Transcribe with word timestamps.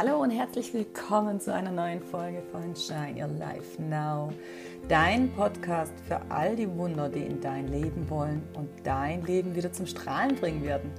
Hallo 0.00 0.22
und 0.22 0.30
herzlich 0.30 0.72
willkommen 0.74 1.40
zu 1.40 1.52
einer 1.52 1.72
neuen 1.72 2.00
Folge 2.00 2.40
von 2.52 2.76
Shine 2.76 3.20
Your 3.20 3.36
Life 3.36 3.82
Now. 3.82 4.30
Dein 4.86 5.28
Podcast 5.32 5.92
für 6.06 6.20
all 6.28 6.54
die 6.54 6.70
Wunder, 6.76 7.08
die 7.08 7.24
in 7.24 7.40
dein 7.40 7.66
Leben 7.66 8.08
wollen 8.08 8.46
und 8.54 8.68
dein 8.84 9.24
Leben 9.24 9.56
wieder 9.56 9.72
zum 9.72 9.86
Strahlen 9.86 10.36
bringen 10.36 10.62
werden. 10.62 10.92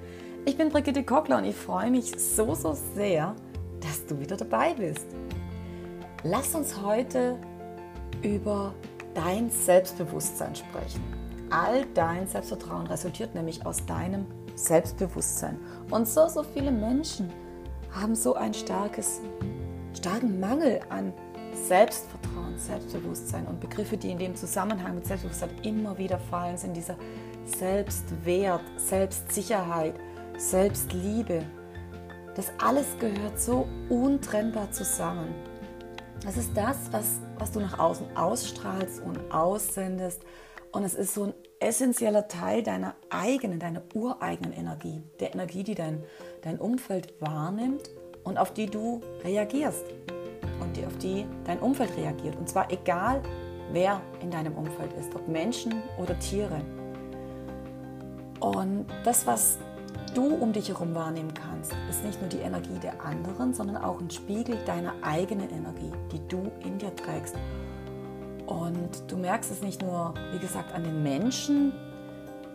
Ich 0.43 0.57
bin 0.57 0.67
Brigitte 0.67 1.05
Kockler 1.05 1.37
und 1.37 1.45
ich 1.45 1.55
freue 1.55 1.89
mich 1.89 2.11
so, 2.19 2.53
so 2.55 2.73
sehr, 2.93 3.37
dass 3.79 4.05
du 4.05 4.19
wieder 4.19 4.35
dabei 4.35 4.73
bist. 4.73 5.07
Lass 6.23 6.53
uns 6.53 6.81
heute 6.81 7.39
über 8.21 8.73
dein 9.13 9.49
Selbstbewusstsein 9.49 10.53
sprechen. 10.53 11.01
All 11.51 11.85
dein 11.93 12.27
Selbstvertrauen 12.27 12.87
resultiert 12.87 13.33
nämlich 13.33 13.65
aus 13.65 13.85
deinem 13.85 14.25
Selbstbewusstsein. 14.55 15.57
Und 15.89 16.05
so, 16.05 16.27
so 16.27 16.43
viele 16.43 16.71
Menschen 16.71 17.31
haben 17.91 18.15
so 18.15 18.35
einen 18.35 18.53
starkes, 18.53 19.21
starken 19.97 20.39
Mangel 20.39 20.79
an 20.89 21.13
Selbstvertrauen, 21.67 22.57
Selbstbewusstsein 22.57 23.45
und 23.47 23.59
Begriffe, 23.59 23.97
die 23.97 24.11
in 24.11 24.19
dem 24.19 24.35
Zusammenhang 24.35 24.95
mit 24.95 25.05
Selbstbewusstsein 25.05 25.49
immer 25.63 25.97
wieder 25.97 26.19
fallen, 26.19 26.57
sind 26.57 26.75
dieser 26.75 26.95
Selbstwert, 27.45 28.61
Selbstsicherheit, 28.77 29.95
Selbstliebe. 30.37 31.43
Das 32.35 32.51
alles 32.59 32.87
gehört 32.99 33.39
so 33.39 33.67
untrennbar 33.89 34.71
zusammen. 34.71 35.33
Das 36.23 36.37
ist 36.37 36.55
das, 36.55 36.77
was, 36.91 37.19
was 37.37 37.51
du 37.51 37.59
nach 37.59 37.79
außen 37.79 38.15
ausstrahlst 38.15 39.01
und 39.01 39.31
aussendest. 39.31 40.23
Und 40.71 40.83
es 40.83 40.93
ist 40.93 41.13
so 41.13 41.25
ein 41.25 41.33
essentieller 41.59 42.27
Teil 42.27 42.63
deiner 42.63 42.95
eigenen, 43.09 43.59
deiner 43.59 43.81
ureigenen 43.93 44.53
Energie, 44.53 45.01
der 45.19 45.33
Energie, 45.33 45.63
die 45.63 45.75
dein, 45.75 46.03
dein 46.41 46.57
Umfeld 46.59 47.13
wahrnimmt 47.19 47.89
und 48.23 48.37
auf 48.37 48.53
die 48.53 48.67
du 48.67 49.01
reagierst 49.23 49.83
und 50.61 50.77
die, 50.77 50.85
auf 50.85 50.97
die 50.97 51.25
dein 51.45 51.59
Umfeld 51.59 51.95
reagiert. 51.97 52.37
Und 52.37 52.47
zwar 52.47 52.71
egal, 52.71 53.21
wer 53.71 54.01
in 54.21 54.31
deinem 54.31 54.55
Umfeld 54.55 54.93
ist, 54.93 55.13
ob 55.15 55.27
Menschen 55.27 55.83
oder 55.97 56.17
Tiere. 56.19 56.61
Und 58.39 58.85
das, 59.03 59.27
was 59.27 59.59
du 60.15 60.35
um 60.35 60.53
dich 60.53 60.69
herum 60.69 60.95
wahrnehmen 60.95 61.33
kannst, 61.33 61.73
ist 61.89 62.03
nicht 62.05 62.21
nur 62.21 62.29
die 62.29 62.39
Energie 62.39 62.79
der 62.81 63.03
anderen, 63.03 63.53
sondern 63.53 63.77
auch 63.77 63.99
ein 63.99 64.09
Spiegel 64.09 64.57
deiner 64.65 64.93
eigenen 65.01 65.49
Energie, 65.49 65.91
die 66.11 66.25
du 66.27 66.49
in 66.63 66.77
dir 66.77 66.95
trägst. 66.95 67.35
Und 68.49 68.89
du 69.07 69.15
merkst 69.15 69.51
es 69.51 69.61
nicht 69.61 69.79
nur, 69.83 70.15
wie 70.31 70.39
gesagt, 70.39 70.73
an 70.73 70.83
den 70.83 71.03
Menschen, 71.03 71.71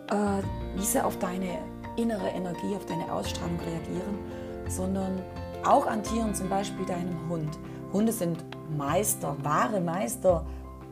äh, 0.09 0.43
wie 0.75 0.83
sie 0.83 1.01
auf 1.01 1.17
deine 1.19 1.57
innere 1.95 2.27
Energie, 2.27 2.75
auf 2.75 2.85
deine 2.85 3.09
Ausstrahlung 3.09 3.57
reagieren, 3.61 4.19
sondern 4.67 5.21
auch 5.63 5.87
an 5.87 6.03
Tieren, 6.03 6.35
zum 6.35 6.49
Beispiel 6.49 6.85
deinem 6.85 7.29
Hund. 7.29 7.57
Hunde 7.93 8.11
sind 8.11 8.43
Meister, 8.75 9.37
wahre 9.41 9.79
Meister 9.79 10.45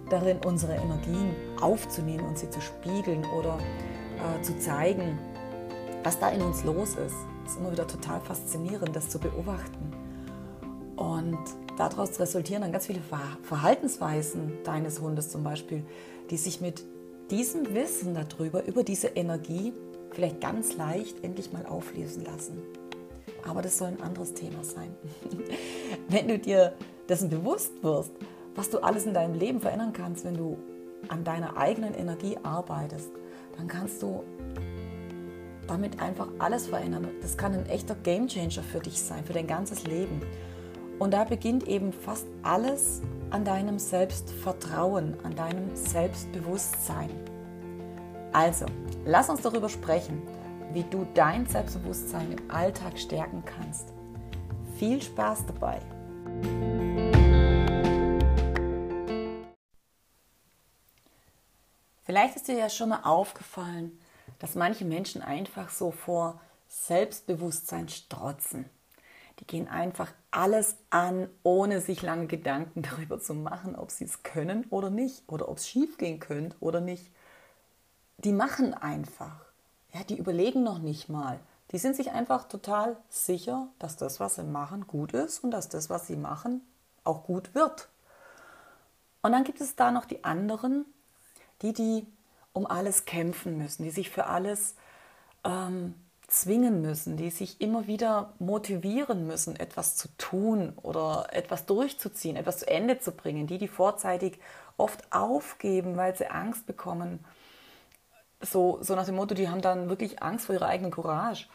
darin, 0.09 0.37
unsere 0.45 0.75
Energien 0.75 1.35
aufzunehmen 1.59 2.25
und 2.25 2.37
sie 2.37 2.49
zu 2.49 2.61
spiegeln 2.61 3.25
oder 3.37 3.57
äh, 3.57 4.41
zu 4.41 4.57
zeigen, 4.57 5.19
was 6.03 6.17
da 6.17 6.29
in 6.29 6.41
uns 6.41 6.63
los 6.63 6.91
ist. 6.95 7.15
Es 7.45 7.51
ist 7.51 7.59
immer 7.59 7.73
wieder 7.73 7.87
total 7.87 8.21
faszinierend, 8.21 8.95
das 8.95 9.09
zu 9.09 9.19
beobachten. 9.19 9.91
Und 10.95 11.39
daraus 11.77 12.19
resultieren 12.19 12.61
dann 12.61 12.71
ganz 12.71 12.87
viele 12.87 13.01
Verhaltensweisen 13.43 14.63
deines 14.63 15.01
Hundes 15.01 15.29
zum 15.29 15.43
Beispiel, 15.43 15.83
die 16.29 16.37
sich 16.37 16.61
mit 16.61 16.83
diesem 17.31 17.73
Wissen 17.73 18.13
darüber, 18.13 18.65
über 18.65 18.83
diese 18.83 19.07
Energie, 19.07 19.73
vielleicht 20.11 20.41
ganz 20.41 20.75
leicht 20.75 21.23
endlich 21.23 21.51
mal 21.51 21.65
auflösen 21.65 22.23
lassen. 22.23 22.61
Aber 23.47 23.61
das 23.61 23.77
soll 23.77 23.89
ein 23.89 24.01
anderes 24.01 24.33
Thema 24.33 24.63
sein. 24.63 24.95
wenn 26.09 26.27
du 26.27 26.39
dir 26.39 26.73
dessen 27.09 27.29
bewusst 27.29 27.71
wirst, 27.81 28.11
was 28.55 28.69
du 28.69 28.79
alles 28.79 29.05
in 29.05 29.13
deinem 29.13 29.33
Leben 29.33 29.59
verändern 29.59 29.93
kannst, 29.93 30.23
wenn 30.25 30.35
du 30.35 30.57
an 31.09 31.23
deiner 31.23 31.57
eigenen 31.57 31.93
Energie 31.93 32.37
arbeitest, 32.43 33.09
dann 33.57 33.67
kannst 33.67 34.01
du 34.01 34.23
damit 35.67 36.01
einfach 36.01 36.27
alles 36.39 36.67
verändern. 36.67 37.07
Das 37.21 37.37
kann 37.37 37.53
ein 37.53 37.65
echter 37.67 37.95
Gamechanger 37.95 38.63
für 38.63 38.79
dich 38.79 39.01
sein, 39.01 39.23
für 39.25 39.33
dein 39.33 39.47
ganzes 39.47 39.85
Leben. 39.85 40.21
Und 40.99 41.11
da 41.11 41.23
beginnt 41.23 41.67
eben 41.67 41.91
fast 41.91 42.27
alles 42.43 43.01
an 43.29 43.43
deinem 43.43 43.79
Selbstvertrauen, 43.79 45.15
an 45.23 45.35
deinem 45.35 45.75
Selbstbewusstsein. 45.75 47.09
Also, 48.31 48.65
lass 49.05 49.29
uns 49.29 49.41
darüber 49.41 49.69
sprechen, 49.69 50.21
wie 50.71 50.83
du 50.83 51.05
dein 51.13 51.45
Selbstbewusstsein 51.45 52.31
im 52.31 52.51
Alltag 52.51 52.97
stärken 52.97 53.43
kannst. 53.45 53.93
Viel 54.77 55.01
Spaß 55.01 55.45
dabei! 55.45 55.79
Vielleicht 62.03 62.35
ist 62.35 62.47
dir 62.47 62.57
ja 62.57 62.69
schon 62.69 62.89
mal 62.89 63.01
aufgefallen, 63.03 63.97
dass 64.39 64.55
manche 64.55 64.85
Menschen 64.85 65.21
einfach 65.21 65.69
so 65.69 65.91
vor 65.91 66.39
Selbstbewusstsein 66.67 67.87
strotzen. 67.87 68.69
Die 69.39 69.47
gehen 69.47 69.67
einfach 69.67 70.11
alles 70.31 70.77
an, 70.89 71.29
ohne 71.43 71.81
sich 71.81 72.01
lange 72.01 72.27
Gedanken 72.27 72.81
darüber 72.89 73.19
zu 73.19 73.33
machen, 73.33 73.75
ob 73.75 73.91
sie 73.91 74.05
es 74.05 74.23
können 74.23 74.65
oder 74.69 74.89
nicht 74.89 75.23
oder 75.27 75.49
ob 75.49 75.57
es 75.57 75.67
schief 75.67 75.97
gehen 75.97 76.19
könnte 76.19 76.55
oder 76.59 76.81
nicht. 76.81 77.11
Die 78.17 78.31
machen 78.31 78.73
einfach. 78.73 79.35
Ja, 79.93 80.03
die 80.03 80.17
überlegen 80.17 80.63
noch 80.63 80.79
nicht 80.79 81.09
mal. 81.09 81.39
Die 81.71 81.77
sind 81.77 81.95
sich 81.95 82.11
einfach 82.11 82.47
total 82.47 82.97
sicher, 83.09 83.67
dass 83.79 83.97
das, 83.97 84.19
was 84.19 84.35
sie 84.35 84.43
machen, 84.43 84.87
gut 84.87 85.13
ist 85.13 85.43
und 85.43 85.51
dass 85.51 85.69
das, 85.69 85.89
was 85.89 86.07
sie 86.07 86.15
machen, 86.15 86.61
auch 87.03 87.23
gut 87.23 87.55
wird. 87.55 87.89
Und 89.21 89.31
dann 89.31 89.43
gibt 89.43 89.61
es 89.61 89.75
da 89.75 89.91
noch 89.91 90.05
die 90.05 90.23
anderen, 90.23 90.85
die, 91.61 91.73
die 91.73 92.05
um 92.53 92.67
alles 92.67 93.05
kämpfen 93.05 93.57
müssen, 93.57 93.83
die 93.83 93.89
sich 93.89 94.09
für 94.09 94.27
alles 94.27 94.75
ähm, 95.43 95.95
zwingen 96.33 96.81
müssen, 96.81 97.15
die 97.15 97.29
sich 97.29 97.61
immer 97.61 97.85
wieder 97.85 98.33
motivieren 98.39 99.27
müssen, 99.27 99.55
etwas 99.55 99.95
zu 99.95 100.07
tun 100.17 100.73
oder 100.81 101.27
etwas 101.31 101.65
durchzuziehen, 101.67 102.35
etwas 102.35 102.59
zu 102.59 102.67
Ende 102.67 102.99
zu 102.99 103.11
bringen, 103.11 103.45
die, 103.45 103.59
die 103.59 103.67
vorzeitig 103.67 104.39
oft 104.75 105.11
aufgeben, 105.11 105.95
weil 105.95 106.15
sie 106.15 106.25
Angst 106.27 106.65
bekommen. 106.65 107.23
So, 108.41 108.79
so 108.81 108.95
nach 108.95 109.05
dem 109.05 109.15
Motto, 109.15 109.35
die 109.35 109.47
haben 109.47 109.61
dann 109.61 109.89
wirklich 109.89 110.23
Angst 110.23 110.47
vor 110.47 110.55
ihrer 110.55 110.67
eigenen 110.67 110.91
Courage. 110.91 111.45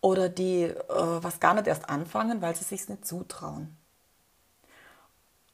Oder 0.00 0.28
die 0.28 0.62
äh, 0.62 0.74
was 0.88 1.38
gar 1.38 1.54
nicht 1.54 1.66
erst 1.66 1.88
anfangen, 1.90 2.40
weil 2.40 2.56
sie 2.56 2.64
sich 2.64 2.88
nicht 2.88 3.06
zutrauen. 3.06 3.76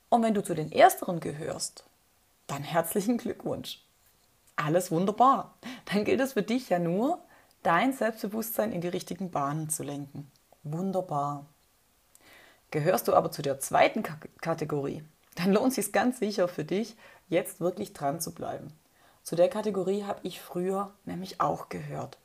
Und 0.09 0.23
wenn 0.23 0.35
du 0.35 0.43
zu 0.43 0.55
den 0.55 0.71
Ersteren 0.71 1.19
gehörst, 1.19 1.85
dann 2.47 2.63
herzlichen 2.63 3.19
Glückwunsch. 3.19 3.83
Alles 4.55 4.91
wunderbar. 4.93 5.55
Dann 5.87 6.05
gilt 6.05 6.21
es 6.21 6.35
für 6.35 6.43
dich 6.43 6.69
ja 6.69 6.79
nur, 6.79 7.19
dein 7.63 7.93
Selbstbewusstsein 7.93 8.73
in 8.73 8.81
die 8.81 8.89
richtigen 8.89 9.31
Bahnen 9.31 9.69
zu 9.69 9.83
lenken. 9.83 10.31
Wunderbar. 10.63 11.47
Gehörst 12.71 13.09
du 13.09 13.15
aber 13.15 13.31
zu 13.31 13.43
der 13.43 13.61
zweiten 13.61 14.03
K 14.03 14.17
Kategorie, 14.41 15.05
dann 15.35 15.53
lohnt 15.53 15.69
es 15.69 15.75
sich 15.77 15.93
ganz 15.93 16.19
sicher 16.19 16.49
für 16.49 16.65
dich, 16.65 16.97
jetzt 17.29 17.61
wirklich 17.61 17.93
dran 17.93 18.21
zu 18.21 18.35
bleiben. 18.35 18.73
Zu 19.23 19.37
der 19.37 19.49
Kategorie 19.49 20.05
habe 20.05 20.21
ich 20.23 20.41
früher 20.41 20.93
nämlich 21.05 21.41
auch 21.41 21.69
gehört. 21.69 22.19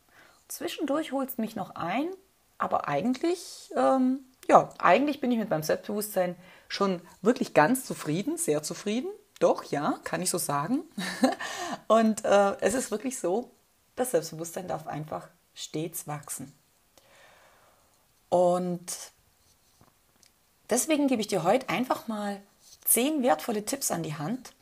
Zwischendurch 0.48 1.12
holst 1.12 1.38
mich 1.38 1.56
noch 1.56 1.76
ein, 1.76 2.10
aber 2.58 2.88
eigentlich, 2.88 3.72
ähm, 3.76 4.22
ja, 4.50 4.70
eigentlich 4.80 5.20
bin 5.20 5.32
ich 5.32 5.38
mit 5.38 5.50
meinem 5.50 5.64
Selbstbewusstsein 5.64 6.36
schon 6.70 7.02
wirklich 7.22 7.54
ganz 7.54 7.86
zufrieden, 7.86 8.38
sehr 8.38 8.64
zufrieden. 8.64 9.10
Doch, 9.40 9.64
ja, 9.66 10.00
kann 10.04 10.22
ich 10.22 10.30
so 10.30 10.38
sagen. 10.38 10.82
Und 11.88 12.26
äh, 12.26 12.56
es 12.62 12.74
ist 12.74 12.90
wirklich 12.90 13.20
so, 13.20 13.52
das 13.98 14.12
Selbstbewusstsein 14.12 14.68
darf 14.68 14.88
einfach 14.88 15.28
stets 15.54 16.08
wachsen. 16.08 16.54
Und 18.30 18.86
deswegen 20.70 21.08
gebe 21.08 21.22
ich 21.22 21.28
dir 21.28 21.44
heute 21.44 21.70
einfach 21.70 22.08
mal 22.08 22.42
zehn 22.86 23.24
wertvolle 23.24 23.66
Tipps 23.66 23.92
an 23.92 24.04
die 24.04 24.16
Hand, 24.16 24.54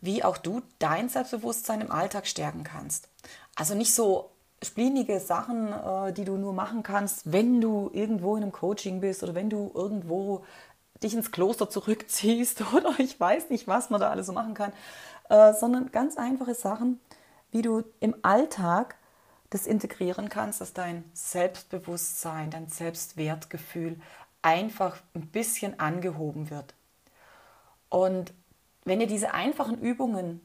wie 0.00 0.24
auch 0.24 0.38
du 0.38 0.62
dein 0.78 1.08
Selbstbewusstsein 1.08 1.80
im 1.80 1.90
Alltag 1.90 2.26
stärken 2.26 2.64
kannst. 2.64 3.08
Also 3.54 3.74
nicht 3.74 3.94
so 3.94 4.30
splinige 4.62 5.20
Sachen, 5.20 5.72
äh, 5.72 6.12
die 6.12 6.24
du 6.24 6.36
nur 6.36 6.52
machen 6.52 6.82
kannst, 6.82 7.32
wenn 7.32 7.60
du 7.60 7.90
irgendwo 7.92 8.36
in 8.36 8.42
einem 8.42 8.52
Coaching 8.52 9.00
bist 9.00 9.22
oder 9.22 9.34
wenn 9.34 9.50
du 9.50 9.70
irgendwo 9.74 10.44
dich 11.02 11.14
ins 11.14 11.32
Kloster 11.32 11.70
zurückziehst 11.70 12.62
oder 12.74 12.98
ich 12.98 13.18
weiß 13.18 13.50
nicht, 13.50 13.66
was 13.66 13.90
man 13.90 14.00
da 14.00 14.10
alles 14.10 14.26
so 14.26 14.32
machen 14.32 14.54
kann, 14.54 14.72
äh, 15.28 15.54
sondern 15.54 15.90
ganz 15.92 16.16
einfache 16.16 16.54
Sachen, 16.54 17.00
wie 17.52 17.62
du 17.62 17.84
im 18.00 18.14
Alltag 18.22 18.96
das 19.50 19.66
integrieren 19.66 20.28
kannst, 20.28 20.60
dass 20.60 20.72
dein 20.72 21.04
Selbstbewusstsein, 21.12 22.50
dein 22.50 22.68
Selbstwertgefühl 22.68 24.00
einfach 24.42 24.96
ein 25.14 25.26
bisschen 25.26 25.78
angehoben 25.80 26.50
wird. 26.50 26.74
Und 27.88 28.32
wenn 28.84 29.00
dir 29.00 29.08
diese 29.08 29.34
einfachen 29.34 29.80
Übungen 29.80 30.40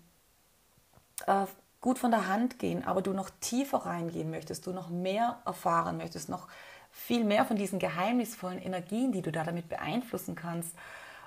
äh, 1.27 1.45
gut 1.81 1.99
von 1.99 2.11
der 2.11 2.27
Hand 2.27 2.57
gehen, 2.57 2.83
aber 2.83 3.01
du 3.01 3.13
noch 3.13 3.29
tiefer 3.39 3.85
reingehen 3.85 4.31
möchtest, 4.31 4.65
du 4.65 4.71
noch 4.71 4.89
mehr 4.89 5.39
erfahren 5.45 5.97
möchtest, 5.97 6.29
noch 6.29 6.47
viel 6.91 7.23
mehr 7.23 7.45
von 7.45 7.57
diesen 7.57 7.77
geheimnisvollen 7.77 8.59
Energien, 8.59 9.11
die 9.11 9.21
du 9.21 9.31
da 9.31 9.43
damit 9.43 9.69
beeinflussen 9.69 10.35
kannst 10.35 10.73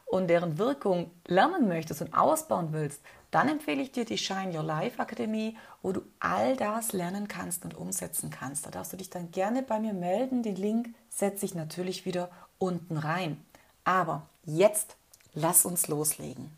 und 0.09 0.29
deren 0.29 0.59
Wirkung 0.59 1.11
lernen 1.27 1.69
möchtest 1.69 2.01
und 2.01 2.15
ausbauen 2.15 2.73
willst, 2.73 3.03
dann 3.31 3.49
empfehle 3.49 3.83
ich 3.83 3.93
dir 3.93 4.07
die 4.07 4.17
Shine 4.17 4.57
Your 4.57 4.63
Life 4.63 4.99
Akademie, 4.99 5.57
wo 5.83 5.93
du 5.93 6.01
all 6.19 6.57
das 6.57 6.93
lernen 6.93 7.29
kannst 7.29 7.65
und 7.65 7.77
umsetzen 7.77 8.31
kannst. 8.31 8.65
Da 8.65 8.71
darfst 8.71 8.93
du 8.93 8.97
dich 8.97 9.11
dann 9.11 9.31
gerne 9.31 9.63
bei 9.63 9.79
mir 9.79 9.93
melden. 9.93 10.43
Den 10.43 10.57
Link 10.57 10.95
setze 11.11 11.45
ich 11.45 11.55
natürlich 11.55 12.07
wieder 12.07 12.31
unten 12.59 12.97
rein. 12.97 13.45
Aber 13.85 14.27
jetzt 14.45 14.97
lass 15.35 15.67
uns 15.67 15.89
loslegen. 15.89 16.51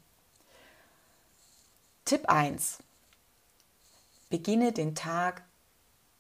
Tipp 2.05 2.29
1. 2.29 2.79
Beginne 4.31 4.71
den 4.71 4.95
Tag 4.95 5.43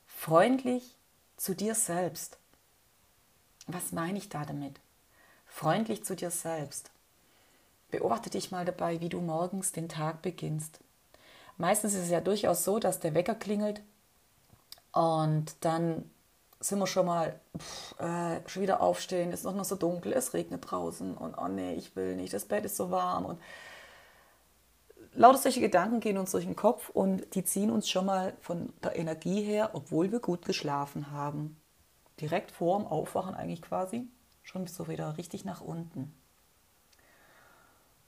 freundlich 0.08 0.96
zu 1.36 1.54
dir 1.54 1.76
selbst. 1.76 2.38
Was 3.68 3.92
meine 3.92 4.18
ich 4.18 4.28
da 4.28 4.44
damit? 4.44 4.80
Freundlich 5.46 6.04
zu 6.04 6.16
dir 6.16 6.32
selbst. 6.32 6.90
Beobachte 7.90 8.30
dich 8.30 8.50
mal 8.50 8.64
dabei, 8.64 9.00
wie 9.00 9.08
du 9.08 9.20
morgens 9.20 9.72
den 9.72 9.88
Tag 9.88 10.22
beginnst. 10.22 10.80
Meistens 11.56 11.94
ist 11.94 12.04
es 12.04 12.10
ja 12.10 12.20
durchaus 12.20 12.64
so, 12.64 12.78
dass 12.78 13.00
der 13.00 13.14
Wecker 13.14 13.34
klingelt 13.34 13.82
und 14.92 15.54
dann 15.60 16.10
sind 16.60 16.78
wir 16.78 16.86
schon 16.86 17.06
mal 17.06 17.38
pff, 17.58 17.98
äh, 18.00 18.48
schon 18.48 18.62
wieder 18.62 18.80
aufstehen, 18.80 19.32
es 19.32 19.40
ist 19.40 19.44
noch, 19.44 19.64
so 19.64 19.76
dunkel, 19.76 20.12
es 20.12 20.34
regnet 20.34 20.70
draußen 20.70 21.16
und 21.16 21.36
oh 21.38 21.48
nee, 21.48 21.74
ich 21.74 21.96
will 21.96 22.16
nicht, 22.16 22.32
das 22.34 22.44
Bett 22.44 22.64
ist 22.64 22.76
so 22.76 22.90
warm 22.90 23.24
und 23.24 23.40
lauter 25.14 25.38
solche 25.38 25.60
Gedanken 25.60 26.00
gehen 26.00 26.18
uns 26.18 26.32
durch 26.32 26.44
den 26.44 26.56
Kopf 26.56 26.90
und 26.90 27.34
die 27.34 27.44
ziehen 27.44 27.70
uns 27.70 27.88
schon 27.88 28.06
mal 28.06 28.34
von 28.40 28.72
der 28.82 28.96
Energie 28.96 29.42
her, 29.42 29.70
obwohl 29.72 30.12
wir 30.12 30.20
gut 30.20 30.44
geschlafen 30.44 31.10
haben. 31.10 31.56
Direkt 32.20 32.50
vor 32.50 32.78
dem 32.78 32.86
Aufwachen 32.86 33.34
eigentlich 33.34 33.62
quasi, 33.62 34.08
schon 34.42 34.66
so 34.66 34.88
wieder 34.88 35.16
richtig 35.16 35.44
nach 35.44 35.60
unten. 35.60 36.14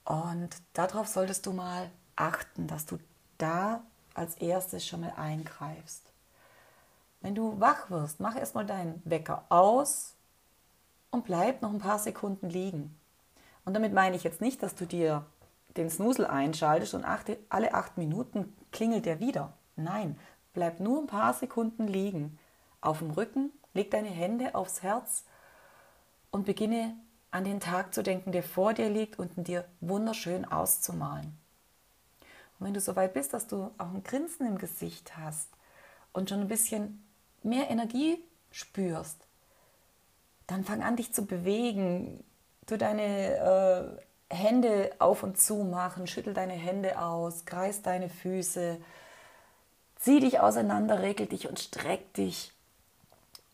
Und 0.05 0.49
darauf 0.73 1.07
solltest 1.07 1.45
du 1.45 1.53
mal 1.53 1.89
achten, 2.15 2.67
dass 2.67 2.85
du 2.85 2.99
da 3.37 3.83
als 4.13 4.35
erstes 4.35 4.85
schon 4.85 5.01
mal 5.01 5.13
eingreifst. 5.15 6.03
Wenn 7.21 7.35
du 7.35 7.59
wach 7.59 7.89
wirst, 7.89 8.19
mach 8.19 8.35
erstmal 8.35 8.65
deinen 8.65 9.01
Wecker 9.05 9.45
aus 9.49 10.15
und 11.09 11.23
bleib 11.23 11.61
noch 11.61 11.71
ein 11.71 11.79
paar 11.79 11.99
Sekunden 11.99 12.49
liegen. 12.49 12.99
Und 13.65 13.73
damit 13.73 13.93
meine 13.93 14.15
ich 14.15 14.23
jetzt 14.23 14.41
nicht, 14.41 14.61
dass 14.61 14.75
du 14.75 14.85
dir 14.85 15.25
den 15.77 15.89
Snusel 15.89 16.25
einschaltest 16.27 16.93
und 16.93 17.05
acht, 17.05 17.31
alle 17.49 17.73
acht 17.73 17.97
Minuten 17.97 18.53
klingelt 18.71 19.05
der 19.05 19.19
wieder. 19.19 19.53
Nein, 19.75 20.19
bleib 20.53 20.79
nur 20.79 20.99
ein 20.99 21.07
paar 21.07 21.33
Sekunden 21.33 21.87
liegen. 21.87 22.37
Auf 22.81 22.99
dem 22.99 23.11
Rücken, 23.11 23.51
leg 23.73 23.89
deine 23.89 24.09
Hände 24.09 24.53
aufs 24.53 24.83
Herz 24.83 25.23
und 26.29 26.45
beginne 26.45 26.95
an 27.33 27.43
den 27.43 27.59
Tag 27.59 27.95
zu 27.95 28.03
denken, 28.03 28.31
der 28.31 28.43
vor 28.43 28.75
dir 28.75 28.89
liegt 28.89 29.17
und 29.17 29.35
ihn 29.37 29.43
dir 29.43 29.65
wunderschön 29.81 30.45
auszumalen. 30.45 31.35
Und 32.59 32.67
wenn 32.67 32.73
du 32.75 32.79
so 32.79 32.95
weit 32.95 33.15
bist, 33.15 33.33
dass 33.33 33.47
du 33.47 33.71
auch 33.79 33.91
ein 33.91 34.03
Grinsen 34.03 34.45
im 34.45 34.59
Gesicht 34.59 35.17
hast 35.17 35.49
und 36.13 36.29
schon 36.29 36.41
ein 36.41 36.47
bisschen 36.47 37.03
mehr 37.41 37.71
Energie 37.71 38.23
spürst, 38.51 39.17
dann 40.45 40.63
fang 40.63 40.83
an, 40.83 40.95
dich 40.95 41.11
zu 41.11 41.25
bewegen. 41.25 42.23
Du 42.67 42.77
deine 42.77 43.97
äh, 44.29 44.33
Hände 44.33 44.91
auf 44.99 45.23
und 45.23 45.39
zu 45.39 45.55
machen, 45.63 46.05
schüttel 46.05 46.35
deine 46.35 46.53
Hände 46.53 46.99
aus, 46.99 47.45
kreis 47.45 47.81
deine 47.81 48.09
Füße, 48.09 48.77
zieh 49.95 50.19
dich 50.19 50.39
auseinander, 50.39 51.01
regel 51.01 51.25
dich 51.25 51.49
und 51.49 51.59
streck 51.59 52.13
dich 52.13 52.51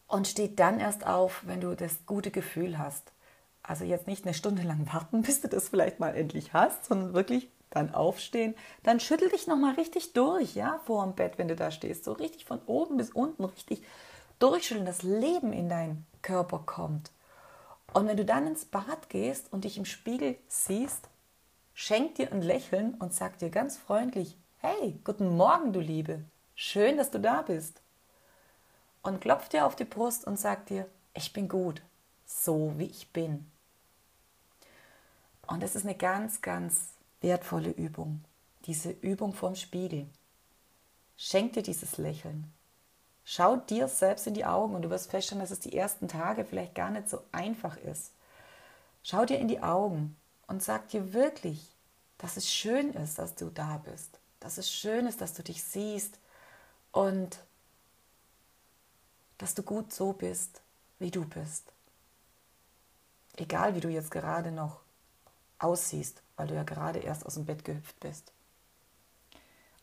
und 0.07 0.27
steh 0.27 0.53
dann 0.53 0.81
erst 0.81 1.07
auf, 1.07 1.43
wenn 1.45 1.61
du 1.61 1.75
das 1.75 2.05
gute 2.05 2.29
Gefühl 2.29 2.77
hast. 2.77 3.13
Also 3.69 3.85
jetzt 3.85 4.07
nicht 4.07 4.25
eine 4.25 4.33
Stunde 4.33 4.63
lang 4.63 4.91
warten, 4.91 5.21
bis 5.23 5.41
du 5.41 5.47
das 5.47 5.69
vielleicht 5.69 5.99
mal 5.99 6.15
endlich 6.15 6.53
hast, 6.53 6.85
sondern 6.85 7.13
wirklich 7.13 7.49
dann 7.69 7.93
aufstehen. 7.93 8.55
Dann 8.81 8.99
schüttel 8.99 9.29
dich 9.29 9.45
nochmal 9.45 9.75
richtig 9.75 10.13
durch, 10.13 10.55
ja, 10.55 10.79
vor 10.85 11.03
dem 11.03 11.13
Bett, 11.13 11.37
wenn 11.37 11.47
du 11.47 11.55
da 11.55 11.69
stehst. 11.69 12.03
So 12.03 12.13
richtig 12.13 12.45
von 12.45 12.59
oben 12.65 12.97
bis 12.97 13.11
unten 13.11 13.45
richtig 13.45 13.83
durchschütteln, 14.39 14.87
dass 14.87 15.03
Leben 15.03 15.53
in 15.53 15.69
deinen 15.69 16.07
Körper 16.23 16.63
kommt. 16.65 17.11
Und 17.93 18.07
wenn 18.07 18.17
du 18.17 18.25
dann 18.25 18.47
ins 18.47 18.65
Bad 18.65 19.07
gehst 19.09 19.53
und 19.53 19.65
dich 19.65 19.77
im 19.77 19.85
Spiegel 19.85 20.35
siehst, 20.47 21.07
schenk 21.75 22.15
dir 22.15 22.31
ein 22.31 22.41
Lächeln 22.41 22.95
und 22.95 23.13
sag 23.13 23.37
dir 23.37 23.51
ganz 23.51 23.77
freundlich, 23.77 24.35
hey, 24.57 24.99
guten 25.03 25.37
Morgen, 25.37 25.73
du 25.73 25.79
Liebe. 25.79 26.23
Schön, 26.55 26.97
dass 26.97 27.11
du 27.11 27.19
da 27.19 27.43
bist. 27.43 27.81
Und 29.03 29.21
klopf 29.21 29.47
dir 29.47 29.67
auf 29.67 29.75
die 29.75 29.85
Brust 29.85 30.25
und 30.25 30.39
sag 30.39 30.65
dir, 30.65 30.87
ich 31.13 31.33
bin 31.33 31.47
gut, 31.47 31.83
so 32.25 32.73
wie 32.77 32.87
ich 32.87 33.13
bin. 33.13 33.45
Und 35.49 35.63
das 35.63 35.75
ist 35.75 35.83
eine 35.83 35.95
ganz, 35.95 36.41
ganz 36.41 36.89
wertvolle 37.21 37.71
Übung. 37.71 38.23
Diese 38.65 38.91
Übung 38.91 39.33
vorm 39.33 39.55
Spiegel. 39.55 40.07
Schenk 41.17 41.53
dir 41.53 41.63
dieses 41.63 41.97
Lächeln. 41.97 42.53
Schau 43.25 43.57
dir 43.57 43.87
selbst 43.87 44.27
in 44.27 44.35
die 44.35 44.45
Augen 44.45 44.75
und 44.75 44.83
du 44.83 44.91
wirst 44.91 45.09
feststellen, 45.09 45.41
dass 45.41 45.51
es 45.51 45.59
die 45.59 45.75
ersten 45.75 46.07
Tage 46.07 46.45
vielleicht 46.45 46.75
gar 46.75 46.91
nicht 46.91 47.09
so 47.09 47.23
einfach 47.31 47.77
ist. 47.77 48.11
Schau 49.01 49.25
dir 49.25 49.39
in 49.39 49.47
die 49.47 49.61
Augen 49.61 50.15
und 50.47 50.61
sag 50.61 50.87
dir 50.89 51.13
wirklich, 51.13 51.75
dass 52.19 52.37
es 52.37 52.51
schön 52.51 52.93
ist, 52.93 53.17
dass 53.17 53.33
du 53.33 53.49
da 53.49 53.77
bist. 53.77 54.19
Dass 54.39 54.59
es 54.59 54.71
schön 54.71 55.07
ist, 55.07 55.19
dass 55.19 55.33
du 55.33 55.41
dich 55.41 55.63
siehst 55.63 56.19
und 56.91 57.39
dass 59.39 59.55
du 59.55 59.63
gut 59.63 59.91
so 59.93 60.13
bist, 60.13 60.61
wie 60.99 61.11
du 61.11 61.25
bist. 61.25 61.63
Egal, 63.37 63.73
wie 63.75 63.79
du 63.79 63.89
jetzt 63.89 64.11
gerade 64.11 64.51
noch 64.51 64.81
aussiehst, 65.59 66.23
weil 66.35 66.47
du 66.47 66.55
ja 66.55 66.63
gerade 66.63 66.99
erst 66.99 67.25
aus 67.25 67.35
dem 67.35 67.45
Bett 67.45 67.63
gehüpft 67.63 67.99
bist. 67.99 68.31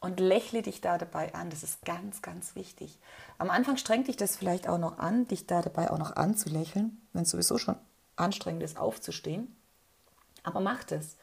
Und 0.01 0.21
lächle 0.21 0.63
dich 0.63 0.81
da 0.81 0.99
dabei 0.99 1.35
an, 1.35 1.51
das 1.51 1.63
ist 1.63 1.85
ganz, 1.85 2.23
ganz 2.23 2.55
wichtig. 2.55 2.99
Am 3.39 3.51
Anfang 3.51 3.77
strengt 3.77 4.09
dich 4.09 4.17
das 4.17 4.37
vielleicht 4.37 4.69
auch 4.69 4.79
noch 4.79 4.99
an, 4.99 5.27
dich 5.27 5.47
da 5.47 5.63
dabei 5.63 5.91
auch 5.91 5.99
noch 5.99 6.17
anzulächeln, 6.17 7.01
wenn 7.13 7.23
es 7.23 7.31
sowieso 7.31 7.59
schon 7.59 7.77
anstrengend 8.15 8.63
ist, 8.63 8.79
aufzustehen. 8.79 9.57
Aber 10.43 10.61
mach 10.61 10.85
das. 10.85 11.17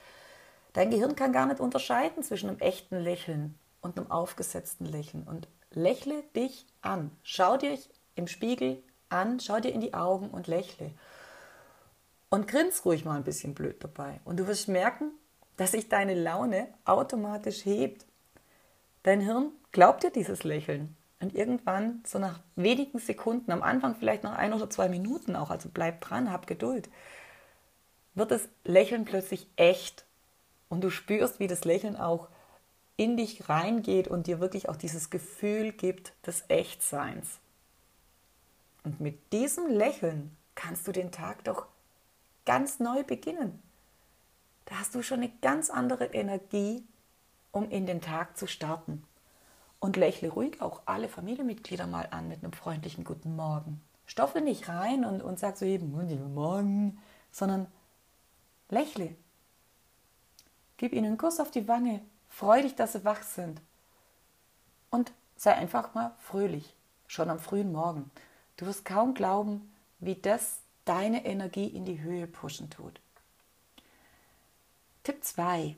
Dein 0.74 0.90
Gehirn 0.90 1.16
kann 1.16 1.34
gar 1.34 1.46
nicht 1.46 1.60
unterscheiden 1.60 2.24
zwischen 2.24 2.50
einem 2.50 2.60
echten 2.60 2.98
Lächeln 2.98 3.58
und 3.82 3.98
einem 3.98 4.10
aufgesetzten 4.12 4.86
Lächeln. 4.86 5.24
Und 5.24 5.48
lächle 5.72 6.24
dich 6.36 6.66
an. 6.82 7.12
Schau 7.22 7.58
dir 7.58 7.78
im 8.16 8.28
Spiegel 8.28 8.82
an, 9.10 9.40
schau 9.40 9.60
dir 9.60 9.72
in 9.72 9.82
die 9.82 9.94
Augen 9.94 10.30
und 10.30 10.48
lächle. 10.48 10.92
Und 12.34 12.48
grins 12.48 12.84
ruhig 12.84 13.06
mal 13.06 13.16
ein 13.16 13.24
bisschen 13.24 13.54
blöd 13.54 13.84
dabei. 13.84 14.20
Und 14.26 14.38
du 14.38 14.48
wirst 14.48 14.68
merken, 14.68 15.12
dass 15.56 15.74
sich 15.74 15.88
deine 15.88 16.16
Laune 16.16 16.68
automatisch 16.84 17.64
hebt. 17.64 18.08
Dein 19.04 19.22
Hirn 19.22 19.52
glaubt 19.72 20.02
dir 20.02 20.10
dieses 20.10 20.44
Lächeln. 20.44 20.98
Und 21.20 21.36
irgendwann, 21.36 22.02
so 22.08 22.18
nach 22.18 22.40
wenigen 22.56 22.98
Sekunden, 22.98 23.52
am 23.52 23.62
Anfang 23.62 23.94
vielleicht 23.94 24.24
nach 24.24 24.36
ein 24.36 24.52
oder 24.52 24.68
zwei 24.68 24.90
Minuten 24.90 25.36
auch, 25.36 25.52
also 25.52 25.70
bleib 25.72 26.02
dran, 26.02 26.32
hab 26.32 26.48
Geduld, 26.48 26.90
wird 28.16 28.32
das 28.32 28.50
Lächeln 28.64 29.06
plötzlich 29.06 29.48
echt. 29.56 30.04
Und 30.70 30.84
du 30.84 30.90
spürst, 30.90 31.40
wie 31.40 31.46
das 31.46 31.66
Lächeln 31.66 31.96
auch 31.96 32.30
in 32.98 33.16
dich 33.16 33.48
reingeht 33.48 34.08
und 34.08 34.26
dir 34.26 34.40
wirklich 34.40 34.70
auch 34.70 34.76
dieses 34.76 35.12
Gefühl 35.12 35.72
gibt 35.72 36.14
des 36.26 36.46
Echtseins. 36.48 37.38
Und 38.84 39.02
mit 39.02 39.32
diesem 39.32 39.68
Lächeln 39.68 40.36
kannst 40.56 40.88
du 40.88 40.92
den 40.92 41.12
Tag 41.12 41.44
doch 41.44 41.68
ganz 42.46 42.80
neu 42.80 43.04
beginnen. 43.04 43.62
Da 44.66 44.80
hast 44.80 44.96
du 44.96 45.02
schon 45.02 45.20
eine 45.20 45.32
ganz 45.42 45.70
andere 45.70 46.06
Energie, 46.06 46.86
um 47.52 47.70
in 47.70 47.86
den 47.86 48.02
Tag 48.02 48.38
zu 48.38 48.48
starten. 48.48 49.04
Und 49.80 49.98
lächle 49.98 50.30
ruhig 50.30 50.62
auch 50.62 50.84
alle 50.86 51.10
Familienmitglieder 51.10 51.88
mal 51.88 52.08
an 52.12 52.30
mit 52.30 52.44
einem 52.44 52.54
freundlichen 52.54 53.04
Guten 53.04 53.36
Morgen. 53.36 53.82
Stoffe 54.06 54.40
nicht 54.40 54.70
rein 54.70 55.04
und, 55.04 55.22
und 55.22 55.40
sag 55.40 55.58
so 55.58 55.66
jedem 55.66 55.92
Guten 55.92 56.34
Morgen, 56.34 57.02
sondern 57.32 57.68
lächle. 58.70 59.16
Gib 60.78 60.94
ihnen 60.94 61.08
einen 61.08 61.18
Kuss 61.18 61.40
auf 61.40 61.52
die 61.52 61.68
Wange. 61.68 62.02
Freu 62.30 62.62
dich, 62.62 62.76
dass 62.76 62.94
sie 62.94 63.06
wach 63.06 63.24
sind. 63.24 63.62
Und 64.90 65.12
sei 65.36 65.54
einfach 65.54 65.94
mal 65.94 66.14
fröhlich, 66.20 66.74
schon 67.08 67.30
am 67.30 67.40
frühen 67.40 67.72
Morgen. 67.72 68.10
Du 68.58 68.66
wirst 68.66 68.86
kaum 68.86 69.14
glauben, 69.14 69.74
wie 70.00 70.16
das 70.16 70.63
deine 70.86 71.26
Energie 71.26 71.68
in 71.68 71.86
die 71.86 72.02
Höhe 72.02 72.28
pushen 72.28 72.70
tut. 72.70 73.00
Tipp 75.04 75.24
2 75.24 75.76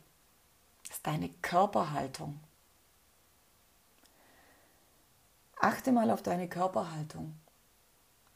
ist 0.90 1.06
deine 1.06 1.30
Körperhaltung. 1.42 2.40
Achte 5.60 5.92
mal 5.92 6.12
auf 6.12 6.22
deine 6.22 6.48
Körperhaltung. 6.48 7.34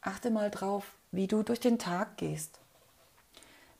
Achte 0.01 0.31
mal 0.31 0.49
drauf, 0.49 0.93
wie 1.11 1.27
du 1.27 1.43
durch 1.43 1.59
den 1.59 1.77
Tag 1.77 2.17
gehst. 2.17 2.59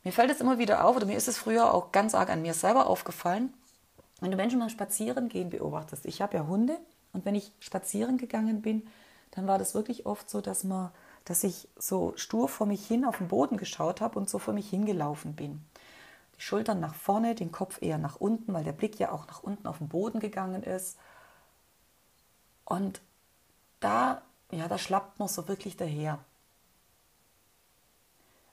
Mir 0.04 0.12
fällt 0.12 0.30
es 0.30 0.40
immer 0.40 0.58
wieder 0.58 0.84
auf, 0.84 0.96
oder 0.96 1.06
mir 1.06 1.16
ist 1.16 1.28
es 1.28 1.38
früher 1.38 1.74
auch 1.74 1.92
ganz 1.92 2.14
arg 2.14 2.30
an 2.30 2.42
mir 2.42 2.54
selber 2.54 2.86
aufgefallen, 2.86 3.52
wenn 4.20 4.30
du 4.30 4.36
Menschen 4.36 4.58
mal 4.58 4.70
spazieren 4.70 5.28
gehen 5.28 5.50
beobachtest. 5.50 6.06
Ich 6.06 6.22
habe 6.22 6.36
ja 6.36 6.46
Hunde 6.46 6.78
und 7.12 7.24
wenn 7.24 7.34
ich 7.34 7.52
spazieren 7.60 8.18
gegangen 8.18 8.62
bin, 8.62 8.86
dann 9.32 9.46
war 9.46 9.58
das 9.58 9.74
wirklich 9.74 10.06
oft 10.06 10.30
so, 10.30 10.40
dass 10.40 10.64
man 10.64 10.90
dass 11.24 11.44
ich 11.44 11.68
so 11.76 12.12
stur 12.16 12.48
vor 12.48 12.66
mich 12.66 12.86
hin 12.86 13.04
auf 13.04 13.18
den 13.18 13.28
Boden 13.28 13.56
geschaut 13.56 14.00
habe 14.00 14.18
und 14.18 14.28
so 14.28 14.38
vor 14.38 14.54
mich 14.54 14.68
hingelaufen 14.68 15.34
bin. 15.34 15.64
Die 16.36 16.42
Schultern 16.42 16.80
nach 16.80 16.94
vorne, 16.94 17.34
den 17.34 17.52
Kopf 17.52 17.82
eher 17.82 17.98
nach 17.98 18.16
unten, 18.16 18.52
weil 18.52 18.64
der 18.64 18.72
Blick 18.72 18.98
ja 18.98 19.12
auch 19.12 19.26
nach 19.26 19.42
unten 19.42 19.66
auf 19.66 19.78
den 19.78 19.88
Boden 19.88 20.20
gegangen 20.20 20.62
ist. 20.62 20.98
Und 22.64 23.00
da, 23.80 24.22
ja, 24.50 24.68
da 24.68 24.78
schlappt 24.78 25.18
man 25.18 25.28
so 25.28 25.48
wirklich 25.48 25.76
daher. 25.76 26.18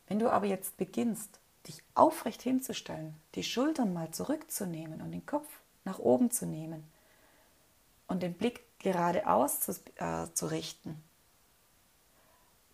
Wenn 0.08 0.20
du 0.20 0.30
aber 0.30 0.46
jetzt 0.46 0.78
beginnst, 0.78 1.40
dich 1.68 1.84
aufrecht 1.96 2.42
hinzustellen, 2.42 3.16
die 3.36 3.44
Schultern 3.44 3.94
mal 3.94 4.12
zurückzunehmen 4.12 5.02
und 5.02 5.12
den 5.12 5.26
Kopf 5.26 5.48
nach 5.84 6.00
oben 6.00 6.32
zu 6.32 6.46
nehmen 6.46 6.84
und 8.08 8.24
den 8.24 8.34
Blick 8.34 8.64
geradeaus 8.80 9.60
zu, 9.60 9.74
äh, 9.96 10.28
zu 10.34 10.48
richten, 10.48 11.04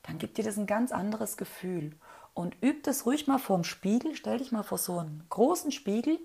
dann 0.04 0.18
gibt 0.18 0.38
dir 0.38 0.44
das 0.44 0.58
ein 0.58 0.68
ganz 0.68 0.92
anderes 0.92 1.38
Gefühl. 1.38 1.96
Und 2.34 2.56
üb 2.64 2.84
das 2.84 3.06
ruhig 3.06 3.28
mal 3.28 3.38
vorm 3.38 3.64
Spiegel. 3.64 4.16
Stell 4.16 4.38
dich 4.38 4.52
mal 4.52 4.64
vor 4.64 4.78
so 4.78 5.00
einen 5.00 5.26
großen 5.30 5.72
Spiegel 5.72 6.20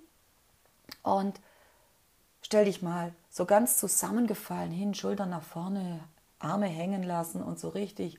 und 1.02 1.40
stell 2.40 2.64
dich 2.64 2.82
mal 2.82 3.14
so 3.28 3.44
ganz 3.44 3.76
zusammengefallen 3.76 4.70
hin, 4.70 4.94
Schultern 4.94 5.30
nach 5.30 5.42
vorne, 5.42 6.00
Arme 6.38 6.66
hängen 6.66 7.02
lassen 7.02 7.42
und 7.42 7.58
so 7.58 7.68
richtig, 7.68 8.18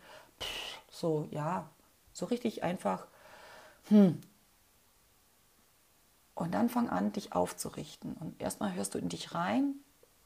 so, 0.91 1.27
ja, 1.31 1.69
so 2.13 2.25
richtig 2.25 2.63
einfach, 2.63 3.07
hm. 3.87 4.21
Und 6.35 6.53
dann 6.53 6.69
fang 6.69 6.89
an, 6.89 7.11
dich 7.11 7.33
aufzurichten. 7.33 8.13
Und 8.13 8.41
erstmal 8.41 8.73
hörst 8.73 8.93
du 8.93 8.97
in 8.97 9.09
dich 9.09 9.33
rein, 9.35 9.75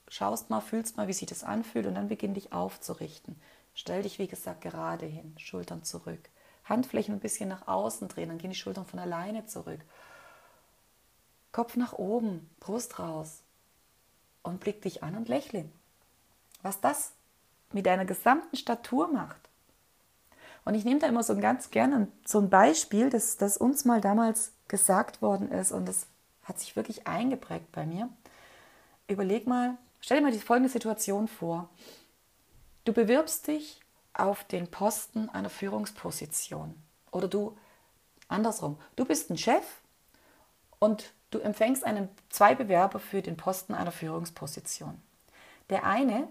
schaust 0.10 0.50
mal, 0.52 0.62
fühlst 0.62 0.96
mal, 0.96 1.08
wie 1.08 1.14
sich 1.14 1.28
das 1.28 1.44
anfühlt 1.44 1.88
und 1.88 1.96
dann 1.96 2.08
beginn 2.08 2.36
dich 2.36 2.54
aufzurichten. 2.54 3.36
Stell 3.74 4.04
dich, 4.04 4.20
wie 4.20 4.28
gesagt, 4.28 4.62
gerade 4.62 5.06
hin, 5.06 5.36
Schultern 5.38 5.84
zurück. 5.84 6.30
Handflächen 6.66 7.16
ein 7.16 7.20
bisschen 7.20 7.50
nach 7.50 7.68
außen 7.68 8.08
drehen, 8.08 8.30
dann 8.30 8.38
gehen 8.38 8.52
die 8.52 8.56
Schultern 8.56 8.86
von 8.86 9.00
alleine 9.00 9.46
zurück. 9.46 9.80
Kopf 11.52 11.76
nach 11.76 11.94
oben, 11.94 12.50
Brust 12.60 13.00
raus 13.00 13.42
und 14.42 14.60
blick 14.60 14.82
dich 14.82 15.04
an 15.04 15.16
und 15.16 15.28
lächle. 15.28 15.66
Was 16.62 16.80
das 16.82 17.12
mit 17.72 17.86
deiner 17.86 18.06
gesamten 18.06 18.56
Statur 18.56 19.08
macht. 19.08 19.42
Und 20.66 20.76
ich 20.76 20.86
nehme 20.86 21.00
da 21.00 21.08
immer 21.08 21.24
so 21.24 21.38
ganz 21.38 21.72
gerne 21.72 22.08
so 22.26 22.40
ein 22.40 22.50
Beispiel, 22.50 23.10
das, 23.10 23.38
das 23.38 23.58
uns 23.58 23.84
mal 23.84 24.00
damals 24.00 24.54
gesagt 24.68 25.22
worden 25.22 25.52
ist 25.52 25.72
und 25.72 25.86
das 25.86 26.08
hat 26.44 26.60
sich 26.60 26.76
wirklich 26.76 27.08
eingeprägt 27.08 27.72
bei 27.72 27.86
mir. 27.86 28.10
Überleg 29.08 29.46
mal, 29.46 29.78
stell 30.00 30.18
dir 30.18 30.24
mal 30.24 30.32
die 30.32 30.40
folgende 30.40 30.70
Situation 30.70 31.28
vor. 31.28 31.70
Du 32.86 32.92
bewirbst 32.92 33.48
dich 33.48 33.80
auf 34.14 34.44
den 34.44 34.70
Posten 34.70 35.30
einer 35.30 35.50
Führungsposition. 35.50 36.76
Oder 37.12 37.28
du, 37.28 37.58
andersrum, 38.28 38.78
du 38.96 39.06
bist 39.06 39.30
ein 39.30 39.38
Chef 39.38 39.64
und 40.80 41.14
du 41.32 41.40
empfängst 41.40 41.84
einen, 41.84 42.10
zwei 42.30 42.56
Bewerber 42.56 43.00
für 43.00 43.22
den 43.22 43.38
Posten 43.38 43.74
einer 43.74 43.92
Führungsposition. 43.92 45.02
Der 45.70 45.86
eine 45.86 46.28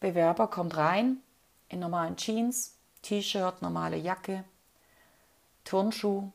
Bewerber 0.00 0.48
kommt 0.48 0.76
rein 0.76 1.22
in 1.68 1.80
normalen 1.80 2.16
Jeans, 2.16 2.76
T-Shirt, 3.02 3.62
normale 3.62 3.96
Jacke, 3.96 4.44
Turnschuh 5.64 6.30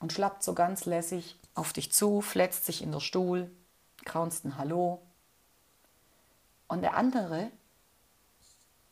und 0.00 0.12
schlappt 0.12 0.42
so 0.42 0.54
ganz 0.54 0.84
lässig 0.84 1.38
auf 1.54 1.72
dich 1.72 1.92
zu, 1.92 2.20
fletzt 2.20 2.66
sich 2.66 2.82
in 2.82 2.92
der 2.92 3.00
Stuhl, 3.00 3.50
kraunst 4.04 4.44
ein 4.44 4.58
Hallo. 4.58 5.00
Und 6.68 6.82
der 6.82 6.96
andere 6.96 7.50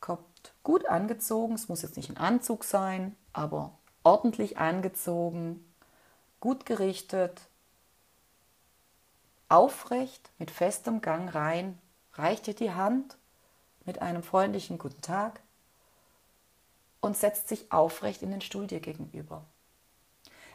kommt 0.00 0.52
gut 0.62 0.86
angezogen, 0.86 1.54
es 1.54 1.68
muss 1.68 1.82
jetzt 1.82 1.96
nicht 1.96 2.10
ein 2.10 2.16
Anzug 2.16 2.64
sein, 2.64 3.16
aber 3.32 3.72
ordentlich 4.02 4.58
angezogen, 4.58 5.64
gut 6.40 6.66
gerichtet, 6.66 7.40
aufrecht, 9.48 10.30
mit 10.38 10.50
festem 10.50 11.00
Gang 11.00 11.34
rein, 11.34 11.78
reicht 12.14 12.46
dir 12.46 12.54
die 12.54 12.72
Hand? 12.72 13.16
Mit 13.84 14.02
einem 14.02 14.22
freundlichen 14.22 14.78
Guten 14.78 15.00
Tag. 15.00 15.40
Und 17.00 17.16
setzt 17.16 17.48
sich 17.48 17.72
aufrecht 17.72 18.22
in 18.22 18.30
den 18.30 18.42
Stuhl 18.42 18.66
dir 18.66 18.80
gegenüber. 18.80 19.44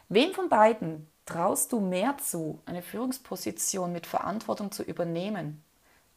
Wem 0.09 0.33
von 0.33 0.50
beiden 0.50 1.09
traust 1.25 1.71
du 1.71 1.79
mehr 1.79 2.17
zu, 2.17 2.62
eine 2.65 2.83
Führungsposition 2.83 3.91
mit 3.91 4.05
Verantwortung 4.05 4.71
zu 4.71 4.83
übernehmen? 4.83 5.63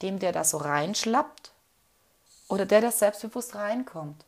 Dem, 0.02 0.18
der 0.18 0.32
da 0.32 0.44
so 0.44 0.58
reinschlappt 0.58 1.52
oder 2.48 2.66
der, 2.66 2.80
der 2.80 2.92
selbstbewusst 2.92 3.54
reinkommt. 3.54 4.24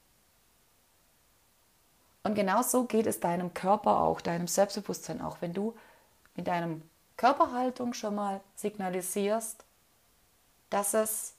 Und 2.23 2.35
genau 2.35 2.63
so 2.63 2.85
geht 2.85 3.07
es 3.07 3.21
deinem 3.21 3.55
Körper 3.55 4.01
auch, 4.01 4.21
deinem 4.21 4.49
Selbstbewusstsein 4.49 5.21
auch, 5.23 5.39
wenn 5.41 5.55
du 5.55 5.75
mit 6.35 6.47
deinem 6.47 6.83
Körperhaltung 7.17 7.95
schon 7.95 8.15
mal 8.15 8.41
signalisierst, 8.55 9.65
dass 10.71 10.95
es, 10.95 11.35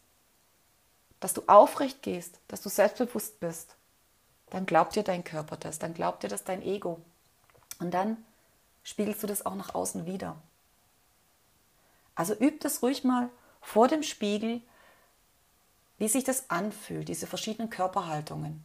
dass 1.20 1.34
du 1.34 1.44
aufrecht 1.48 2.02
gehst, 2.02 2.40
dass 2.48 2.62
du 2.62 2.70
selbstbewusst 2.70 3.40
bist, 3.40 3.76
dann 4.50 4.66
glaubt 4.66 4.96
dir 4.96 5.04
dein 5.04 5.24
Körper 5.24 5.58
das, 5.58 5.80
dann 5.80 5.94
glaubt 5.94 6.24
dir 6.24 6.28
das 6.28 6.44
dein 6.44 6.62
Ego. 6.64 7.00
Und 7.80 7.92
dann 7.94 8.18
spiegelst 8.84 9.22
du 9.22 9.28
das 9.28 9.46
auch 9.46 9.56
nach 9.56 9.76
außen 9.76 10.06
wieder. 10.06 10.36
Also 12.16 12.34
üb 12.34 12.60
das 12.62 12.82
ruhig 12.82 13.04
mal 13.04 13.30
vor 13.62 13.88
dem 13.88 14.04
Spiegel, 14.04 14.62
wie 16.00 16.08
sich 16.08 16.24
das 16.24 16.50
anfühlt, 16.50 17.10
diese 17.10 17.28
verschiedenen 17.28 17.70
Körperhaltungen. 17.70 18.64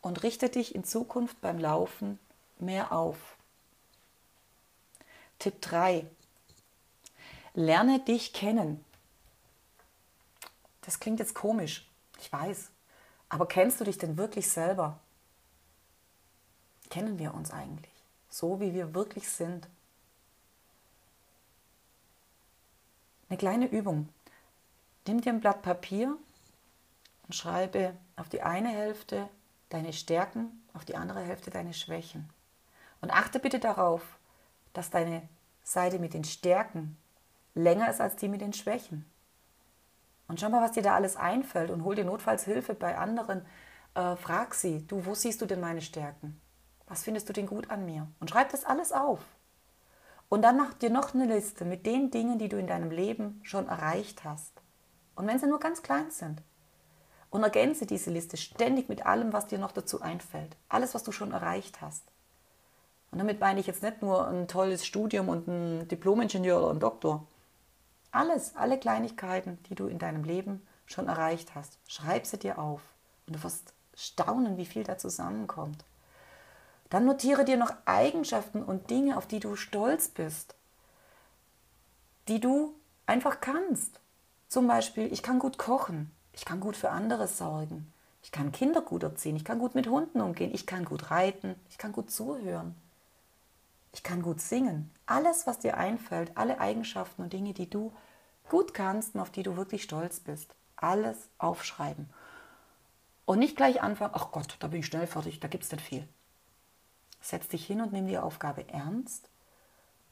Und 0.00 0.22
richte 0.22 0.48
dich 0.48 0.74
in 0.74 0.84
Zukunft 0.84 1.40
beim 1.40 1.58
Laufen 1.58 2.18
mehr 2.58 2.92
auf. 2.92 3.36
Tipp 5.40 5.60
3. 5.60 6.06
Lerne 7.54 8.00
dich 8.00 8.32
kennen. 8.32 8.84
Das 10.82 11.00
klingt 11.00 11.18
jetzt 11.18 11.34
komisch, 11.34 11.86
ich 12.20 12.32
weiß. 12.32 12.70
Aber 13.28 13.46
kennst 13.46 13.80
du 13.80 13.84
dich 13.84 13.98
denn 13.98 14.16
wirklich 14.16 14.48
selber? 14.48 14.98
Kennen 16.88 17.18
wir 17.18 17.34
uns 17.34 17.50
eigentlich? 17.50 17.92
So 18.30 18.60
wie 18.60 18.72
wir 18.72 18.94
wirklich 18.94 19.28
sind? 19.28 19.68
Eine 23.28 23.36
kleine 23.36 23.66
Übung. 23.66 24.08
Nimm 25.08 25.22
dir 25.22 25.32
ein 25.32 25.40
Blatt 25.40 25.62
Papier 25.62 26.18
und 27.26 27.34
schreibe 27.34 27.94
auf 28.16 28.28
die 28.28 28.42
eine 28.42 28.68
Hälfte 28.68 29.30
deine 29.70 29.94
Stärken, 29.94 30.62
auf 30.74 30.84
die 30.84 30.96
andere 30.96 31.20
Hälfte 31.20 31.50
deine 31.50 31.72
Schwächen. 31.72 32.28
Und 33.00 33.10
achte 33.10 33.38
bitte 33.40 33.58
darauf, 33.58 34.02
dass 34.74 34.90
deine 34.90 35.26
Seite 35.62 35.98
mit 35.98 36.12
den 36.12 36.24
Stärken 36.24 36.98
länger 37.54 37.88
ist 37.88 38.02
als 38.02 38.16
die 38.16 38.28
mit 38.28 38.42
den 38.42 38.52
Schwächen. 38.52 39.06
Und 40.26 40.40
schau 40.40 40.50
mal, 40.50 40.60
was 40.60 40.72
dir 40.72 40.82
da 40.82 40.94
alles 40.94 41.16
einfällt 41.16 41.70
und 41.70 41.84
hol 41.84 41.94
dir 41.94 42.04
notfalls 42.04 42.44
Hilfe 42.44 42.74
bei 42.74 42.98
anderen. 42.98 43.46
Äh, 43.94 44.14
frag 44.16 44.52
sie, 44.52 44.86
du, 44.86 45.06
wo 45.06 45.14
siehst 45.14 45.40
du 45.40 45.46
denn 45.46 45.60
meine 45.60 45.80
Stärken? 45.80 46.38
Was 46.86 47.04
findest 47.04 47.30
du 47.30 47.32
denn 47.32 47.46
gut 47.46 47.70
an 47.70 47.86
mir? 47.86 48.06
Und 48.20 48.28
schreib 48.28 48.50
das 48.50 48.66
alles 48.66 48.92
auf. 48.92 49.20
Und 50.28 50.42
dann 50.42 50.58
mach 50.58 50.74
dir 50.74 50.90
noch 50.90 51.14
eine 51.14 51.24
Liste 51.24 51.64
mit 51.64 51.86
den 51.86 52.10
Dingen, 52.10 52.38
die 52.38 52.50
du 52.50 52.58
in 52.58 52.66
deinem 52.66 52.90
Leben 52.90 53.40
schon 53.42 53.68
erreicht 53.68 54.24
hast. 54.24 54.57
Und 55.18 55.26
wenn 55.26 55.40
sie 55.40 55.48
nur 55.48 55.58
ganz 55.58 55.82
klein 55.82 56.12
sind. 56.12 56.40
Und 57.28 57.42
ergänze 57.42 57.86
diese 57.86 58.10
Liste 58.10 58.36
ständig 58.36 58.88
mit 58.88 59.04
allem, 59.04 59.32
was 59.32 59.48
dir 59.48 59.58
noch 59.58 59.72
dazu 59.72 60.00
einfällt. 60.00 60.56
Alles, 60.68 60.94
was 60.94 61.02
du 61.02 61.10
schon 61.10 61.32
erreicht 61.32 61.80
hast. 61.80 62.04
Und 63.10 63.18
damit 63.18 63.40
meine 63.40 63.58
ich 63.58 63.66
jetzt 63.66 63.82
nicht 63.82 64.00
nur 64.00 64.28
ein 64.28 64.46
tolles 64.46 64.86
Studium 64.86 65.28
und 65.28 65.48
ein 65.48 65.88
Diplomingenieur 65.88 66.60
oder 66.62 66.70
ein 66.70 66.78
Doktor. 66.78 67.26
Alles, 68.12 68.54
alle 68.54 68.78
Kleinigkeiten, 68.78 69.58
die 69.68 69.74
du 69.74 69.88
in 69.88 69.98
deinem 69.98 70.22
Leben 70.22 70.64
schon 70.86 71.08
erreicht 71.08 71.56
hast, 71.56 71.78
schreib 71.88 72.24
sie 72.24 72.38
dir 72.38 72.60
auf. 72.60 72.80
Und 73.26 73.34
du 73.34 73.42
wirst 73.42 73.74
staunen, 73.96 74.56
wie 74.56 74.66
viel 74.66 74.84
da 74.84 74.98
zusammenkommt. 74.98 75.84
Dann 76.90 77.04
notiere 77.04 77.44
dir 77.44 77.56
noch 77.56 77.72
Eigenschaften 77.86 78.62
und 78.62 78.88
Dinge, 78.88 79.18
auf 79.18 79.26
die 79.26 79.40
du 79.40 79.56
stolz 79.56 80.08
bist, 80.08 80.54
die 82.28 82.38
du 82.38 82.76
einfach 83.04 83.40
kannst. 83.40 84.00
Zum 84.48 84.66
Beispiel, 84.66 85.12
ich 85.12 85.22
kann 85.22 85.38
gut 85.38 85.58
kochen, 85.58 86.10
ich 86.32 86.46
kann 86.46 86.58
gut 86.58 86.74
für 86.74 86.90
andere 86.90 87.28
sorgen, 87.28 87.92
ich 88.22 88.32
kann 88.32 88.50
Kinder 88.50 88.80
gut 88.80 89.02
erziehen, 89.02 89.36
ich 89.36 89.44
kann 89.44 89.58
gut 89.58 89.74
mit 89.74 89.88
Hunden 89.88 90.22
umgehen, 90.22 90.54
ich 90.54 90.66
kann 90.66 90.86
gut 90.86 91.10
reiten, 91.10 91.54
ich 91.68 91.76
kann 91.76 91.92
gut 91.92 92.10
zuhören, 92.10 92.74
ich 93.92 94.02
kann 94.02 94.22
gut 94.22 94.40
singen. 94.40 94.90
Alles, 95.04 95.46
was 95.46 95.58
dir 95.58 95.76
einfällt, 95.76 96.36
alle 96.36 96.60
Eigenschaften 96.60 97.22
und 97.22 97.32
Dinge, 97.34 97.52
die 97.52 97.68
du 97.68 97.92
gut 98.48 98.72
kannst 98.72 99.14
und 99.14 99.20
auf 99.20 99.30
die 99.30 99.42
du 99.42 99.56
wirklich 99.56 99.82
stolz 99.82 100.18
bist, 100.18 100.54
alles 100.76 101.28
aufschreiben. 101.36 102.08
Und 103.26 103.40
nicht 103.40 103.56
gleich 103.56 103.82
anfangen, 103.82 104.14
ach 104.14 104.30
Gott, 104.32 104.56
da 104.60 104.68
bin 104.68 104.80
ich 104.80 104.86
schnell 104.86 105.06
fertig, 105.06 105.40
da 105.40 105.48
gibt 105.48 105.64
es 105.64 105.72
nicht 105.72 105.84
viel. 105.84 106.08
Setz 107.20 107.48
dich 107.48 107.66
hin 107.66 107.82
und 107.82 107.92
nimm 107.92 108.06
die 108.06 108.16
Aufgabe 108.16 108.66
ernst 108.70 109.28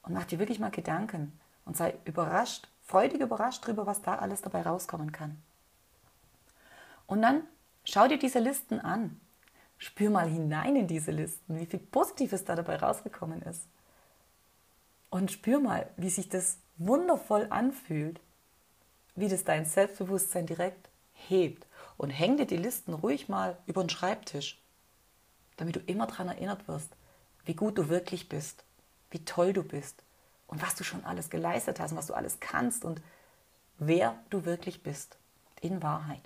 und 0.03 0.13
mach 0.13 0.27
dir 0.27 0.39
wirklich 0.39 0.59
mal 0.59 0.71
Gedanken 0.71 1.41
und 1.65 1.79
sei 1.79 1.95
überrascht, 2.05 2.69
freudig 2.87 3.21
überrascht 3.21 3.65
darüber, 3.65 3.87
was 3.87 4.03
da 4.03 4.17
alles 4.17 4.43
dabei 4.43 4.63
rauskommen 4.63 5.13
kann. 5.13 5.43
Und 7.07 7.23
dann 7.23 7.43
schau 7.85 8.09
dir 8.09 8.19
diese 8.19 8.39
Listen 8.39 8.81
an. 8.81 9.21
Spür 9.79 10.11
mal 10.11 10.29
hinein 10.29 10.77
in 10.77 10.87
diese 10.87 11.11
Listen, 11.11 11.59
wie 11.61 11.67
viel 11.67 11.81
Positives 11.81 12.45
da 12.45 12.55
dabei 12.57 12.77
rausgekommen 12.77 13.43
ist. 13.43 13.63
Und 15.11 15.31
spür 15.31 15.61
mal, 15.61 15.89
wie 15.97 16.11
sich 16.11 16.29
das 16.29 16.59
wundervoll 16.79 17.47
anfühlt, 17.51 18.21
wie 19.15 19.29
das 19.29 19.45
dein 19.45 19.67
Selbstbewusstsein 19.67 20.47
direkt 20.47 20.89
hebt. 21.13 21.67
Und 21.97 22.11
häng 22.11 22.37
dir 22.37 22.47
die 22.47 22.57
Listen 22.57 22.95
ruhig 22.95 23.29
mal 23.29 23.59
über 23.67 23.83
den 23.83 23.91
Schreibtisch, 23.91 24.61
damit 25.57 25.77
du 25.77 25.81
immer 25.81 26.07
daran 26.07 26.29
erinnert 26.29 26.67
wirst, 26.69 26.91
wie 27.45 27.55
gut 27.55 27.79
du 27.79 27.89
wirklich 27.89 28.29
bist, 28.29 28.65
wie 29.11 29.25
toll 29.25 29.53
du 29.53 29.63
bist 29.63 30.03
und 30.47 30.63
was 30.63 30.75
du 30.75 30.85
schon 30.85 31.05
alles 31.05 31.31
geleistet 31.31 31.81
hast 31.81 31.93
und 31.93 31.99
was 31.99 32.07
du 32.07 32.15
alles 32.15 32.41
kannst 32.41 32.85
und 32.85 33.01
wer 33.79 34.19
du 34.31 34.45
wirklich 34.45 34.83
bist 34.83 35.17
in 35.61 35.83
Wahrheit. 35.83 36.23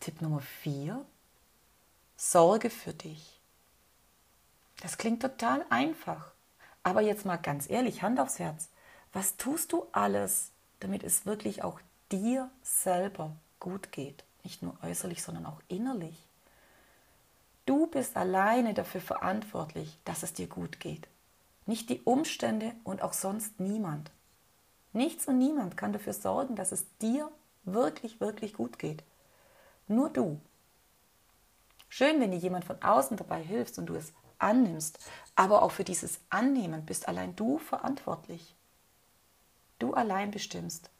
Tipp 0.00 0.20
Nummer 0.20 0.40
4. 0.40 1.04
Sorge 2.16 2.70
für 2.70 2.92
dich. 2.92 3.40
Das 4.82 4.98
klingt 4.98 5.22
total 5.22 5.64
einfach. 5.70 6.32
Aber 6.82 7.00
jetzt 7.00 7.24
mal 7.24 7.38
ganz 7.38 7.70
ehrlich, 7.70 8.02
Hand 8.02 8.20
aufs 8.20 8.38
Herz. 8.38 8.68
Was 9.12 9.36
tust 9.36 9.72
du 9.72 9.86
alles, 9.92 10.50
damit 10.80 11.02
es 11.02 11.24
wirklich 11.24 11.64
auch 11.64 11.80
dir 12.12 12.50
selber 12.62 13.34
gut 13.60 13.92
geht? 13.92 14.24
Nicht 14.42 14.62
nur 14.62 14.76
äußerlich, 14.82 15.22
sondern 15.22 15.46
auch 15.46 15.62
innerlich. 15.68 16.16
Du 17.64 17.86
bist 17.86 18.16
alleine 18.16 18.74
dafür 18.74 19.00
verantwortlich, 19.00 19.96
dass 20.04 20.22
es 20.22 20.34
dir 20.34 20.46
gut 20.46 20.80
geht. 20.80 21.08
Nicht 21.66 21.88
die 21.88 22.02
Umstände 22.02 22.72
und 22.84 23.02
auch 23.02 23.12
sonst 23.12 23.58
niemand. 23.60 24.10
Nichts 24.92 25.26
und 25.26 25.38
niemand 25.38 25.76
kann 25.76 25.92
dafür 25.92 26.12
sorgen, 26.12 26.56
dass 26.56 26.72
es 26.72 26.86
dir 26.98 27.30
wirklich, 27.64 28.20
wirklich 28.20 28.54
gut 28.54 28.78
geht. 28.78 29.02
Nur 29.88 30.10
du. 30.10 30.40
Schön, 31.88 32.20
wenn 32.20 32.30
dir 32.30 32.38
jemand 32.38 32.64
von 32.64 32.82
außen 32.82 33.16
dabei 33.16 33.42
hilft 33.42 33.78
und 33.78 33.86
du 33.86 33.94
es 33.94 34.12
annimmst, 34.38 34.98
aber 35.36 35.62
auch 35.62 35.70
für 35.70 35.84
dieses 35.84 36.20
Annehmen 36.28 36.84
bist 36.84 37.08
allein 37.08 37.34
du 37.36 37.58
verantwortlich. 37.58 38.54
Du 39.78 39.94
allein 39.94 40.30
bestimmst 40.30 40.90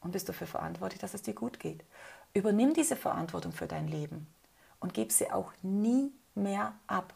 und 0.00 0.12
bist 0.12 0.28
dafür 0.28 0.46
verantwortlich, 0.46 1.00
dass 1.00 1.14
es 1.14 1.22
dir 1.22 1.34
gut 1.34 1.60
geht. 1.60 1.84
Übernimm 2.34 2.74
diese 2.74 2.96
Verantwortung 2.96 3.52
für 3.52 3.66
dein 3.66 3.88
Leben 3.88 4.26
und 4.80 4.94
gib 4.94 5.12
sie 5.12 5.30
auch 5.30 5.52
nie 5.62 6.12
mehr 6.34 6.74
ab. 6.86 7.14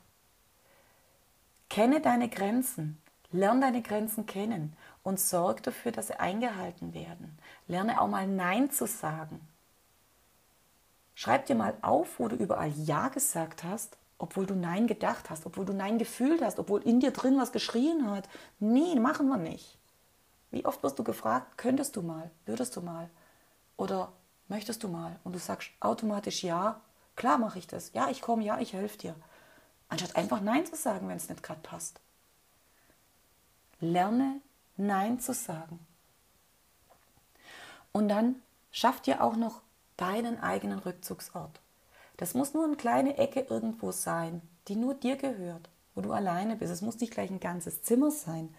Kenne 1.69 2.01
deine 2.01 2.29
Grenzen, 2.29 3.01
lerne 3.33 3.61
deine 3.61 3.83
Grenzen 3.83 4.27
kennen 4.27 4.77
und 5.03 5.21
sorg 5.21 5.63
dafür, 5.63 5.93
dass 5.93 6.09
sie 6.09 6.19
eingehalten 6.19 6.95
werden. 6.95 7.39
Lerne 7.67 8.01
auch 8.01 8.09
mal 8.09 8.27
Nein 8.27 8.71
zu 8.71 8.87
sagen. 8.87 9.41
Schreib 11.15 11.47
dir 11.47 11.55
mal 11.55 11.75
auf, 11.83 12.19
wo 12.19 12.29
du 12.29 12.37
überall 12.37 12.71
Ja 12.71 13.09
gesagt 13.09 13.65
hast, 13.65 13.97
obwohl 14.19 14.47
du 14.47 14.55
Nein 14.55 14.87
gedacht 14.87 15.31
hast, 15.31 15.47
obwohl 15.47 15.65
du 15.65 15.73
Nein 15.73 15.99
gefühlt 15.99 16.43
hast, 16.43 16.59
obwohl 16.59 16.83
in 16.83 17.01
dir 17.01 17.13
drin 17.13 17.39
was 17.39 17.53
geschrien 17.53 18.11
hat. 18.11 18.29
Nee, 18.59 18.95
machen 18.97 19.29
wir 19.29 19.37
nicht. 19.37 19.79
Wie 20.51 20.65
oft 20.65 20.83
wirst 20.83 20.99
du 20.99 21.05
gefragt, 21.05 21.59
könntest 21.59 21.97
du 21.97 22.03
mal, 22.03 22.31
würdest 22.47 22.77
du 22.77 22.81
mal 22.81 23.11
oder 23.77 24.13
möchtest 24.49 24.83
du 24.83 24.89
mal? 24.89 25.17
Und 25.25 25.35
du 25.35 25.39
sagst 25.39 25.71
automatisch 25.81 26.45
Ja, 26.45 26.81
klar 27.17 27.39
mache 27.39 27.59
ich 27.59 27.67
das. 27.67 27.93
Ja, 27.93 28.09
ich 28.09 28.21
komme, 28.21 28.45
ja, 28.45 28.59
ich 28.61 28.73
helfe 28.73 28.99
dir. 28.99 29.15
Anstatt 29.89 30.17
einfach 30.17 30.41
Nein 30.41 30.67
zu 30.67 30.77
sagen, 30.77 31.09
wenn 31.09 31.17
es 31.17 31.29
nicht 31.29 31.43
gerade 31.43 31.61
passt. 31.61 32.01
Lerne 33.81 34.41
Nein 34.77 35.21
zu 35.21 35.33
sagen. 35.35 35.79
Und 37.93 38.09
dann 38.09 38.43
schaff 38.73 39.01
dir 39.01 39.23
auch 39.23 39.37
noch 39.37 39.61
deinen 39.97 40.41
eigenen 40.41 40.81
Rückzugsort. 40.81 41.61
Das 42.17 42.35
muss 42.35 42.55
nur 42.55 42.65
eine 42.65 42.77
kleine 42.77 43.17
Ecke 43.19 43.47
irgendwo 43.49 43.93
sein, 43.93 44.43
die 44.69 44.77
nur 44.77 44.95
dir 44.95 45.17
gehört, 45.17 45.69
wo 45.95 46.01
du 46.01 46.13
alleine 46.13 46.57
bist. 46.57 46.73
Es 46.73 46.83
muss 46.83 47.01
nicht 47.01 47.13
gleich 47.13 47.31
ein 47.31 47.41
ganzes 47.41 47.83
Zimmer 47.83 48.11
sein. 48.11 48.55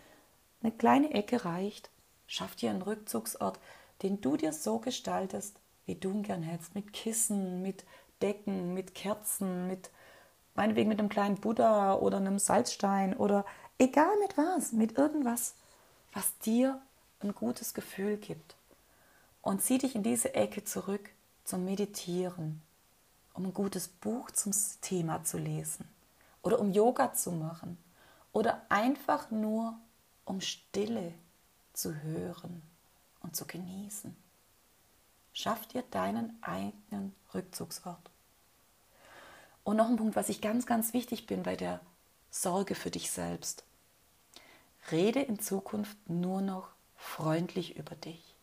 Eine 0.62 0.72
kleine 0.72 1.14
Ecke 1.14 1.46
reicht. 1.46 1.90
Schaff 2.28 2.56
dir 2.56 2.70
einen 2.70 2.82
Rückzugsort, 2.82 3.60
den 4.02 4.22
du 4.22 4.38
dir 4.38 4.54
so 4.54 4.80
gestaltest, 4.80 5.58
wie 5.86 5.96
du 5.96 6.12
ihn 6.12 6.24
gern 6.24 6.44
hättest. 6.44 6.76
Mit 6.76 6.94
Kissen, 6.94 7.62
mit 7.62 7.86
Decken, 8.22 8.74
mit 8.74 8.96
Kerzen, 8.96 9.68
mit 9.68 9.90
meinetwegen 10.56 10.90
mit 10.90 11.00
einem 11.00 11.10
kleinen 11.10 11.36
Buddha 11.36 11.94
oder 11.94 12.18
einem 12.18 12.40
Salzstein 12.40 13.16
oder 13.16 13.46
egal 13.78 14.18
mit 14.20 14.38
was, 14.38 14.72
mit 14.72 14.98
irgendwas, 14.98 15.56
was 16.14 16.38
dir 16.40 16.82
ein 17.22 17.36
gutes 17.36 17.74
Gefühl 17.74 18.18
gibt. 18.18 18.56
Und 19.42 19.62
zieh 19.62 19.78
dich 19.78 19.96
in 19.96 20.04
diese 20.04 20.34
Ecke 20.34 20.64
zurück 20.64 21.10
zum 21.44 21.66
Meditieren, 21.66 22.62
um 23.34 23.46
ein 23.46 23.54
gutes 23.54 23.88
Buch 23.88 24.32
zum 24.32 24.54
Thema 24.82 25.24
zu 25.24 25.38
lesen 25.38 25.88
oder 26.42 26.60
um 26.60 26.72
Yoga 26.72 27.14
zu 27.14 27.32
machen 27.32 27.78
oder 28.32 28.62
einfach 28.70 29.30
nur 29.30 29.78
um 30.26 30.42
Stille 30.42 31.14
zu 31.74 31.96
hören 32.02 32.62
und 33.22 33.36
zu 33.36 33.46
genießen. 33.46 34.16
Schaff 35.34 35.68
dir 35.68 35.84
deinen 35.92 36.42
eigenen 36.42 37.14
Rückzugsort. 37.34 38.10
Und 39.66 39.78
noch 39.78 39.90
ein 39.90 39.98
Punkt, 39.98 40.16
was 40.16 40.30
ich 40.30 40.42
ganz, 40.42 40.68
ganz 40.68 40.94
wichtig 40.94 41.26
bin 41.26 41.44
bei 41.44 41.56
der 41.56 41.82
Sorge 42.30 42.76
für 42.76 42.92
dich 42.92 43.10
selbst. 43.10 43.64
Rede 44.92 45.22
in 45.22 45.40
Zukunft 45.40 45.98
nur 46.08 46.42
noch 46.42 46.70
freundlich 46.96 47.76
über 47.76 47.96
dich. 47.96 48.36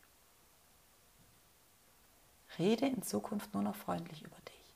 Rede 2.58 2.86
in 2.86 3.02
Zukunft 3.02 3.54
nur 3.54 3.62
noch 3.62 3.76
freundlich 3.76 4.22
über 4.22 4.36
dich. 4.48 4.74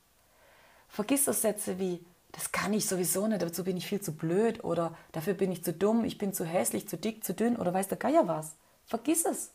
Vergiss 0.87 1.25
so 1.25 1.33
Sätze 1.33 1.79
wie, 1.79 2.03
das 2.31 2.53
kann 2.53 2.73
ich 2.73 2.87
sowieso 2.87 3.27
nicht, 3.27 3.41
dazu 3.41 3.65
bin 3.65 3.75
ich 3.75 3.85
viel 3.85 3.99
zu 4.01 4.13
blöd 4.13 4.63
oder 4.63 4.97
dafür 5.11 5.33
bin 5.33 5.51
ich 5.51 5.65
zu 5.65 5.73
dumm, 5.73 6.05
ich 6.05 6.17
bin 6.17 6.33
zu 6.33 6.45
hässlich, 6.45 6.87
zu 6.87 6.97
dick, 6.97 7.25
zu 7.25 7.33
dünn 7.33 7.57
oder 7.57 7.73
weiß 7.73 7.89
der 7.89 7.97
Geier 7.97 8.27
was. 8.29 8.55
Vergiss 8.85 9.25
es. 9.25 9.51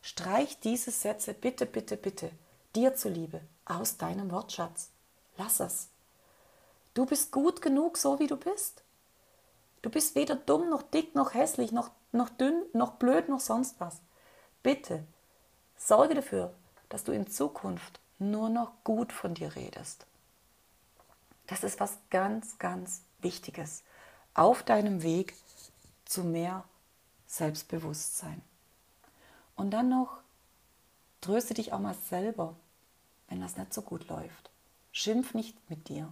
Streich 0.00 0.60
diese 0.60 0.92
Sätze 0.92 1.34
bitte, 1.34 1.66
bitte, 1.66 1.96
bitte, 1.96 2.30
dir 2.76 2.94
zuliebe, 2.94 3.40
aus 3.64 3.96
deinem 3.96 4.30
Wortschatz. 4.30 4.90
Lass 5.36 5.58
es. 5.58 5.88
Du 6.96 7.04
bist 7.04 7.30
gut 7.30 7.60
genug, 7.60 7.98
so 7.98 8.18
wie 8.20 8.26
du 8.26 8.38
bist. 8.38 8.82
Du 9.82 9.90
bist 9.90 10.14
weder 10.14 10.34
dumm, 10.34 10.70
noch 10.70 10.80
dick, 10.80 11.14
noch 11.14 11.34
hässlich, 11.34 11.70
noch, 11.70 11.90
noch 12.10 12.30
dünn, 12.30 12.62
noch 12.72 12.92
blöd, 12.92 13.28
noch 13.28 13.40
sonst 13.40 13.78
was. 13.80 14.00
Bitte, 14.62 15.06
sorge 15.76 16.14
dafür, 16.14 16.54
dass 16.88 17.04
du 17.04 17.12
in 17.12 17.26
Zukunft 17.26 18.00
nur 18.18 18.48
noch 18.48 18.72
gut 18.82 19.12
von 19.12 19.34
dir 19.34 19.54
redest. 19.56 20.06
Das 21.48 21.64
ist 21.64 21.80
was 21.80 21.98
ganz, 22.08 22.58
ganz 22.58 23.02
Wichtiges 23.20 23.82
auf 24.32 24.62
deinem 24.62 25.02
Weg 25.02 25.34
zu 26.06 26.24
mehr 26.24 26.64
Selbstbewusstsein. 27.26 28.40
Und 29.54 29.72
dann 29.72 29.90
noch, 29.90 30.16
tröste 31.20 31.52
dich 31.52 31.74
auch 31.74 31.78
mal 31.78 31.96
selber, 32.08 32.56
wenn 33.28 33.42
das 33.42 33.58
nicht 33.58 33.74
so 33.74 33.82
gut 33.82 34.08
läuft. 34.08 34.50
Schimpf 34.92 35.34
nicht 35.34 35.58
mit 35.68 35.90
dir. 35.90 36.10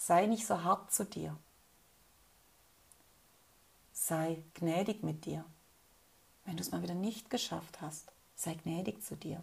Sei 0.00 0.26
nicht 0.26 0.46
so 0.46 0.62
hart 0.62 0.92
zu 0.92 1.04
dir. 1.04 1.36
Sei 3.92 4.42
gnädig 4.54 5.02
mit 5.02 5.26
dir. 5.26 5.44
Wenn 6.44 6.56
du 6.56 6.62
es 6.62 6.70
mal 6.70 6.82
wieder 6.82 6.94
nicht 6.94 7.30
geschafft 7.30 7.80
hast, 7.82 8.10
sei 8.36 8.54
gnädig 8.54 9.02
zu 9.02 9.16
dir. 9.16 9.42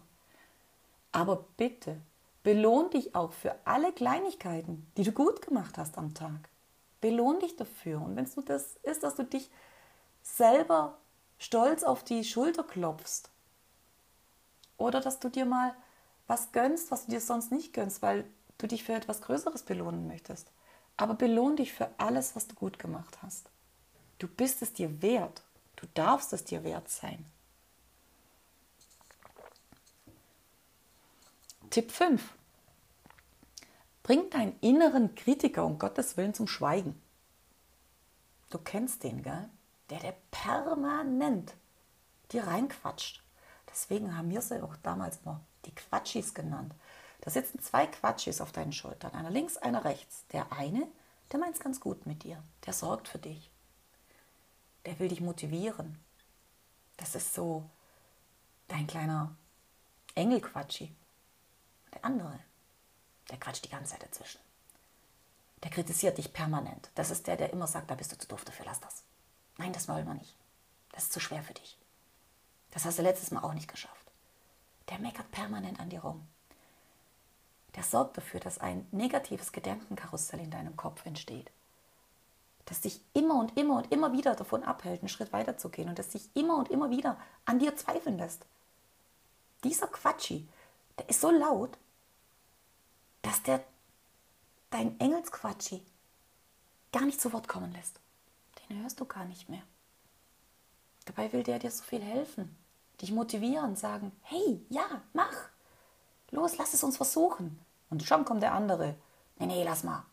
Aber 1.12 1.44
bitte, 1.58 2.00
belohn 2.42 2.88
dich 2.90 3.14
auch 3.14 3.32
für 3.32 3.54
alle 3.66 3.92
Kleinigkeiten, 3.92 4.90
die 4.96 5.04
du 5.04 5.12
gut 5.12 5.42
gemacht 5.42 5.76
hast 5.76 5.98
am 5.98 6.14
Tag. 6.14 6.48
Belohn 7.02 7.38
dich 7.38 7.56
dafür. 7.56 8.00
Und 8.00 8.16
wenn 8.16 8.24
es 8.24 8.34
nur 8.34 8.44
das 8.44 8.76
ist, 8.82 9.02
dass 9.02 9.14
du 9.14 9.24
dich 9.24 9.50
selber 10.22 10.96
stolz 11.38 11.84
auf 11.84 12.02
die 12.02 12.24
Schulter 12.24 12.64
klopfst 12.64 13.28
oder 14.78 15.00
dass 15.00 15.20
du 15.20 15.28
dir 15.28 15.44
mal 15.44 15.76
was 16.26 16.50
gönnst, 16.52 16.90
was 16.90 17.04
du 17.04 17.12
dir 17.12 17.20
sonst 17.20 17.52
nicht 17.52 17.74
gönnst, 17.74 18.00
weil 18.00 18.24
du 18.58 18.66
dich 18.66 18.84
für 18.84 18.94
etwas 18.94 19.20
Größeres 19.22 19.62
belohnen 19.62 20.06
möchtest. 20.06 20.50
Aber 20.96 21.14
belohn 21.14 21.56
dich 21.56 21.72
für 21.72 21.90
alles, 21.98 22.36
was 22.36 22.48
du 22.48 22.54
gut 22.54 22.78
gemacht 22.78 23.18
hast. 23.22 23.50
Du 24.18 24.28
bist 24.28 24.62
es 24.62 24.72
dir 24.72 25.02
wert. 25.02 25.42
Du 25.76 25.86
darfst 25.94 26.32
es 26.32 26.44
dir 26.44 26.64
wert 26.64 26.88
sein. 26.88 27.24
Tipp 31.70 31.92
5. 31.92 32.22
Bring 34.02 34.30
deinen 34.30 34.58
inneren 34.60 35.14
Kritiker 35.14 35.66
um 35.66 35.78
Gottes 35.78 36.16
Willen 36.16 36.32
zum 36.32 36.46
Schweigen. 36.46 37.00
Du 38.50 38.58
kennst 38.58 39.02
den, 39.02 39.22
gell? 39.22 39.50
Der, 39.90 39.98
der 39.98 40.14
permanent 40.30 41.54
dir 42.32 42.46
reinquatscht. 42.46 43.22
Deswegen 43.68 44.16
haben 44.16 44.30
wir 44.30 44.40
sie 44.40 44.62
auch 44.62 44.76
damals 44.76 45.18
immer 45.24 45.40
die 45.64 45.74
Quatschis 45.74 46.34
genannt. 46.34 46.72
Da 47.20 47.30
sitzen 47.30 47.60
zwei 47.60 47.86
Quatschis 47.86 48.40
auf 48.40 48.52
deinen 48.52 48.72
Schultern, 48.72 49.12
einer 49.12 49.30
links, 49.30 49.56
einer 49.56 49.84
rechts. 49.84 50.24
Der 50.32 50.52
eine, 50.52 50.86
der 51.32 51.40
meint 51.40 51.54
es 51.54 51.60
ganz 51.60 51.80
gut 51.80 52.06
mit 52.06 52.22
dir, 52.22 52.42
der 52.64 52.72
sorgt 52.72 53.08
für 53.08 53.18
dich. 53.18 53.50
Der 54.84 54.98
will 54.98 55.08
dich 55.08 55.20
motivieren. 55.20 55.98
Das 56.96 57.14
ist 57.14 57.34
so 57.34 57.68
dein 58.68 58.86
kleiner 58.86 59.34
Engelquatschi 60.14 60.94
der 61.92 62.04
andere, 62.04 62.38
Der 63.30 63.38
quatscht 63.38 63.64
die 63.64 63.70
ganze 63.70 63.92
Zeit 63.92 64.02
dazwischen. 64.02 64.40
Der 65.62 65.70
kritisiert 65.70 66.18
dich 66.18 66.32
permanent. 66.32 66.90
Das 66.94 67.10
ist 67.10 67.26
der, 67.26 67.36
der 67.36 67.52
immer 67.52 67.66
sagt, 67.66 67.90
da 67.90 67.94
bist 67.94 68.12
du 68.12 68.18
zu 68.18 68.28
doof 68.28 68.44
dafür, 68.44 68.66
lass 68.66 68.80
das. 68.80 69.02
Nein, 69.56 69.72
das 69.72 69.88
wollen 69.88 70.06
wir 70.06 70.14
nicht. 70.14 70.36
Das 70.92 71.04
ist 71.04 71.12
zu 71.12 71.20
schwer 71.20 71.42
für 71.42 71.54
dich. 71.54 71.78
Das 72.70 72.84
hast 72.84 72.98
du 72.98 73.02
letztes 73.02 73.30
Mal 73.30 73.42
auch 73.42 73.54
nicht 73.54 73.68
geschafft. 73.68 74.12
Der 74.90 74.98
meckert 74.98 75.30
permanent 75.30 75.80
an 75.80 75.88
dir 75.90 76.00
rum. 76.00 76.28
Der 77.76 77.82
sorgt 77.82 78.16
dafür, 78.16 78.40
dass 78.40 78.58
ein 78.58 78.86
negatives 78.90 79.52
Gedankenkarussell 79.52 80.40
in 80.40 80.50
deinem 80.50 80.76
Kopf 80.76 81.04
entsteht. 81.04 81.50
Das 82.64 82.80
dich 82.80 83.00
immer 83.12 83.38
und 83.38 83.56
immer 83.56 83.76
und 83.76 83.92
immer 83.92 84.12
wieder 84.12 84.34
davon 84.34 84.64
abhält, 84.64 85.00
einen 85.00 85.08
Schritt 85.08 85.32
weiterzugehen 85.32 85.88
und 85.88 85.98
das 85.98 86.08
dich 86.08 86.28
immer 86.34 86.56
und 86.56 86.70
immer 86.70 86.90
wieder 86.90 87.16
an 87.44 87.58
dir 87.58 87.76
zweifeln 87.76 88.18
lässt. 88.18 88.44
Dieser 89.62 89.86
Quatschi, 89.86 90.48
der 90.98 91.08
ist 91.08 91.20
so 91.20 91.30
laut, 91.30 91.78
dass 93.22 93.42
der 93.42 93.62
dein 94.70 94.98
Engelsquatschi 94.98 95.82
gar 96.92 97.02
nicht 97.02 97.20
zu 97.20 97.32
Wort 97.32 97.46
kommen 97.46 97.72
lässt. 97.72 98.00
Den 98.68 98.82
hörst 98.82 98.98
du 98.98 99.04
gar 99.04 99.26
nicht 99.26 99.48
mehr. 99.48 99.62
Dabei 101.04 101.32
will 101.32 101.42
der 101.42 101.58
dir 101.58 101.70
so 101.70 101.84
viel 101.84 102.02
helfen, 102.02 102.56
dich 103.00 103.12
motivieren, 103.12 103.76
sagen, 103.76 104.12
hey, 104.22 104.64
ja, 104.70 105.02
mach. 105.12 105.50
Los, 106.30 106.56
lass 106.58 106.74
es 106.74 106.82
uns 106.82 106.96
versuchen. 106.96 107.60
Und 107.90 108.02
schon 108.02 108.24
kommt 108.24 108.42
der 108.42 108.52
andere. 108.52 108.94
Nee, 109.38 109.46
nee, 109.46 109.64
lass 109.64 109.84
mal. 109.84 110.04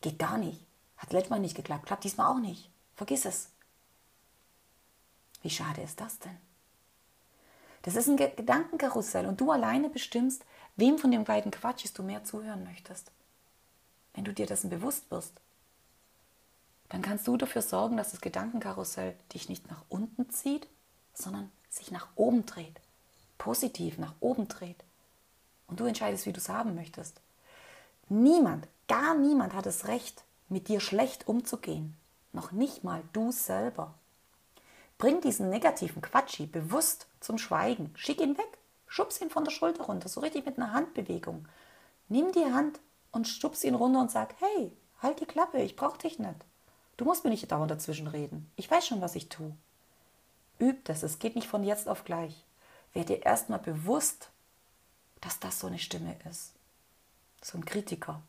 Geht 0.00 0.18
gar 0.18 0.38
nicht. 0.38 0.60
Hat 0.96 1.12
letztes 1.12 1.30
Mal 1.30 1.40
nicht 1.40 1.56
geklappt, 1.56 1.86
klappt 1.86 2.04
diesmal 2.04 2.32
auch 2.32 2.40
nicht. 2.40 2.70
Vergiss 2.94 3.24
es. 3.24 3.50
Wie 5.42 5.50
schade 5.50 5.82
ist 5.82 6.00
das 6.00 6.18
denn? 6.18 6.36
Das 7.82 7.96
ist 7.96 8.08
ein 8.08 8.16
Gedankenkarussell 8.16 9.26
und 9.26 9.40
du 9.40 9.50
alleine 9.50 9.90
bestimmst, 9.90 10.44
wem 10.76 10.98
von 10.98 11.10
den 11.10 11.24
beiden 11.24 11.50
Quatschis 11.50 11.92
du 11.92 12.02
mehr 12.02 12.24
zuhören 12.24 12.64
möchtest. 12.64 13.12
Wenn 14.14 14.24
du 14.24 14.32
dir 14.32 14.46
dessen 14.46 14.70
bewusst 14.70 15.10
wirst, 15.10 15.34
dann 16.88 17.02
kannst 17.02 17.26
du 17.26 17.36
dafür 17.36 17.60
sorgen, 17.60 17.96
dass 17.96 18.12
das 18.12 18.20
Gedankenkarussell 18.20 19.16
dich 19.34 19.48
nicht 19.48 19.68
nach 19.68 19.82
unten 19.88 20.30
zieht, 20.30 20.66
sondern 21.12 21.52
sich 21.68 21.90
nach 21.90 22.08
oben 22.14 22.46
dreht. 22.46 22.80
Positiv 23.36 23.98
nach 23.98 24.14
oben 24.20 24.48
dreht. 24.48 24.82
Und 25.74 25.80
du 25.80 25.86
entscheidest, 25.86 26.24
wie 26.26 26.32
du 26.32 26.38
es 26.38 26.48
haben 26.48 26.76
möchtest. 26.76 27.20
Niemand, 28.08 28.68
gar 28.86 29.16
niemand 29.16 29.54
hat 29.54 29.66
das 29.66 29.88
Recht, 29.88 30.22
mit 30.48 30.68
dir 30.68 30.78
schlecht 30.78 31.26
umzugehen. 31.26 31.96
Noch 32.32 32.52
nicht 32.52 32.84
mal 32.84 33.02
du 33.12 33.32
selber. 33.32 33.92
Bring 34.98 35.20
diesen 35.20 35.50
negativen 35.50 36.00
Quatschi 36.00 36.46
bewusst 36.46 37.08
zum 37.18 37.38
Schweigen. 37.38 37.90
Schick 37.96 38.20
ihn 38.20 38.38
weg. 38.38 38.56
Schubs 38.86 39.20
ihn 39.20 39.30
von 39.30 39.42
der 39.42 39.50
Schulter 39.50 39.82
runter, 39.82 40.08
so 40.08 40.20
richtig 40.20 40.46
mit 40.46 40.58
einer 40.58 40.72
Handbewegung. 40.72 41.48
Nimm 42.08 42.30
die 42.30 42.52
Hand 42.52 42.78
und 43.10 43.26
stupst 43.26 43.64
ihn 43.64 43.74
runter 43.74 44.00
und 44.00 44.12
sag, 44.12 44.36
hey, 44.38 44.70
halt 45.02 45.18
die 45.18 45.26
Klappe, 45.26 45.60
ich 45.60 45.74
brauch 45.74 45.96
dich 45.96 46.20
nicht. 46.20 46.36
Du 46.98 47.04
musst 47.04 47.24
mir 47.24 47.30
nicht 47.30 47.50
dauernd 47.50 47.72
dazwischen 47.72 48.06
reden. 48.06 48.48
Ich 48.54 48.70
weiß 48.70 48.86
schon, 48.86 49.00
was 49.00 49.16
ich 49.16 49.28
tue. 49.28 49.56
Üb 50.60 50.84
das, 50.84 51.02
es 51.02 51.18
geht 51.18 51.34
nicht 51.34 51.48
von 51.48 51.64
jetzt 51.64 51.88
auf 51.88 52.04
gleich. 52.04 52.44
Werd 52.92 53.08
dir 53.08 53.26
erstmal 53.26 53.58
bewusst, 53.58 54.30
dass 55.24 55.40
das 55.40 55.58
so 55.58 55.66
eine 55.66 55.78
Stimme 55.78 56.14
ist. 56.30 56.52
So 57.42 57.56
ein 57.56 57.64
Kritiker, 57.64 58.20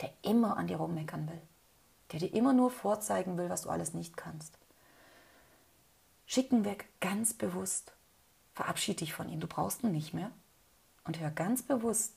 der 0.00 0.12
immer 0.22 0.58
an 0.58 0.66
dir 0.66 0.76
rummeckern 0.76 1.26
will. 1.28 1.40
Der 2.12 2.20
dir 2.20 2.34
immer 2.34 2.52
nur 2.52 2.70
vorzeigen 2.70 3.38
will, 3.38 3.48
was 3.48 3.62
du 3.62 3.70
alles 3.70 3.94
nicht 3.94 4.16
kannst. 4.16 4.58
Schicken 6.26 6.64
weg 6.64 6.88
ganz 7.00 7.32
bewusst. 7.32 7.92
Verabschied 8.54 9.00
dich 9.00 9.14
von 9.14 9.30
ihm, 9.30 9.40
du 9.40 9.46
brauchst 9.46 9.82
ihn 9.82 9.92
nicht 9.92 10.12
mehr. 10.12 10.30
Und 11.04 11.18
hör 11.18 11.30
ganz 11.30 11.62
bewusst 11.62 12.12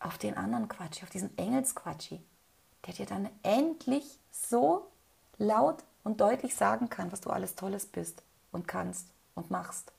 auf 0.00 0.16
den 0.16 0.36
anderen 0.36 0.68
Quatschi, 0.68 1.02
auf 1.02 1.10
diesen 1.10 1.36
Engelsquatschi, 1.36 2.22
der 2.86 2.94
dir 2.94 3.06
dann 3.06 3.28
endlich 3.42 4.18
so 4.30 4.90
laut 5.36 5.84
und 6.04 6.20
deutlich 6.20 6.54
sagen 6.54 6.88
kann, 6.88 7.12
was 7.12 7.20
du 7.20 7.30
alles 7.30 7.54
Tolles 7.54 7.84
bist 7.84 8.22
und 8.50 8.66
kannst 8.66 9.08
und 9.34 9.50
machst, 9.50 9.92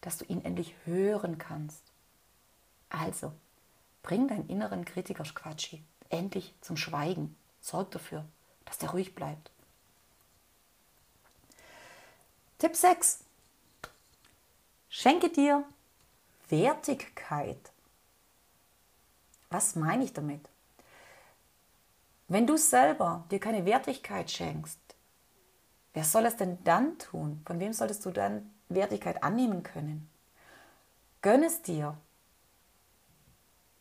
dass 0.00 0.18
du 0.18 0.24
ihn 0.24 0.44
endlich 0.44 0.74
hören 0.84 1.38
kannst. 1.38 1.91
Also, 2.92 3.32
bring 4.02 4.28
deinen 4.28 4.48
inneren 4.48 4.84
Kritiker 4.84 5.24
Quatschi 5.24 5.82
endlich 6.10 6.54
zum 6.60 6.76
Schweigen. 6.76 7.36
Sorg 7.62 7.90
dafür, 7.90 8.26
dass 8.66 8.76
der 8.76 8.90
ruhig 8.90 9.14
bleibt. 9.14 9.50
Tipp 12.58 12.76
6. 12.76 13.24
Schenke 14.90 15.30
dir 15.30 15.64
Wertigkeit. 16.50 17.72
Was 19.48 19.74
meine 19.74 20.04
ich 20.04 20.12
damit? 20.12 20.46
Wenn 22.28 22.46
du 22.46 22.58
selber 22.58 23.24
dir 23.30 23.40
keine 23.40 23.64
Wertigkeit 23.64 24.30
schenkst, 24.30 24.78
wer 25.94 26.04
soll 26.04 26.26
es 26.26 26.36
denn 26.36 26.62
dann 26.64 26.98
tun? 26.98 27.40
Von 27.46 27.58
wem 27.58 27.72
solltest 27.72 28.04
du 28.04 28.10
dann 28.10 28.50
Wertigkeit 28.68 29.22
annehmen 29.22 29.62
können? 29.62 30.10
Gönn 31.22 31.42
es 31.42 31.62
dir, 31.62 31.96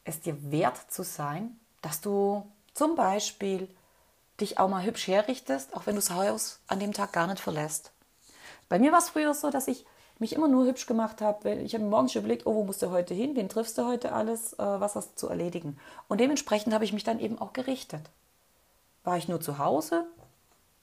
es 0.03 0.21
dir 0.21 0.51
wert 0.51 0.91
zu 0.91 1.03
sein, 1.03 1.59
dass 1.81 2.01
du 2.01 2.45
zum 2.73 2.95
Beispiel 2.95 3.67
dich 4.39 4.59
auch 4.59 4.69
mal 4.69 4.83
hübsch 4.83 5.07
herrichtest, 5.07 5.75
auch 5.75 5.85
wenn 5.85 5.95
du 5.95 6.01
das 6.01 6.11
Haus 6.11 6.59
an 6.67 6.79
dem 6.79 6.93
Tag 6.93 7.13
gar 7.13 7.27
nicht 7.27 7.39
verlässt. 7.39 7.91
Bei 8.69 8.79
mir 8.79 8.91
war 8.91 8.99
es 8.99 9.09
früher 9.09 9.33
so, 9.33 9.49
dass 9.49 9.67
ich 9.67 9.85
mich 10.17 10.33
immer 10.33 10.47
nur 10.47 10.65
hübsch 10.65 10.85
gemacht 10.85 11.21
habe. 11.21 11.51
Ich 11.55 11.73
habe 11.73 11.83
morgens 11.83 12.15
überlegt, 12.15 12.45
oh, 12.45 12.55
wo 12.55 12.63
musst 12.63 12.81
du 12.81 12.91
heute 12.91 13.13
hin? 13.13 13.35
Wen 13.35 13.49
triffst 13.49 13.77
du 13.77 13.85
heute 13.85 14.13
alles? 14.13 14.53
Äh, 14.53 14.57
was 14.59 14.95
hast 14.95 15.11
du 15.11 15.15
zu 15.15 15.29
erledigen? 15.29 15.77
Und 16.07 16.21
dementsprechend 16.21 16.73
habe 16.73 16.85
ich 16.85 16.93
mich 16.93 17.03
dann 17.03 17.19
eben 17.19 17.39
auch 17.39 17.53
gerichtet. 17.53 18.09
War 19.03 19.17
ich 19.17 19.27
nur 19.27 19.41
zu 19.41 19.57
Hause, 19.57 20.05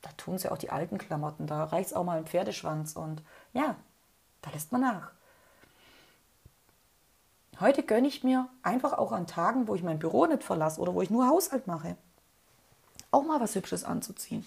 da 0.02 0.10
tun 0.16 0.38
sie 0.38 0.50
auch 0.50 0.58
die 0.58 0.70
alten 0.70 0.98
Klamotten, 0.98 1.46
da 1.46 1.64
reicht 1.64 1.90
es 1.90 1.92
auch 1.94 2.04
mal 2.04 2.18
ein 2.18 2.26
Pferdeschwanz 2.26 2.96
und 2.96 3.22
ja, 3.52 3.76
da 4.42 4.50
lässt 4.50 4.72
man 4.72 4.80
nach. 4.80 5.12
Heute 7.60 7.82
gönne 7.82 8.08
ich 8.08 8.22
mir 8.22 8.48
einfach 8.62 8.92
auch 8.92 9.12
an 9.12 9.26
Tagen, 9.26 9.66
wo 9.66 9.74
ich 9.74 9.82
mein 9.82 9.98
Büro 9.98 10.26
nicht 10.26 10.44
verlasse 10.44 10.80
oder 10.80 10.94
wo 10.94 11.02
ich 11.02 11.10
nur 11.10 11.28
Haushalt 11.28 11.66
mache, 11.66 11.96
auch 13.10 13.24
mal 13.24 13.40
was 13.40 13.54
Hübsches 13.54 13.84
anzuziehen. 13.84 14.44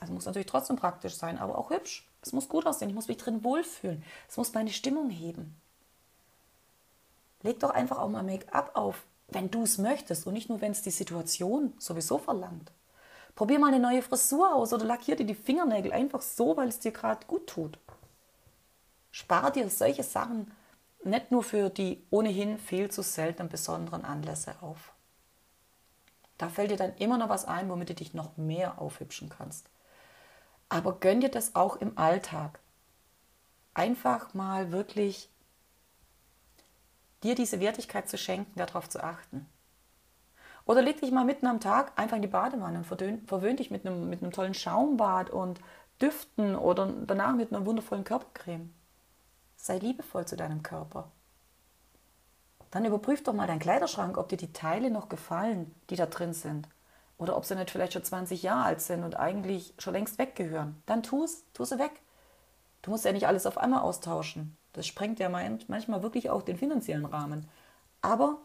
Also 0.00 0.12
muss 0.12 0.26
natürlich 0.26 0.48
trotzdem 0.48 0.76
praktisch 0.76 1.14
sein, 1.14 1.38
aber 1.38 1.58
auch 1.58 1.70
hübsch. 1.70 2.08
Es 2.22 2.32
muss 2.32 2.48
gut 2.48 2.66
aussehen, 2.66 2.88
ich 2.88 2.94
muss 2.94 3.08
mich 3.08 3.18
drin 3.18 3.44
wohlfühlen. 3.44 4.02
Es 4.28 4.36
muss 4.36 4.54
meine 4.54 4.70
Stimmung 4.70 5.10
heben. 5.10 5.60
Leg 7.42 7.60
doch 7.60 7.70
einfach 7.70 7.98
auch 7.98 8.08
mal 8.08 8.22
Make-up 8.22 8.72
auf 8.74 9.04
wenn 9.32 9.50
du 9.50 9.62
es 9.62 9.78
möchtest 9.78 10.26
und 10.26 10.34
nicht 10.34 10.48
nur, 10.48 10.60
wenn 10.60 10.72
es 10.72 10.82
die 10.82 10.90
Situation 10.90 11.72
sowieso 11.78 12.18
verlangt. 12.18 12.72
Probier 13.34 13.58
mal 13.58 13.68
eine 13.68 13.80
neue 13.80 14.02
Frisur 14.02 14.54
aus 14.54 14.72
oder 14.72 14.84
lackier 14.84 15.16
dir 15.16 15.26
die 15.26 15.34
Fingernägel 15.34 15.92
einfach 15.92 16.20
so, 16.20 16.56
weil 16.56 16.68
es 16.68 16.80
dir 16.80 16.92
gerade 16.92 17.26
gut 17.26 17.46
tut. 17.46 17.78
Spar 19.12 19.50
dir 19.50 19.70
solche 19.70 20.02
Sachen 20.02 20.50
nicht 21.04 21.30
nur 21.30 21.42
für 21.42 21.70
die 21.70 22.06
ohnehin 22.10 22.58
viel 22.58 22.90
zu 22.90 23.02
seltenen 23.02 23.48
besonderen 23.48 24.04
Anlässe 24.04 24.54
auf. 24.60 24.92
Da 26.38 26.48
fällt 26.48 26.70
dir 26.70 26.76
dann 26.76 26.96
immer 26.96 27.18
noch 27.18 27.28
was 27.28 27.44
ein, 27.44 27.68
womit 27.68 27.90
du 27.90 27.94
dich 27.94 28.14
noch 28.14 28.36
mehr 28.36 28.80
aufhübschen 28.80 29.28
kannst. 29.28 29.68
Aber 30.68 30.98
gönn 30.98 31.20
dir 31.20 31.30
das 31.30 31.54
auch 31.54 31.76
im 31.76 31.98
Alltag. 31.98 32.60
Einfach 33.74 34.34
mal 34.34 34.72
wirklich 34.72 35.28
dir 37.22 37.34
diese 37.34 37.60
Wertigkeit 37.60 38.08
zu 38.08 38.16
schenken, 38.16 38.58
darauf 38.58 38.88
zu 38.88 39.02
achten. 39.02 39.46
Oder 40.64 40.82
leg 40.82 41.00
dich 41.00 41.10
mal 41.10 41.24
mitten 41.24 41.46
am 41.46 41.60
Tag 41.60 41.98
einfach 41.98 42.16
in 42.16 42.22
die 42.22 42.28
Badewanne 42.28 42.78
und 42.78 42.86
verwöhn 42.86 43.56
dich 43.56 43.70
mit 43.70 43.86
einem, 43.86 44.08
mit 44.08 44.22
einem 44.22 44.32
tollen 44.32 44.54
Schaumbad 44.54 45.30
und 45.30 45.60
Düften 46.00 46.56
oder 46.56 46.86
danach 47.06 47.34
mit 47.34 47.52
einer 47.52 47.66
wundervollen 47.66 48.04
Körpercreme. 48.04 48.72
Sei 49.62 49.76
liebevoll 49.76 50.26
zu 50.26 50.36
deinem 50.36 50.62
Körper. 50.62 51.10
Dann 52.70 52.86
überprüf 52.86 53.22
doch 53.22 53.34
mal 53.34 53.46
deinen 53.46 53.58
Kleiderschrank, 53.58 54.16
ob 54.16 54.30
dir 54.30 54.38
die 54.38 54.54
Teile 54.54 54.90
noch 54.90 55.10
gefallen, 55.10 55.74
die 55.90 55.96
da 55.96 56.06
drin 56.06 56.32
sind. 56.32 56.66
Oder 57.18 57.36
ob 57.36 57.44
sie 57.44 57.54
nicht 57.54 57.70
vielleicht 57.70 57.92
schon 57.92 58.02
20 58.04 58.42
Jahre 58.42 58.64
alt 58.64 58.80
sind 58.80 59.04
und 59.04 59.16
eigentlich 59.16 59.74
schon 59.78 59.92
längst 59.92 60.18
weggehören. 60.18 60.82
Dann 60.86 61.02
tu 61.02 61.24
es, 61.24 61.44
tu 61.52 61.66
sie 61.66 61.78
weg. 61.78 62.00
Du 62.80 62.90
musst 62.90 63.04
ja 63.04 63.12
nicht 63.12 63.26
alles 63.26 63.44
auf 63.44 63.58
einmal 63.58 63.82
austauschen. 63.82 64.56
Das 64.72 64.86
sprengt 64.86 65.18
ja 65.18 65.28
manchmal 65.28 66.02
wirklich 66.02 66.30
auch 66.30 66.40
den 66.40 66.56
finanziellen 66.56 67.04
Rahmen. 67.04 67.46
Aber 68.00 68.38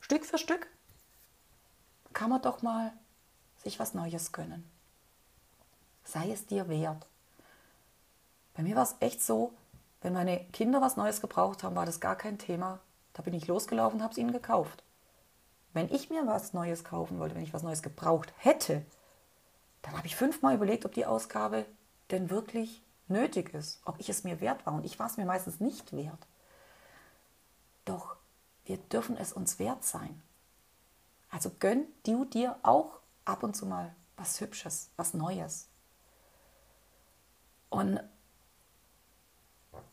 Stück 0.00 0.24
für 0.24 0.38
Stück 0.38 0.66
kann 2.14 2.30
man 2.30 2.40
doch 2.40 2.62
mal 2.62 2.90
sich 3.62 3.78
was 3.78 3.92
Neues 3.92 4.32
gönnen. 4.32 4.64
Sei 6.04 6.30
es 6.30 6.46
dir 6.46 6.68
wert. 6.68 7.06
Bei 8.56 8.62
mir 8.62 8.74
war 8.74 8.84
es 8.84 8.96
echt 9.00 9.22
so, 9.22 9.52
wenn 10.00 10.14
meine 10.14 10.40
Kinder 10.46 10.80
was 10.80 10.96
Neues 10.96 11.20
gebraucht 11.20 11.62
haben, 11.62 11.76
war 11.76 11.86
das 11.86 12.00
gar 12.00 12.16
kein 12.16 12.38
Thema. 12.38 12.80
Da 13.12 13.22
bin 13.22 13.34
ich 13.34 13.46
losgelaufen 13.46 13.98
und 13.98 14.02
habe 14.02 14.12
es 14.12 14.18
ihnen 14.18 14.32
gekauft. 14.32 14.82
Wenn 15.74 15.92
ich 15.92 16.08
mir 16.08 16.26
was 16.26 16.54
Neues 16.54 16.84
kaufen 16.84 17.18
wollte, 17.18 17.34
wenn 17.34 17.42
ich 17.42 17.52
was 17.52 17.62
Neues 17.62 17.82
gebraucht 17.82 18.32
hätte, 18.38 18.82
dann 19.82 19.96
habe 19.96 20.06
ich 20.06 20.16
fünfmal 20.16 20.54
überlegt, 20.54 20.86
ob 20.86 20.92
die 20.92 21.04
Ausgabe 21.04 21.66
denn 22.10 22.30
wirklich 22.30 22.82
nötig 23.08 23.52
ist, 23.52 23.80
ob 23.84 24.00
ich 24.00 24.08
es 24.08 24.24
mir 24.24 24.40
wert 24.40 24.64
war. 24.64 24.74
Und 24.74 24.86
ich 24.86 24.98
war 24.98 25.06
es 25.06 25.18
mir 25.18 25.26
meistens 25.26 25.60
nicht 25.60 25.92
wert. 25.92 26.26
Doch 27.84 28.16
wir 28.64 28.78
dürfen 28.78 29.16
es 29.18 29.32
uns 29.32 29.58
wert 29.58 29.84
sein. 29.84 30.22
Also 31.30 31.50
gönn 31.58 31.84
du 32.04 32.24
dir 32.24 32.56
auch 32.62 33.00
ab 33.26 33.42
und 33.42 33.54
zu 33.54 33.66
mal 33.66 33.94
was 34.16 34.40
Hübsches, 34.40 34.90
was 34.96 35.12
Neues. 35.12 35.68
Und 37.68 38.00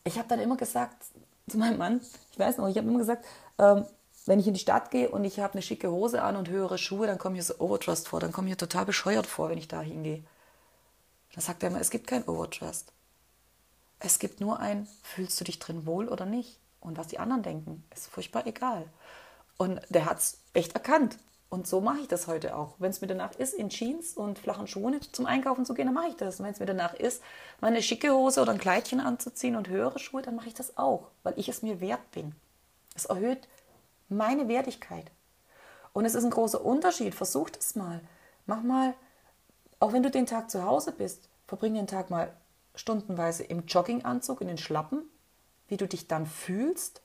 ich 0.04 0.18
habe 0.18 0.28
dann 0.28 0.40
immer 0.40 0.56
gesagt 0.56 1.04
zu 1.48 1.58
meinem 1.58 1.78
Mann, 1.78 2.00
ich 2.32 2.38
weiß 2.38 2.58
noch, 2.58 2.68
ich 2.68 2.76
habe 2.76 2.88
immer 2.88 2.98
gesagt, 2.98 3.24
ähm, 3.58 3.84
wenn 4.26 4.38
ich 4.38 4.46
in 4.46 4.54
die 4.54 4.60
Stadt 4.60 4.90
gehe 4.90 5.10
und 5.10 5.24
ich 5.24 5.40
habe 5.40 5.54
eine 5.54 5.62
schicke 5.62 5.90
Hose 5.90 6.22
an 6.22 6.36
und 6.36 6.48
höhere 6.48 6.78
Schuhe, 6.78 7.06
dann 7.06 7.18
komme 7.18 7.38
ich 7.38 7.44
so 7.44 7.58
Overtrust 7.58 8.08
vor, 8.08 8.20
dann 8.20 8.32
komme 8.32 8.48
ich 8.48 8.56
total 8.56 8.86
bescheuert 8.86 9.26
vor, 9.26 9.50
wenn 9.50 9.58
ich 9.58 9.68
da 9.68 9.80
hingehe. 9.82 10.24
Dann 11.34 11.42
sagt 11.42 11.62
er 11.62 11.70
immer, 11.70 11.80
es 11.80 11.90
gibt 11.90 12.06
kein 12.06 12.26
Overtrust. 12.26 12.92
Es 13.98 14.18
gibt 14.18 14.40
nur 14.40 14.60
ein, 14.60 14.88
fühlst 15.02 15.40
du 15.40 15.44
dich 15.44 15.58
drin 15.58 15.86
wohl 15.86 16.08
oder 16.08 16.26
nicht? 16.26 16.58
Und 16.80 16.98
was 16.98 17.08
die 17.08 17.18
anderen 17.18 17.42
denken, 17.42 17.84
ist 17.94 18.08
furchtbar 18.08 18.46
egal. 18.46 18.86
Und 19.56 19.80
der 19.88 20.06
hat 20.06 20.18
es 20.18 20.38
echt 20.52 20.74
erkannt. 20.74 21.18
Und 21.48 21.66
so 21.66 21.80
mache 21.80 22.00
ich 22.00 22.08
das 22.08 22.26
heute 22.26 22.56
auch. 22.56 22.74
Wenn 22.78 22.90
es 22.90 23.00
mir 23.00 23.06
danach 23.06 23.32
ist, 23.36 23.54
in 23.54 23.68
Jeans 23.68 24.16
und 24.16 24.38
flachen 24.38 24.66
Schuhen 24.66 25.00
zum 25.12 25.26
Einkaufen 25.26 25.64
zu 25.64 25.74
gehen, 25.74 25.86
dann 25.86 25.94
mache 25.94 26.08
ich 26.08 26.16
das. 26.16 26.40
Wenn 26.40 26.52
es 26.52 26.58
mir 26.58 26.66
danach 26.66 26.94
ist, 26.94 27.22
meine 27.60 27.80
schicke 27.82 28.12
Hose 28.12 28.42
oder 28.42 28.52
ein 28.52 28.58
Kleidchen 28.58 29.00
anzuziehen 29.00 29.54
und 29.54 29.68
höhere 29.68 29.98
Schuhe, 29.98 30.22
dann 30.22 30.34
mache 30.34 30.48
ich 30.48 30.54
das 30.54 30.76
auch, 30.76 31.10
weil 31.22 31.34
ich 31.36 31.48
es 31.48 31.62
mir 31.62 31.80
wert 31.80 32.10
bin. 32.10 32.34
Es 32.96 33.04
erhöht 33.04 33.48
meine 34.08 34.48
Wertigkeit. 34.48 35.10
Und 35.92 36.04
es 36.04 36.16
ist 36.16 36.24
ein 36.24 36.30
großer 36.30 36.64
Unterschied. 36.64 37.14
Versuch 37.14 37.50
das 37.50 37.76
mal. 37.76 38.00
Mach 38.46 38.62
mal, 38.62 38.94
auch 39.78 39.92
wenn 39.92 40.02
du 40.02 40.10
den 40.10 40.26
Tag 40.26 40.50
zu 40.50 40.64
Hause 40.64 40.92
bist, 40.92 41.28
verbring 41.46 41.74
den 41.74 41.86
Tag 41.86 42.10
mal 42.10 42.32
stundenweise 42.74 43.44
im 43.44 43.66
Jogginganzug, 43.66 44.40
in 44.40 44.48
den 44.48 44.58
Schlappen, 44.58 45.02
wie 45.68 45.76
du 45.76 45.86
dich 45.86 46.08
dann 46.08 46.26
fühlst 46.26 47.03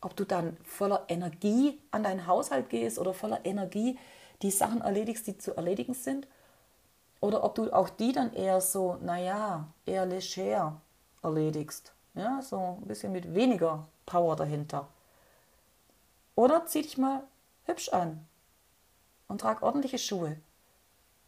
ob 0.00 0.16
du 0.16 0.24
dann 0.24 0.56
voller 0.64 1.04
Energie 1.08 1.80
an 1.90 2.02
deinen 2.02 2.26
Haushalt 2.26 2.68
gehst 2.68 2.98
oder 2.98 3.14
voller 3.14 3.44
Energie 3.44 3.98
die 4.42 4.50
Sachen 4.50 4.80
erledigst, 4.80 5.26
die 5.26 5.38
zu 5.38 5.56
erledigen 5.56 5.94
sind. 5.94 6.28
Oder 7.20 7.42
ob 7.44 7.54
du 7.54 7.72
auch 7.72 7.88
die 7.88 8.12
dann 8.12 8.32
eher 8.34 8.60
so, 8.60 8.96
naja, 9.02 9.66
eher 9.86 10.06
leger 10.06 10.80
erledigst. 11.22 11.92
Ja, 12.14 12.40
so 12.42 12.78
ein 12.80 12.86
bisschen 12.86 13.12
mit 13.12 13.34
weniger 13.34 13.86
Power 14.04 14.36
dahinter. 14.36 14.88
Oder 16.34 16.66
zieh 16.66 16.82
dich 16.82 16.98
mal 16.98 17.22
hübsch 17.64 17.88
an 17.88 18.26
und 19.28 19.40
trag 19.40 19.62
ordentliche 19.62 19.98
Schuhe. 19.98 20.36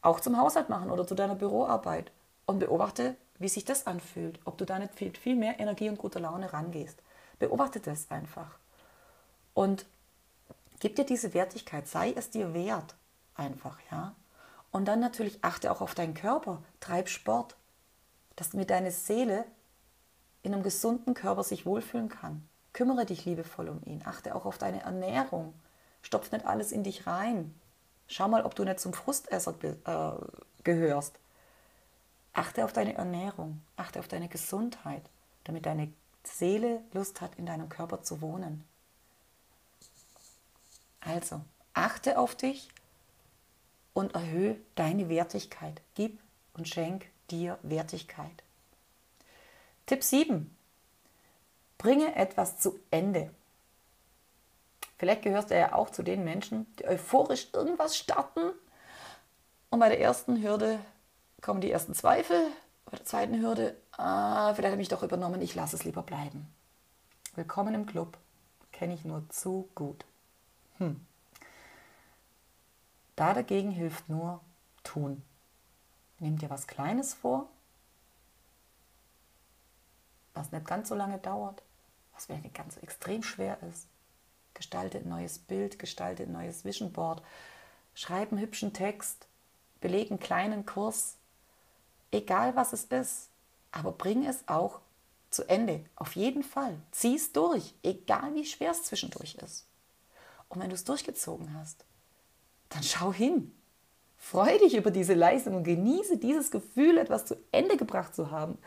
Auch 0.02 0.20
zum 0.20 0.38
Haushalt 0.38 0.68
machen 0.68 0.90
oder 0.90 1.06
zu 1.06 1.14
deiner 1.14 1.34
Büroarbeit. 1.34 2.10
Und 2.46 2.60
beobachte, 2.60 3.16
wie 3.38 3.48
sich 3.48 3.64
das 3.64 3.86
anfühlt. 3.86 4.38
Ob 4.44 4.56
du 4.56 4.64
da 4.64 4.78
nicht 4.78 4.94
viel, 4.94 5.14
viel 5.14 5.36
mehr 5.36 5.60
Energie 5.60 5.90
und 5.90 5.98
guter 5.98 6.20
Laune 6.20 6.50
rangehst. 6.52 7.02
Beobachte 7.38 7.80
das 7.80 8.10
einfach. 8.10 8.58
Und 9.54 9.86
gib 10.80 10.96
dir 10.96 11.04
diese 11.04 11.34
Wertigkeit, 11.34 11.88
sei 11.88 12.12
es 12.12 12.30
dir 12.30 12.54
wert, 12.54 12.94
einfach, 13.34 13.78
ja. 13.90 14.14
Und 14.70 14.86
dann 14.86 15.00
natürlich 15.00 15.38
achte 15.42 15.72
auch 15.72 15.80
auf 15.80 15.94
deinen 15.94 16.14
Körper, 16.14 16.62
treib 16.80 17.08
Sport, 17.08 17.56
dass 18.36 18.52
mit 18.52 18.70
deiner 18.70 18.90
Seele 18.90 19.44
in 20.42 20.52
einem 20.52 20.62
gesunden 20.62 21.14
Körper 21.14 21.42
sich 21.42 21.66
wohlfühlen 21.66 22.08
kann. 22.08 22.46
Kümmere 22.72 23.06
dich 23.06 23.24
liebevoll 23.24 23.68
um 23.68 23.80
ihn, 23.84 24.02
achte 24.04 24.34
auch 24.34 24.44
auf 24.44 24.58
deine 24.58 24.82
Ernährung, 24.82 25.54
stopf 26.02 26.30
nicht 26.30 26.44
alles 26.44 26.70
in 26.70 26.84
dich 26.84 27.06
rein. 27.06 27.58
Schau 28.06 28.28
mal, 28.28 28.44
ob 28.44 28.54
du 28.54 28.64
nicht 28.64 28.80
zum 28.80 28.92
Frustesser 28.92 29.54
äh, 29.62 30.12
gehörst. 30.64 31.18
Achte 32.32 32.64
auf 32.64 32.72
deine 32.72 32.94
Ernährung, 32.94 33.60
achte 33.76 33.98
auf 33.98 34.08
deine 34.08 34.28
Gesundheit, 34.28 35.02
damit 35.44 35.66
deine 35.66 35.92
Seele 36.28 36.82
Lust 36.92 37.20
hat, 37.20 37.36
in 37.36 37.46
deinem 37.46 37.68
Körper 37.68 38.02
zu 38.02 38.20
wohnen. 38.20 38.64
Also, 41.00 41.40
achte 41.74 42.18
auf 42.18 42.34
dich 42.34 42.68
und 43.94 44.14
erhöhe 44.14 44.56
deine 44.74 45.08
Wertigkeit. 45.08 45.80
Gib 45.94 46.18
und 46.54 46.68
schenk 46.68 47.06
dir 47.30 47.58
Wertigkeit. 47.62 48.42
Tipp 49.86 50.02
7. 50.02 50.54
Bringe 51.78 52.14
etwas 52.14 52.58
zu 52.58 52.78
Ende. 52.90 53.30
Vielleicht 54.98 55.22
gehörst 55.22 55.50
du 55.50 55.56
ja 55.56 55.72
auch 55.72 55.90
zu 55.90 56.02
den 56.02 56.24
Menschen, 56.24 56.66
die 56.76 56.86
euphorisch 56.86 57.48
irgendwas 57.52 57.96
starten 57.96 58.52
und 59.70 59.80
bei 59.80 59.88
der 59.88 60.00
ersten 60.00 60.42
Hürde 60.42 60.80
kommen 61.40 61.60
die 61.60 61.70
ersten 61.70 61.94
Zweifel, 61.94 62.48
bei 62.90 62.96
der 62.96 63.04
zweiten 63.04 63.40
Hürde 63.42 63.76
ah, 63.92 64.54
vielleicht 64.54 64.72
habe 64.72 64.82
ich 64.82 64.88
doch 64.88 65.02
übernommen, 65.02 65.42
ich 65.42 65.54
lasse 65.54 65.76
es 65.76 65.84
lieber 65.84 66.02
bleiben. 66.02 66.50
Willkommen 67.34 67.74
im 67.74 67.86
Club, 67.86 68.16
kenne 68.72 68.94
ich 68.94 69.04
nur 69.04 69.28
zu 69.28 69.68
gut. 69.74 70.06
Hm. 70.78 71.04
Da 73.14 73.34
dagegen 73.34 73.70
hilft 73.70 74.08
nur 74.08 74.40
tun. 74.84 75.22
Nimm 76.18 76.38
dir 76.38 76.48
was 76.48 76.66
Kleines 76.66 77.12
vor, 77.12 77.48
was 80.34 80.50
nicht 80.50 80.66
ganz 80.66 80.88
so 80.88 80.94
lange 80.94 81.18
dauert, 81.18 81.62
was 82.14 82.26
vielleicht 82.26 82.44
nicht 82.44 82.56
ganz 82.56 82.76
so 82.76 82.80
extrem 82.80 83.22
schwer 83.22 83.62
ist. 83.64 83.86
Gestalte 84.54 84.98
ein 84.98 85.08
neues 85.08 85.38
Bild, 85.38 85.78
gestalte 85.78 86.22
ein 86.22 86.32
neues 86.32 86.64
Vision 86.64 86.90
Board, 86.92 87.22
schreib 87.94 88.32
einen 88.32 88.40
hübschen 88.40 88.72
Text, 88.72 89.26
belege 89.80 90.10
einen 90.10 90.20
kleinen 90.20 90.64
Kurs, 90.64 91.17
egal 92.10 92.56
was 92.56 92.72
es 92.72 92.84
ist, 92.84 93.28
aber 93.70 93.92
bring 93.92 94.26
es 94.26 94.46
auch 94.46 94.80
zu 95.30 95.48
Ende. 95.48 95.84
Auf 95.96 96.16
jeden 96.16 96.42
Fall. 96.42 96.76
Zieh 96.90 97.16
es 97.16 97.32
durch, 97.32 97.74
egal 97.82 98.34
wie 98.34 98.44
schwer 98.44 98.70
es 98.70 98.84
zwischendurch 98.84 99.36
ist. 99.36 99.66
Und 100.48 100.60
wenn 100.60 100.70
du 100.70 100.74
es 100.74 100.84
durchgezogen 100.84 101.54
hast, 101.54 101.84
dann 102.70 102.82
schau 102.82 103.12
hin. 103.12 103.54
Freu 104.16 104.58
dich 104.58 104.74
über 104.74 104.90
diese 104.90 105.14
Leistung 105.14 105.54
und 105.56 105.64
genieße 105.64 106.16
dieses 106.18 106.50
Gefühl, 106.50 106.98
etwas 106.98 107.26
zu 107.26 107.36
Ende 107.52 107.76
gebracht 107.76 108.14
zu 108.14 108.30
haben. 108.30 108.58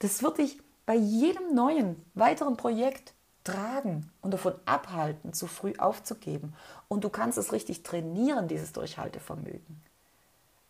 Das 0.00 0.22
wird 0.22 0.38
dich 0.38 0.58
bei 0.86 0.94
jedem 0.94 1.54
neuen, 1.54 2.04
weiteren 2.14 2.56
Projekt 2.56 3.12
tragen 3.44 4.10
und 4.20 4.32
davon 4.32 4.54
abhalten, 4.64 5.32
zu 5.32 5.46
früh 5.46 5.74
aufzugeben. 5.78 6.54
Und 6.88 7.04
du 7.04 7.10
kannst 7.10 7.38
es 7.38 7.52
richtig 7.52 7.82
trainieren, 7.82 8.48
dieses 8.48 8.72
Durchhaltevermögen. 8.72 9.82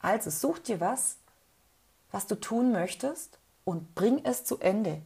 Also 0.01 0.31
such 0.31 0.61
dir 0.61 0.81
was, 0.81 1.17
was 2.11 2.27
du 2.27 2.35
tun 2.35 2.73
möchtest 2.73 3.39
und 3.65 3.95
bring 3.95 4.25
es 4.25 4.45
zu 4.45 4.59
Ende. 4.59 5.03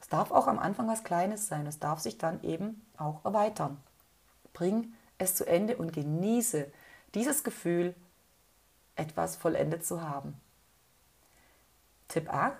Es 0.00 0.08
darf 0.08 0.30
auch 0.30 0.46
am 0.46 0.58
Anfang 0.58 0.86
was 0.88 1.04
Kleines 1.04 1.48
sein, 1.48 1.66
es 1.66 1.78
darf 1.78 2.00
sich 2.00 2.18
dann 2.18 2.42
eben 2.42 2.86
auch 2.96 3.24
erweitern. 3.24 3.78
Bring 4.52 4.92
es 5.18 5.34
zu 5.34 5.46
Ende 5.46 5.76
und 5.76 5.92
genieße 5.92 6.70
dieses 7.14 7.42
Gefühl, 7.42 7.94
etwas 8.94 9.36
vollendet 9.36 9.84
zu 9.84 10.02
haben. 10.02 10.40
Tipp 12.08 12.32
8. 12.32 12.54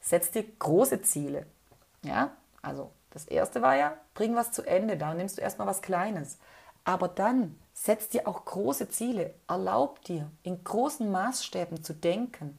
Setz 0.00 0.30
dir 0.30 0.44
große 0.44 1.02
Ziele. 1.02 1.46
Ja, 2.02 2.30
also 2.62 2.90
das 3.10 3.26
erste 3.26 3.60
war 3.62 3.76
ja, 3.76 3.96
bring 4.14 4.36
was 4.36 4.52
zu 4.52 4.62
Ende, 4.62 4.96
da 4.96 5.12
nimmst 5.14 5.38
du 5.38 5.42
erstmal 5.42 5.66
was 5.66 5.82
Kleines. 5.82 6.38
Aber 6.84 7.08
dann 7.08 7.58
setz 7.80 8.10
dir 8.10 8.28
auch 8.28 8.44
große 8.44 8.90
Ziele. 8.90 9.34
Erlaub 9.48 10.04
dir, 10.04 10.30
in 10.42 10.62
großen 10.62 11.10
Maßstäben 11.10 11.82
zu 11.82 11.94
denken. 11.94 12.58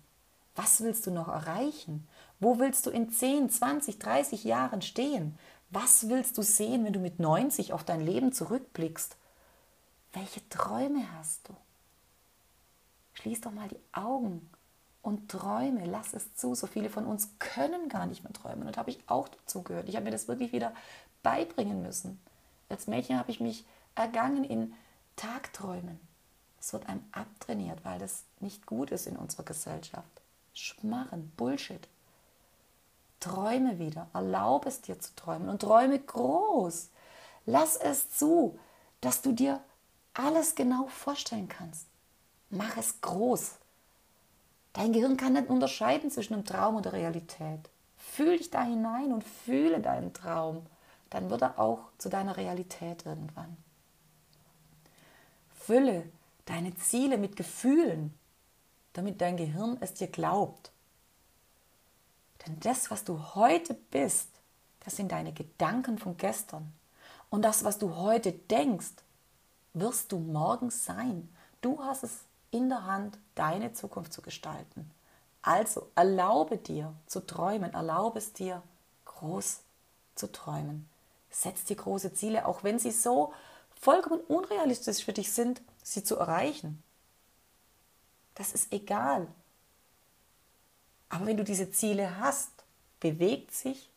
Was 0.56 0.82
willst 0.82 1.06
du 1.06 1.12
noch 1.12 1.28
erreichen? 1.28 2.08
Wo 2.40 2.58
willst 2.58 2.88
du 2.88 2.90
in 2.90 3.12
10, 3.12 3.52
20, 3.52 4.00
30 4.00 4.44
Jahren 4.44 4.82
stehen? 4.82 5.38
Was 5.70 6.10
willst 6.10 6.40
du 6.40 6.42
sehen, 6.42 6.86
wenn 6.86 6.94
du 6.94 7.00
mit 7.00 7.20
90 7.20 7.72
auf 7.72 7.84
dein 7.84 8.02
Leben 8.02 8.34
zurückblickst? 8.34 9.16
Welche 10.14 10.48
Träume 10.50 11.06
hast 11.18 11.48
du? 11.48 11.54
Schließ 13.14 13.42
doch 13.42 13.52
mal 13.52 13.68
die 13.68 13.80
Augen 13.94 14.50
und 15.04 15.30
träume, 15.30 15.86
lass 15.86 16.14
es 16.14 16.34
zu. 16.34 16.56
So 16.56 16.66
viele 16.66 16.90
von 16.90 17.06
uns 17.06 17.30
können 17.38 17.90
gar 17.90 18.08
nicht 18.08 18.24
mehr 18.24 18.34
träumen 18.34 18.68
und 18.68 18.76
habe 18.76 18.90
ich 18.90 19.00
auch 19.06 19.30
dazu 19.30 19.62
gehört. 19.62 19.88
Ich 19.88 19.96
habe 19.96 20.06
mir 20.06 20.12
das 20.12 20.28
wirklich 20.28 20.52
wieder 20.52 20.74
beibringen 21.22 21.84
müssen. 21.84 22.20
Als 22.70 22.88
Mädchen 22.88 23.20
habe 23.20 23.30
ich 23.30 23.40
mich 23.40 23.66
ergangen 23.94 24.44
in 24.44 24.74
Tagträumen. 25.16 26.00
Es 26.60 26.74
wird 26.74 26.88
einem 26.88 27.04
abtrainiert, 27.12 27.84
weil 27.84 28.00
das 28.00 28.24
nicht 28.40 28.66
gut 28.66 28.92
ist 28.92 29.08
in 29.08 29.18
unserer 29.18 29.44
Gesellschaft. 29.44 30.22
Schmarren, 30.54 31.32
Bullshit. 31.38 31.88
Träume 33.20 33.80
wieder, 33.80 34.08
erlaube 34.14 34.70
es 34.70 34.82
dir 34.82 35.00
zu 35.00 35.16
träumen 35.16 35.50
und 35.50 35.62
träume 35.62 36.00
groß. 36.00 36.90
Lass 37.46 37.76
es 37.76 38.12
zu, 38.12 38.60
dass 39.00 39.22
du 39.22 39.32
dir 39.32 39.62
alles 40.14 40.56
genau 40.56 40.88
vorstellen 40.88 41.48
kannst. 41.48 41.88
Mach 42.50 42.78
es 42.78 43.00
groß. 43.02 43.54
Dein 44.74 44.94
Gehirn 44.94 45.18
kann 45.18 45.34
nicht 45.34 45.50
unterscheiden 45.50 46.12
zwischen 46.12 46.34
einem 46.34 46.46
Traum 46.46 46.76
und 46.76 46.86
der 46.86 46.94
Realität. 46.94 47.70
Fühl 47.98 48.38
dich 48.38 48.50
da 48.50 48.64
hinein 48.64 49.14
und 49.14 49.24
fühle 49.24 49.80
deinen 49.80 50.14
Traum. 50.14 50.66
Dann 51.10 51.30
wird 51.30 51.42
er 51.42 51.60
auch 51.60 51.80
zu 51.98 52.10
deiner 52.10 52.38
Realität 52.38 53.06
irgendwann. 53.06 53.58
Fülle 55.66 56.10
deine 56.46 56.76
Ziele 56.76 57.18
mit 57.18 57.36
Gefühlen, 57.36 58.18
damit 58.94 59.22
dein 59.22 59.38
Gehirn 59.38 59.78
es 59.80 59.94
dir 59.94 60.08
glaubt. 60.08 60.72
Denn 62.46 62.60
das, 62.62 62.90
was 62.90 63.04
du 63.04 63.36
heute 63.36 63.74
bist, 63.74 64.30
das 64.84 64.96
sind 64.96 65.12
deine 65.12 65.34
Gedanken 65.34 66.00
von 66.00 66.18
gestern. 66.18 66.74
Und 67.30 67.44
das, 67.44 67.64
was 67.64 67.78
du 67.78 67.96
heute 67.96 68.32
denkst, 68.34 68.96
wirst 69.74 70.12
du 70.12 70.20
morgen 70.20 70.72
sein. 70.72 71.30
Du 71.62 71.84
hast 71.84 72.04
es 72.04 72.20
in 72.50 72.70
der 72.70 72.86
Hand, 72.86 73.18
deine 73.36 73.74
Zukunft 73.74 74.12
zu 74.12 74.22
gestalten. 74.22 74.90
Also 75.42 75.88
erlaube 75.96 76.58
dir 76.58 76.94
zu 77.06 77.26
träumen, 77.26 77.74
erlaube 77.74 78.20
es 78.20 78.34
dir 78.34 78.62
groß 79.06 79.62
zu 80.16 80.32
träumen. 80.32 80.90
Setz 81.30 81.64
dir 81.64 81.78
große 81.78 82.14
Ziele, 82.14 82.46
auch 82.46 82.64
wenn 82.64 82.80
sie 82.80 82.92
so 82.92 83.34
vollkommen 83.82 84.22
unrealistisch 84.22 85.04
für 85.04 85.14
dich 85.14 85.32
sind, 85.32 85.62
sie 85.84 86.04
zu 86.04 86.16
erreichen. 86.16 86.82
Das 88.36 88.54
ist 88.54 88.72
egal. 88.72 89.28
Aber 91.10 91.26
wenn 91.26 91.38
du 91.38 91.44
diese 91.44 91.72
Ziele 91.72 92.20
hast, 92.20 92.52
bewegt 93.00 93.54
sich 93.54 93.90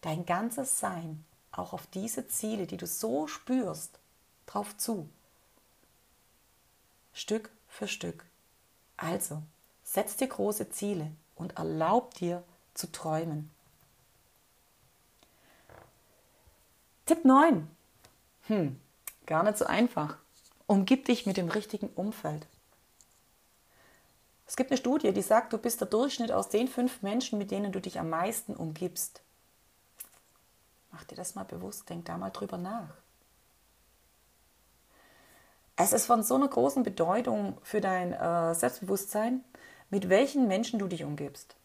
dein 0.00 0.26
ganzes 0.26 0.80
Sein 0.80 1.24
auch 1.52 1.72
auf 1.72 1.86
diese 1.86 2.26
Ziele, 2.26 2.66
die 2.66 2.78
du 2.78 2.86
so 2.86 3.26
spürst, 3.26 3.98
drauf 4.46 4.76
zu. 4.76 5.08
Stück 7.12 7.50
für 7.68 7.86
Stück. 7.86 8.24
Also, 8.96 9.42
setz 9.84 10.16
dir 10.16 10.28
große 10.28 10.70
Ziele 10.70 11.12
und 11.36 11.58
erlaub 11.58 12.14
dir 12.14 12.42
zu 12.74 12.90
träumen. 12.90 13.50
Tipp 17.04 17.24
9. 17.24 17.68
Hm, 18.46 18.80
gar 19.26 19.42
nicht 19.42 19.58
so 19.58 19.66
einfach. 19.66 20.16
Umgib 20.66 21.04
dich 21.04 21.26
mit 21.26 21.36
dem 21.36 21.48
richtigen 21.48 21.88
Umfeld. 21.88 22.46
Es 24.46 24.56
gibt 24.56 24.70
eine 24.70 24.78
Studie, 24.78 25.12
die 25.12 25.22
sagt, 25.22 25.52
du 25.52 25.58
bist 25.58 25.80
der 25.80 25.88
Durchschnitt 25.88 26.30
aus 26.30 26.48
den 26.48 26.68
fünf 26.68 27.02
Menschen, 27.02 27.38
mit 27.38 27.50
denen 27.50 27.72
du 27.72 27.80
dich 27.80 27.98
am 27.98 28.10
meisten 28.10 28.54
umgibst. 28.54 29.22
Mach 30.90 31.04
dir 31.04 31.16
das 31.16 31.34
mal 31.34 31.44
bewusst, 31.44 31.88
denk 31.88 32.04
da 32.04 32.18
mal 32.18 32.30
drüber 32.30 32.58
nach. 32.58 32.94
Es 35.76 35.92
ist 35.92 36.06
von 36.06 36.22
so 36.22 36.34
einer 36.34 36.48
großen 36.48 36.82
Bedeutung 36.82 37.58
für 37.62 37.80
dein 37.80 38.12
äh, 38.12 38.54
Selbstbewusstsein, 38.54 39.42
mit 39.90 40.08
welchen 40.08 40.46
Menschen 40.48 40.78
du 40.78 40.86
dich 40.86 41.02
umgibst. 41.02 41.56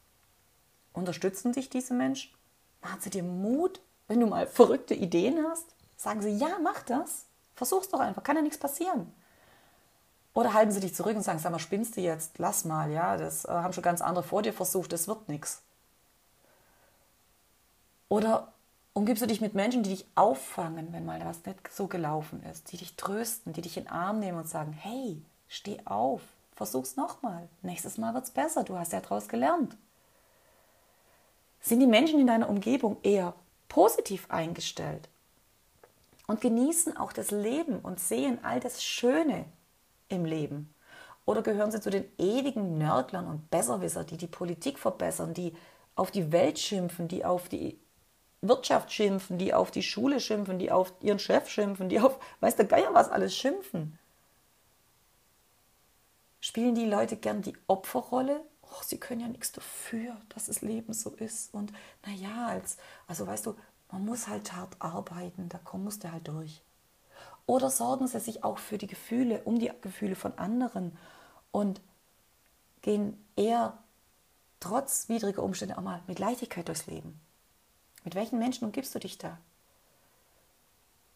Unterstützen 0.93 1.51
dich 1.51 1.69
diese 1.69 1.93
Menschen? 1.93 2.33
Machen 2.81 3.01
sie 3.01 3.09
dir 3.09 3.23
Mut, 3.23 3.81
wenn 4.07 4.19
du 4.19 4.27
mal 4.27 4.47
verrückte 4.47 4.95
Ideen 4.95 5.45
hast? 5.47 5.67
Sagen 5.97 6.21
sie, 6.21 6.35
ja, 6.37 6.57
mach 6.63 6.81
das. 6.83 7.26
Versuch's 7.57 7.89
doch 7.89 7.99
einfach, 7.99 8.21
kann 8.21 8.35
ja 8.35 8.43
nichts 8.43 8.59
passieren. 8.59 9.11
Oder 10.35 10.53
halten 10.53 10.71
sie 10.71 10.79
dich 10.79 10.93
zurück 10.93 11.15
und 11.15 11.23
sagen, 11.23 11.39
sag 11.39 11.51
mal, 11.51 11.57
spinnst 11.57 11.97
du 11.97 12.01
jetzt? 12.01 12.37
Lass 12.37 12.65
mal, 12.65 12.91
ja, 12.91 13.17
das 13.17 13.45
äh, 13.45 13.49
haben 13.49 13.73
schon 13.73 13.83
ganz 13.83 14.01
andere 14.01 14.23
vor 14.23 14.43
dir 14.43 14.53
versucht, 14.53 14.93
das 14.93 15.07
wird 15.07 15.27
nichts. 15.27 15.63
Oder 18.09 18.53
umgibst 18.93 19.23
du 19.23 19.27
dich 19.27 19.41
mit 19.41 19.55
Menschen, 19.55 19.81
die 19.81 19.89
dich 19.89 20.05
auffangen, 20.13 20.93
wenn 20.93 21.03
mal 21.03 21.19
was 21.25 21.43
nicht 21.45 21.73
so 21.73 21.87
gelaufen 21.87 22.43
ist, 22.43 22.71
die 22.71 22.77
dich 22.77 22.95
trösten, 22.95 23.53
die 23.53 23.63
dich 23.63 23.75
in 23.75 23.85
den 23.85 23.91
Arm 23.91 24.19
nehmen 24.19 24.37
und 24.37 24.47
sagen, 24.47 24.71
hey, 24.73 25.19
steh 25.47 25.79
auf, 25.85 26.21
versuch's 26.55 26.95
nochmal, 26.95 27.49
nächstes 27.63 27.97
Mal 27.97 28.13
wird's 28.13 28.29
besser, 28.29 28.63
du 28.63 28.77
hast 28.77 28.93
ja 28.93 29.01
daraus 29.01 29.27
gelernt. 29.27 29.75
Sind 31.59 31.79
die 31.79 31.87
Menschen 31.87 32.19
in 32.19 32.27
deiner 32.27 32.49
Umgebung 32.49 32.97
eher 33.01 33.33
positiv 33.67 34.29
eingestellt 34.29 35.09
und 36.27 36.41
genießen 36.41 36.97
auch 36.97 37.13
das 37.13 37.31
Leben 37.31 37.79
und 37.79 37.99
sehen 37.99 38.39
all 38.43 38.59
das 38.59 38.83
Schöne, 38.83 39.45
im 40.09 40.25
Leben? 40.25 40.73
Oder 41.25 41.41
gehören 41.41 41.71
sie 41.71 41.81
zu 41.81 41.89
den 41.89 42.05
ewigen 42.17 42.77
Nördlern 42.77 43.27
und 43.27 43.49
Besserwisser, 43.49 44.03
die 44.03 44.17
die 44.17 44.27
Politik 44.27 44.79
verbessern, 44.79 45.33
die 45.33 45.53
auf 45.95 46.11
die 46.11 46.31
Welt 46.31 46.59
schimpfen, 46.59 47.07
die 47.07 47.25
auf 47.25 47.49
die 47.49 47.79
Wirtschaft 48.41 48.91
schimpfen, 48.91 49.37
die 49.37 49.53
auf 49.53 49.71
die 49.71 49.83
Schule 49.83 50.19
schimpfen, 50.19 50.59
die 50.59 50.71
auf 50.71 50.93
ihren 51.01 51.19
Chef 51.19 51.49
schimpfen, 51.49 51.89
die 51.89 51.99
auf, 51.99 52.19
weiß 52.39 52.55
der 52.55 52.65
Geier 52.65 52.93
was 52.93 53.09
alles 53.09 53.35
schimpfen? 53.35 53.97
Spielen 56.39 56.75
die 56.75 56.85
Leute 56.85 57.17
gern 57.17 57.41
die 57.41 57.57
Opferrolle? 57.67 58.41
Oh, 58.61 58.81
sie 58.83 58.99
können 58.99 59.21
ja 59.21 59.27
nichts 59.27 59.51
dafür, 59.51 60.15
dass 60.29 60.45
das 60.45 60.61
Leben 60.61 60.93
so 60.93 61.09
ist. 61.09 61.53
Und 61.53 61.73
naja, 62.05 62.47
als, 62.47 62.77
also 63.07 63.25
weißt 63.25 63.47
du, 63.47 63.55
man 63.91 64.05
muss 64.05 64.27
halt 64.27 64.53
hart 64.53 64.75
arbeiten, 64.79 65.49
da 65.49 65.59
musst 65.77 66.03
du 66.03 66.11
halt 66.11 66.27
durch. 66.27 66.61
Oder 67.45 67.69
sorgen 67.69 68.07
sie 68.07 68.19
sich 68.19 68.43
auch 68.43 68.57
für 68.57 68.77
die 68.77 68.87
Gefühle, 68.87 69.41
um 69.43 69.57
die 69.59 69.71
Gefühle 69.81 70.15
von 70.15 70.37
anderen 70.37 70.97
und 71.51 71.81
gehen 72.81 73.23
eher 73.35 73.77
trotz 74.59 75.07
widriger 75.07 75.43
Umstände 75.43 75.77
auch 75.77 75.81
mal 75.81 76.01
mit 76.07 76.19
Leichtigkeit 76.19 76.67
durchs 76.67 76.87
Leben. 76.87 77.19
Mit 78.03 78.15
welchen 78.15 78.39
Menschen 78.39 78.65
umgibst 78.65 78.93
du 78.95 78.99
dich 78.99 79.17
da? 79.17 79.37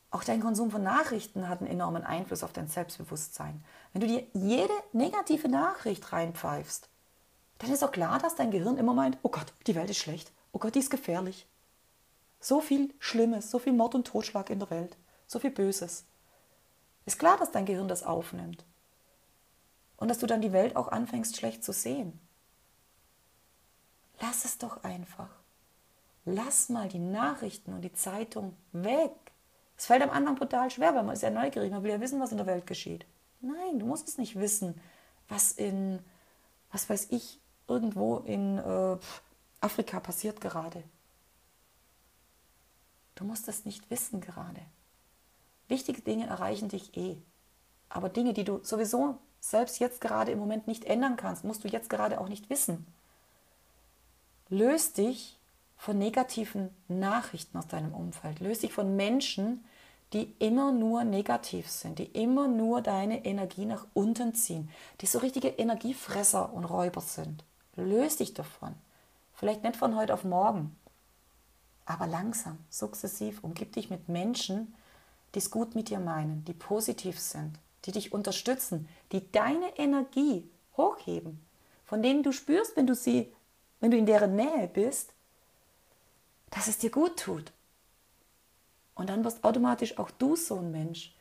Auch 0.10 0.24
dein 0.24 0.42
Konsum 0.42 0.72
von 0.72 0.84
Nachrichten 0.84 1.48
hat 1.48 1.60
einen 1.60 1.70
enormen 1.70 2.04
Einfluss 2.04 2.44
auf 2.44 2.52
dein 2.52 2.68
Selbstbewusstsein. 2.68 3.64
Wenn 3.94 4.02
du 4.02 4.08
dir 4.08 4.28
jede 4.34 4.74
negative 4.92 5.48
Nachricht 5.48 6.12
reinpfeifst, 6.12 6.90
dann 7.60 7.72
ist 7.72 7.84
auch 7.84 7.92
klar, 7.92 8.20
dass 8.20 8.36
dein 8.36 8.52
Gehirn 8.52 8.78
immer 8.78 8.94
meint, 8.94 9.18
oh 9.24 9.30
Gott, 9.30 9.54
die 9.68 9.76
Welt 9.76 9.90
ist 9.90 10.00
schlecht, 10.00 10.32
oh 10.52 10.60
Gott, 10.60 10.76
die 10.76 10.80
ist 10.80 10.90
gefährlich. 10.90 11.48
So 12.42 12.60
viel 12.60 12.94
Schlimmes, 13.00 13.52
so 13.52 13.60
viel 13.60 13.72
Mord 13.72 13.96
und 13.96 14.08
Totschlag 14.08 14.50
in 14.50 14.60
der 14.60 14.72
Welt, 14.72 14.98
so 15.28 15.40
viel 15.40 15.52
Böses. 15.52 16.06
Ist 17.06 17.20
klar, 17.20 17.38
dass 17.38 17.52
dein 17.52 17.66
Gehirn 17.66 17.88
das 17.88 18.04
aufnimmt. 18.04 18.66
Und 19.96 20.10
dass 20.10 20.18
du 20.18 20.26
dann 20.26 20.42
die 20.42 20.52
Welt 20.52 20.76
auch 20.76 20.88
anfängst 20.88 21.38
schlecht 21.38 21.64
zu 21.64 21.72
sehen. 21.72 22.20
Lass 24.20 24.44
es 24.44 24.58
doch 24.58 24.84
einfach. 24.84 25.30
Lass 26.26 26.70
mal 26.70 26.88
die 26.88 27.00
Nachrichten 27.00 27.74
und 27.74 27.82
die 27.82 27.94
Zeitung 27.94 28.58
weg. 28.72 29.12
Es 29.78 29.86
fällt 29.86 30.02
am 30.02 30.10
Anfang 30.10 30.36
brutal 30.36 30.70
schwer, 30.70 30.96
weil 30.96 31.04
man 31.04 31.14
ist 31.14 31.24
ja 31.24 31.30
neugierig, 31.30 31.72
man 31.72 31.84
will 31.84 31.92
ja 31.92 32.02
wissen, 32.02 32.20
was 32.20 32.32
in 32.32 32.38
der 32.38 32.46
Welt 32.48 32.66
geschieht. 32.66 33.06
Nein, 33.40 33.80
du 33.80 33.86
musst 33.86 34.08
es 34.08 34.18
nicht 34.18 34.40
wissen, 34.40 34.80
was 35.28 35.52
in, 35.52 36.00
was 36.72 36.90
weiß 36.90 37.08
ich, 37.12 37.40
irgendwo 37.68 38.18
in 38.18 38.58
äh, 38.58 38.98
Afrika 39.60 40.00
passiert 40.00 40.42
gerade. 40.42 40.84
Du 43.22 43.28
musst 43.28 43.48
es 43.48 43.66
nicht 43.66 43.92
wissen 43.92 44.20
gerade. 44.20 44.62
Wichtige 45.68 46.02
Dinge 46.02 46.26
erreichen 46.26 46.70
dich 46.70 46.98
eh. 46.98 47.18
Aber 47.88 48.10
Dinge, 48.10 48.34
die 48.34 48.44
du 48.44 48.62
sowieso 48.64 49.20
selbst 49.40 49.80
jetzt 49.80 50.02
gerade 50.02 50.32
im 50.32 50.40
Moment 50.40 50.66
nicht 50.66 50.86
ändern 50.86 51.18
kannst, 51.18 51.44
musst 51.44 51.64
du 51.64 51.68
jetzt 51.68 51.92
gerade 51.92 52.20
auch 52.20 52.30
nicht 52.30 52.50
wissen. 52.50 52.88
Löst 54.50 54.98
dich 54.98 55.38
von 55.78 56.00
negativen 56.00 56.72
Nachrichten 56.88 57.60
aus 57.60 57.68
deinem 57.68 57.94
Umfeld. 57.94 58.40
Löst 58.40 58.64
dich 58.64 58.74
von 58.74 58.96
Menschen, 58.96 59.64
die 60.14 60.34
immer 60.40 60.72
nur 60.72 61.04
negativ 61.04 61.70
sind, 61.70 62.00
die 62.00 62.06
immer 62.06 62.48
nur 62.48 62.82
deine 62.82 63.24
Energie 63.24 63.66
nach 63.66 63.86
unten 63.94 64.34
ziehen, 64.34 64.72
die 65.00 65.06
so 65.06 65.20
richtige 65.20 65.50
Energiefresser 65.50 66.52
und 66.52 66.66
Räuber 66.66 67.02
sind. 67.02 67.44
Löst 67.76 68.20
dich 68.20 68.34
davon. 68.34 68.74
Vielleicht 69.36 69.62
nicht 69.62 69.76
von 69.76 69.96
heute 69.96 70.16
auf 70.16 70.24
morgen, 70.24 70.76
aber 71.92 72.08
langsam, 72.08 72.58
sukzessiv. 72.70 73.44
Umgib 73.44 73.74
dich 73.74 73.90
mit 73.90 74.08
Menschen, 74.08 74.74
die 75.36 75.40
es 75.40 75.52
gut 75.52 75.76
mit 75.76 75.90
dir 75.90 76.00
meinen, 76.00 76.44
die 76.46 76.54
positiv 76.54 77.20
sind, 77.20 77.60
die 77.86 77.92
dich 77.92 78.14
unterstützen, 78.14 78.88
die 79.12 79.32
deine 79.32 79.78
Energie 79.78 80.50
hochheben, 80.78 81.46
von 81.84 82.02
denen 82.02 82.24
du 82.24 82.32
spürst, 82.32 82.76
wenn 82.78 82.88
du 82.88 82.96
sie, 82.96 83.34
wenn 83.80 83.92
du 83.92 83.98
in 83.98 84.06
deren 84.06 84.36
Nähe 84.36 84.68
bist, 84.68 85.14
dass 86.50 86.68
es 86.68 86.78
dir 86.78 86.92
gut 86.92 87.20
tut. 87.20 87.52
Und 88.96 89.10
dann 89.10 89.24
wirst 89.24 89.44
automatisch 89.44 89.98
auch 89.98 90.12
du 90.12 90.36
so 90.36 90.58
ein 90.58 90.72
Mensch, 90.72 91.16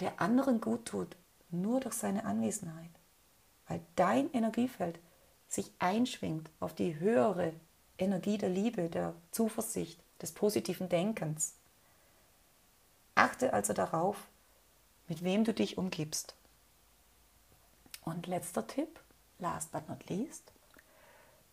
der 0.00 0.20
anderen 0.20 0.60
gut 0.60 0.86
tut, 0.86 1.16
nur 1.50 1.80
durch 1.80 1.94
seine 1.94 2.24
Anwesenheit, 2.24 2.90
weil 3.66 3.80
dein 3.96 4.30
Energiefeld 4.32 4.98
sich 5.48 5.72
einschwingt 5.78 6.50
auf 6.60 6.74
die 6.74 6.98
höhere 6.98 7.52
Energie 7.98 8.38
der 8.38 8.48
Liebe, 8.48 8.88
der 8.88 9.14
Zuversicht, 9.30 10.00
des 10.22 10.32
positiven 10.32 10.88
Denkens. 10.88 11.54
Achte 13.14 13.52
also 13.52 13.72
darauf, 13.72 14.16
mit 15.08 15.22
wem 15.22 15.44
du 15.44 15.52
dich 15.52 15.78
umgibst. 15.78 16.34
Und 18.04 18.26
letzter 18.26 18.66
Tipp, 18.66 19.00
last 19.38 19.72
but 19.72 19.88
not 19.88 20.08
least, 20.08 20.52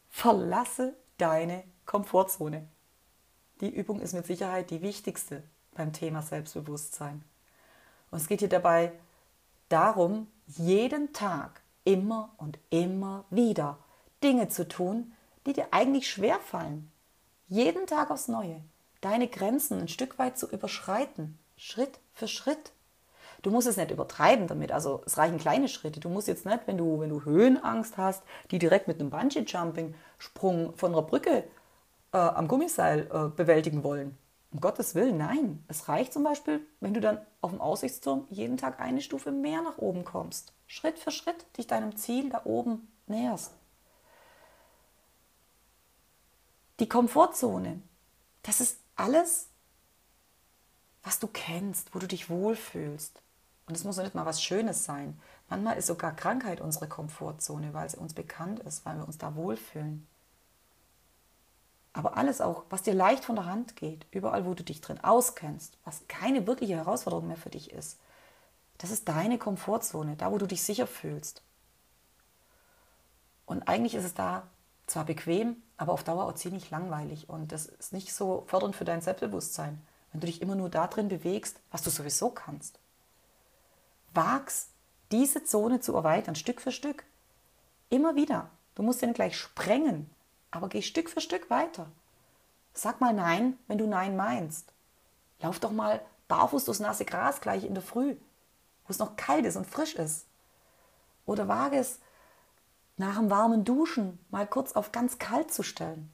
verlasse 0.09 0.95
deine 1.17 1.63
Komfortzone. 1.85 2.67
Die 3.61 3.69
Übung 3.69 3.99
ist 3.99 4.13
mit 4.13 4.25
Sicherheit 4.25 4.69
die 4.69 4.81
wichtigste 4.81 5.43
beim 5.73 5.93
Thema 5.93 6.21
Selbstbewusstsein. 6.21 7.23
Und 8.11 8.21
es 8.21 8.27
geht 8.27 8.39
hier 8.39 8.49
dabei 8.49 8.91
darum, 9.69 10.27
jeden 10.47 11.13
Tag 11.13 11.61
immer 11.83 12.33
und 12.37 12.59
immer 12.69 13.25
wieder 13.29 13.77
Dinge 14.21 14.49
zu 14.49 14.67
tun, 14.67 15.13
die 15.45 15.53
dir 15.53 15.67
eigentlich 15.71 16.09
schwer 16.09 16.39
fallen. 16.39 16.91
Jeden 17.47 17.87
Tag 17.87 18.11
aufs 18.11 18.27
Neue. 18.27 18.61
Deine 19.01 19.27
Grenzen 19.27 19.81
ein 19.81 19.87
Stück 19.87 20.17
weit 20.17 20.37
zu 20.37 20.49
überschreiten. 20.49 21.37
Schritt 21.57 21.99
für 22.13 22.27
Schritt. 22.27 22.71
Du 23.41 23.51
musst 23.51 23.67
es 23.67 23.75
nicht 23.75 23.91
übertreiben 23.91 24.47
damit, 24.47 24.71
also 24.71 25.01
es 25.05 25.17
reichen 25.17 25.37
kleine 25.37 25.67
Schritte. 25.67 25.99
Du 25.99 26.07
musst 26.07 26.29
jetzt 26.29 26.45
nicht, 26.45 26.61
wenn 26.65 26.77
du, 26.77 27.01
wenn 27.01 27.09
du 27.09 27.25
Höhenangst 27.25 27.97
hast, 27.97 28.23
die 28.51 28.59
direkt 28.59 28.87
mit 28.87 28.99
einem 28.99 29.09
Bungee-Jumping-Sprung 29.09 30.75
von 30.75 30.93
einer 30.93 31.01
Brücke 31.01 31.43
äh, 32.13 32.17
am 32.17 32.47
Gummiseil 32.47 33.09
äh, 33.11 33.27
bewältigen 33.35 33.83
wollen. 33.83 34.17
Um 34.53 34.61
Gottes 34.61 34.95
Willen, 34.95 35.17
nein. 35.17 35.63
Es 35.67 35.89
reicht 35.89 36.13
zum 36.13 36.23
Beispiel, 36.23 36.61
wenn 36.79 36.93
du 36.93 37.01
dann 37.01 37.19
auf 37.41 37.51
dem 37.51 37.59
Aussichtsturm 37.59 38.27
jeden 38.29 38.55
Tag 38.55 38.79
eine 38.79 39.01
Stufe 39.01 39.31
mehr 39.31 39.61
nach 39.61 39.79
oben 39.79 40.05
kommst. 40.05 40.53
Schritt 40.67 40.97
für 40.97 41.11
Schritt 41.11 41.45
dich 41.57 41.67
deinem 41.67 41.97
Ziel 41.97 42.29
da 42.29 42.41
oben 42.45 42.87
näherst. 43.07 43.53
Die 46.79 46.89
Komfortzone, 46.89 47.81
das 48.41 48.59
ist 48.59 48.79
alles, 48.95 49.47
was 51.03 51.19
du 51.19 51.27
kennst, 51.27 51.93
wo 51.93 51.99
du 51.99 52.07
dich 52.07 52.29
wohlfühlst. 52.29 53.21
Und 53.65 53.75
es 53.75 53.83
muss 53.83 53.97
nicht 53.97 54.15
mal 54.15 54.25
was 54.25 54.41
Schönes 54.41 54.83
sein. 54.83 55.19
Manchmal 55.49 55.77
ist 55.77 55.87
sogar 55.87 56.15
Krankheit 56.15 56.61
unsere 56.61 56.87
Komfortzone, 56.87 57.73
weil 57.73 57.89
sie 57.89 57.97
uns 57.97 58.13
bekannt 58.13 58.59
ist, 58.61 58.85
weil 58.85 58.97
wir 58.97 59.05
uns 59.05 59.17
da 59.17 59.35
wohlfühlen. 59.35 60.07
Aber 61.93 62.17
alles 62.17 62.41
auch, 62.41 62.63
was 62.69 62.81
dir 62.81 62.95
leicht 62.95 63.23
von 63.23 63.35
der 63.35 63.45
Hand 63.45 63.75
geht, 63.75 64.07
überall, 64.11 64.45
wo 64.45 64.55
du 64.55 64.63
dich 64.63 64.81
drin 64.81 64.99
auskennst, 65.03 65.77
was 65.85 66.07
keine 66.07 66.47
wirkliche 66.47 66.75
Herausforderung 66.75 67.27
mehr 67.27 67.37
für 67.37 67.51
dich 67.51 67.71
ist, 67.71 67.99
das 68.79 68.89
ist 68.89 69.07
deine 69.07 69.37
Komfortzone, 69.37 70.15
da, 70.15 70.31
wo 70.31 70.39
du 70.39 70.47
dich 70.47 70.63
sicher 70.63 70.87
fühlst. 70.87 71.43
Und 73.45 73.67
eigentlich 73.67 73.93
ist 73.93 74.05
es 74.05 74.15
da 74.15 74.49
zwar 74.87 75.05
bequem, 75.05 75.61
aber 75.77 75.93
auf 75.93 76.03
Dauer 76.03 76.25
auch 76.25 76.35
ziemlich 76.35 76.69
langweilig. 76.69 77.29
Und 77.29 77.51
das 77.51 77.65
ist 77.65 77.93
nicht 77.93 78.13
so 78.13 78.43
fördernd 78.47 78.75
für 78.75 78.85
dein 78.85 79.01
Selbstbewusstsein, 79.01 79.81
wenn 80.11 80.21
du 80.21 80.27
dich 80.27 80.41
immer 80.41 80.55
nur 80.55 80.69
da 80.69 80.87
drin 80.87 81.09
bewegst, 81.09 81.59
was 81.71 81.81
du 81.81 81.89
sowieso 81.89 82.29
kannst. 82.29 82.79
Wag's, 84.13 84.67
diese 85.11 85.43
Zone 85.43 85.79
zu 85.79 85.95
erweitern, 85.95 86.35
Stück 86.35 86.61
für 86.61 86.71
Stück. 86.71 87.03
Immer 87.89 88.15
wieder. 88.15 88.49
Du 88.75 88.83
musst 88.83 89.01
nicht 89.01 89.15
gleich 89.15 89.37
sprengen, 89.37 90.09
aber 90.51 90.69
geh 90.69 90.81
Stück 90.81 91.09
für 91.09 91.21
Stück 91.21 91.49
weiter. 91.49 91.87
Sag 92.73 93.01
mal 93.01 93.13
Nein, 93.13 93.57
wenn 93.67 93.77
du 93.77 93.87
Nein 93.87 94.15
meinst. 94.15 94.71
Lauf 95.41 95.59
doch 95.59 95.71
mal 95.71 96.01
barfuß 96.27 96.65
durchs 96.65 96.79
nasse 96.79 97.05
Gras 97.05 97.41
gleich 97.41 97.63
in 97.63 97.73
der 97.73 97.83
Früh, 97.83 98.15
wo 98.85 98.89
es 98.89 98.99
noch 98.99 99.15
kalt 99.15 99.45
ist 99.45 99.55
und 99.55 99.67
frisch 99.67 99.95
ist. 99.95 100.25
Oder 101.25 101.47
wage 101.47 101.77
es, 101.77 101.99
nach 102.97 103.17
dem 103.17 103.29
warmen 103.29 103.63
Duschen 103.65 104.19
mal 104.29 104.47
kurz 104.47 104.73
auf 104.73 104.91
ganz 104.91 105.17
kalt 105.17 105.51
zu 105.51 105.63
stellen. 105.63 106.11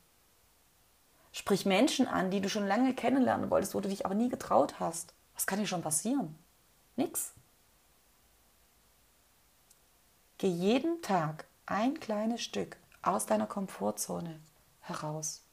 Sprich 1.31 1.65
Menschen 1.65 2.07
an, 2.07 2.31
die 2.31 2.41
du 2.41 2.49
schon 2.49 2.67
lange 2.67 2.93
kennenlernen 2.93 3.49
wolltest, 3.49 3.75
wo 3.75 3.79
du 3.79 3.89
dich 3.89 4.05
aber 4.05 4.15
nie 4.15 4.29
getraut 4.29 4.79
hast. 4.79 5.13
Was 5.35 5.45
kann 5.45 5.59
dir 5.59 5.67
schon 5.67 5.81
passieren? 5.81 6.35
Nix. 6.95 7.33
Geh 10.37 10.47
jeden 10.47 11.01
Tag 11.01 11.45
ein 11.65 11.99
kleines 11.99 12.41
Stück 12.41 12.77
aus 13.01 13.25
deiner 13.25 13.45
Komfortzone 13.45 14.39
heraus. 14.81 15.43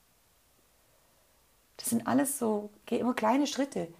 Das 1.76 1.90
sind 1.90 2.06
alles 2.06 2.38
so, 2.38 2.70
geh 2.86 2.98
immer 2.98 3.14
kleine 3.14 3.46
Schritte, 3.46 3.92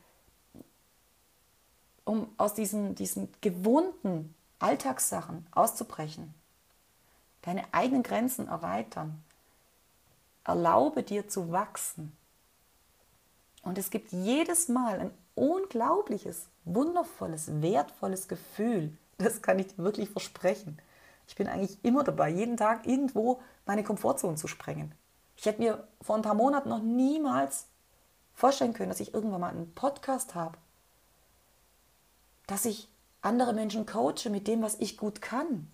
um 2.04 2.32
aus 2.38 2.54
diesen, 2.54 2.94
diesen 2.94 3.28
gewohnten 3.40 4.34
Alltagssachen 4.58 5.46
auszubrechen. 5.50 6.34
Deine 7.46 7.62
eigenen 7.72 8.02
Grenzen 8.02 8.48
erweitern. 8.48 9.22
Erlaube 10.42 11.04
dir 11.04 11.28
zu 11.28 11.52
wachsen. 11.52 12.16
Und 13.62 13.78
es 13.78 13.90
gibt 13.90 14.10
jedes 14.10 14.68
Mal 14.68 14.98
ein 14.98 15.10
unglaubliches, 15.36 16.48
wundervolles, 16.64 17.62
wertvolles 17.62 18.26
Gefühl. 18.26 18.98
Das 19.18 19.42
kann 19.42 19.60
ich 19.60 19.68
dir 19.68 19.78
wirklich 19.78 20.10
versprechen. 20.10 20.76
Ich 21.28 21.36
bin 21.36 21.46
eigentlich 21.46 21.78
immer 21.84 22.02
dabei, 22.02 22.30
jeden 22.30 22.56
Tag 22.56 22.84
irgendwo 22.84 23.40
meine 23.64 23.84
Komfortzone 23.84 24.36
zu 24.36 24.48
sprengen. 24.48 24.92
Ich 25.36 25.46
hätte 25.46 25.62
mir 25.62 25.86
vor 26.00 26.16
ein 26.16 26.22
paar 26.22 26.34
Monaten 26.34 26.68
noch 26.68 26.82
niemals 26.82 27.68
vorstellen 28.34 28.72
können, 28.72 28.90
dass 28.90 29.00
ich 29.00 29.14
irgendwann 29.14 29.40
mal 29.40 29.50
einen 29.50 29.72
Podcast 29.72 30.34
habe, 30.34 30.58
dass 32.48 32.64
ich 32.64 32.88
andere 33.22 33.52
Menschen 33.52 33.86
coache 33.86 34.30
mit 34.30 34.48
dem, 34.48 34.62
was 34.62 34.80
ich 34.80 34.96
gut 34.96 35.22
kann, 35.22 35.70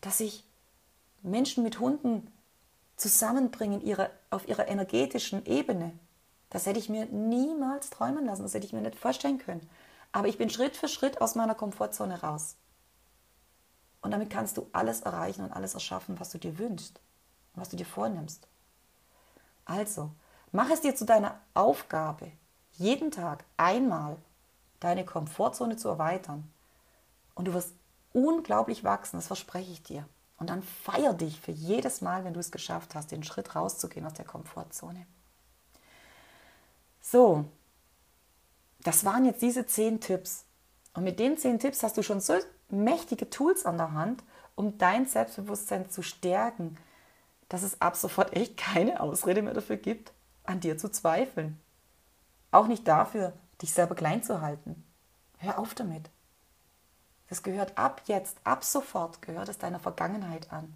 dass 0.00 0.20
ich 0.20 0.44
Menschen 1.22 1.62
mit 1.64 1.80
Hunden 1.80 2.32
zusammenbringe 2.96 3.78
ihre, 3.78 4.10
auf 4.30 4.48
ihrer 4.48 4.68
energetischen 4.68 5.44
Ebene. 5.46 5.92
Das 6.50 6.66
hätte 6.66 6.78
ich 6.78 6.88
mir 6.88 7.06
niemals 7.06 7.90
träumen 7.90 8.24
lassen, 8.24 8.42
das 8.42 8.54
hätte 8.54 8.66
ich 8.66 8.72
mir 8.72 8.80
nicht 8.80 8.96
vorstellen 8.98 9.38
können. 9.38 9.68
Aber 10.12 10.28
ich 10.28 10.38
bin 10.38 10.50
Schritt 10.50 10.76
für 10.76 10.88
Schritt 10.88 11.20
aus 11.20 11.34
meiner 11.34 11.54
Komfortzone 11.54 12.20
raus. 12.20 12.56
Und 14.00 14.12
damit 14.12 14.30
kannst 14.30 14.56
du 14.56 14.68
alles 14.72 15.02
erreichen 15.02 15.44
und 15.44 15.52
alles 15.52 15.74
erschaffen, 15.74 16.18
was 16.18 16.30
du 16.30 16.38
dir 16.38 16.58
wünschst 16.58 17.00
was 17.60 17.68
du 17.68 17.76
dir 17.76 17.86
vornimmst. 17.86 18.46
Also, 19.64 20.10
mach 20.52 20.70
es 20.70 20.80
dir 20.80 20.94
zu 20.94 21.04
deiner 21.04 21.40
Aufgabe, 21.54 22.32
jeden 22.72 23.10
Tag 23.10 23.44
einmal 23.56 24.16
deine 24.80 25.04
Komfortzone 25.04 25.76
zu 25.76 25.88
erweitern. 25.88 26.50
Und 27.34 27.46
du 27.46 27.54
wirst 27.54 27.74
unglaublich 28.12 28.84
wachsen, 28.84 29.16
das 29.16 29.26
verspreche 29.26 29.72
ich 29.72 29.82
dir. 29.82 30.08
Und 30.38 30.50
dann 30.50 30.62
feier 30.62 31.14
dich 31.14 31.40
für 31.40 31.50
jedes 31.50 32.00
Mal, 32.00 32.24
wenn 32.24 32.34
du 32.34 32.40
es 32.40 32.52
geschafft 32.52 32.94
hast, 32.94 33.10
den 33.10 33.24
Schritt 33.24 33.56
rauszugehen 33.56 34.06
aus 34.06 34.14
der 34.14 34.24
Komfortzone. 34.24 35.06
So, 37.00 37.44
das 38.80 39.04
waren 39.04 39.24
jetzt 39.24 39.42
diese 39.42 39.66
zehn 39.66 40.00
Tipps. 40.00 40.44
Und 40.94 41.04
mit 41.04 41.18
den 41.18 41.36
zehn 41.36 41.58
Tipps 41.58 41.82
hast 41.82 41.96
du 41.96 42.02
schon 42.02 42.20
so 42.20 42.34
mächtige 42.68 43.30
Tools 43.30 43.66
an 43.66 43.78
der 43.78 43.92
Hand, 43.92 44.22
um 44.54 44.78
dein 44.78 45.06
Selbstbewusstsein 45.06 45.90
zu 45.90 46.02
stärken, 46.02 46.76
dass 47.48 47.62
es 47.62 47.80
ab 47.80 47.96
sofort 47.96 48.34
echt 48.34 48.56
keine 48.56 49.00
Ausrede 49.00 49.42
mehr 49.42 49.54
dafür 49.54 49.76
gibt, 49.76 50.12
an 50.44 50.60
dir 50.60 50.78
zu 50.78 50.90
zweifeln. 50.90 51.60
Auch 52.50 52.66
nicht 52.66 52.86
dafür, 52.86 53.32
dich 53.62 53.72
selber 53.72 53.94
klein 53.94 54.22
zu 54.22 54.40
halten. 54.40 54.84
Hör 55.38 55.58
auf 55.58 55.74
damit. 55.74 56.10
Das 57.28 57.42
gehört 57.42 57.76
ab 57.76 58.02
jetzt, 58.06 58.38
ab 58.44 58.64
sofort, 58.64 59.22
gehört 59.22 59.48
es 59.48 59.58
deiner 59.58 59.78
Vergangenheit 59.78 60.52
an. 60.52 60.74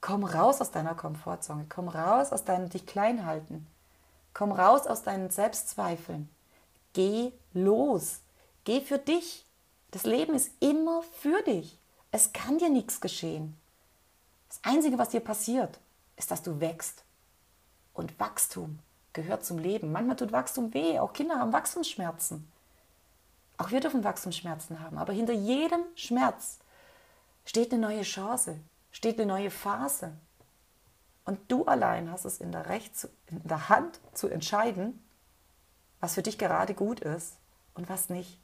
Komm 0.00 0.24
raus 0.24 0.60
aus 0.60 0.70
deiner 0.70 0.94
Komfortzone, 0.94 1.66
komm 1.68 1.88
raus 1.88 2.32
aus 2.32 2.44
deinem 2.44 2.68
dich 2.68 2.86
klein 2.86 3.26
halten. 3.26 3.66
Komm 4.32 4.52
raus 4.52 4.86
aus 4.86 5.02
deinen 5.02 5.30
Selbstzweifeln. 5.30 6.28
Geh 6.92 7.32
los. 7.52 8.20
Geh 8.64 8.80
für 8.80 8.98
dich. 8.98 9.46
Das 9.90 10.04
Leben 10.04 10.34
ist 10.34 10.52
immer 10.60 11.02
für 11.02 11.42
dich. 11.42 11.78
Es 12.12 12.32
kann 12.32 12.58
dir 12.58 12.70
nichts 12.70 13.00
geschehen. 13.00 13.56
Das 14.48 14.60
Einzige, 14.62 14.98
was 14.98 15.10
dir 15.10 15.20
passiert, 15.20 15.78
ist, 16.16 16.30
dass 16.30 16.42
du 16.42 16.60
wächst. 16.60 17.04
Und 17.92 18.18
Wachstum 18.18 18.78
gehört 19.12 19.44
zum 19.44 19.58
Leben. 19.58 19.92
Manchmal 19.92 20.16
tut 20.16 20.32
Wachstum 20.32 20.72
weh. 20.74 20.98
Auch 20.98 21.12
Kinder 21.12 21.38
haben 21.38 21.52
Wachstumsschmerzen. 21.52 22.50
Auch 23.60 23.72
wir 23.72 23.80
dürfen 23.80 24.04
Wachstumsschmerzen 24.04 24.80
haben. 24.80 24.96
Aber 24.96 25.12
hinter 25.12 25.34
jedem 25.34 25.82
Schmerz 25.94 26.60
steht 27.44 27.70
eine 27.70 27.82
neue 27.82 28.04
Chance, 28.04 28.58
steht 28.90 29.18
eine 29.20 29.26
neue 29.26 29.50
Phase. 29.50 30.16
Und 31.26 31.38
du 31.52 31.66
allein 31.66 32.10
hast 32.10 32.24
es 32.24 32.40
in 32.40 32.52
der, 32.52 32.70
Recht, 32.70 33.06
in 33.26 33.46
der 33.46 33.68
Hand 33.68 34.00
zu 34.14 34.28
entscheiden, 34.28 35.04
was 36.00 36.14
für 36.14 36.22
dich 36.22 36.38
gerade 36.38 36.72
gut 36.72 37.00
ist 37.00 37.36
und 37.74 37.90
was 37.90 38.08
nicht. 38.08 38.40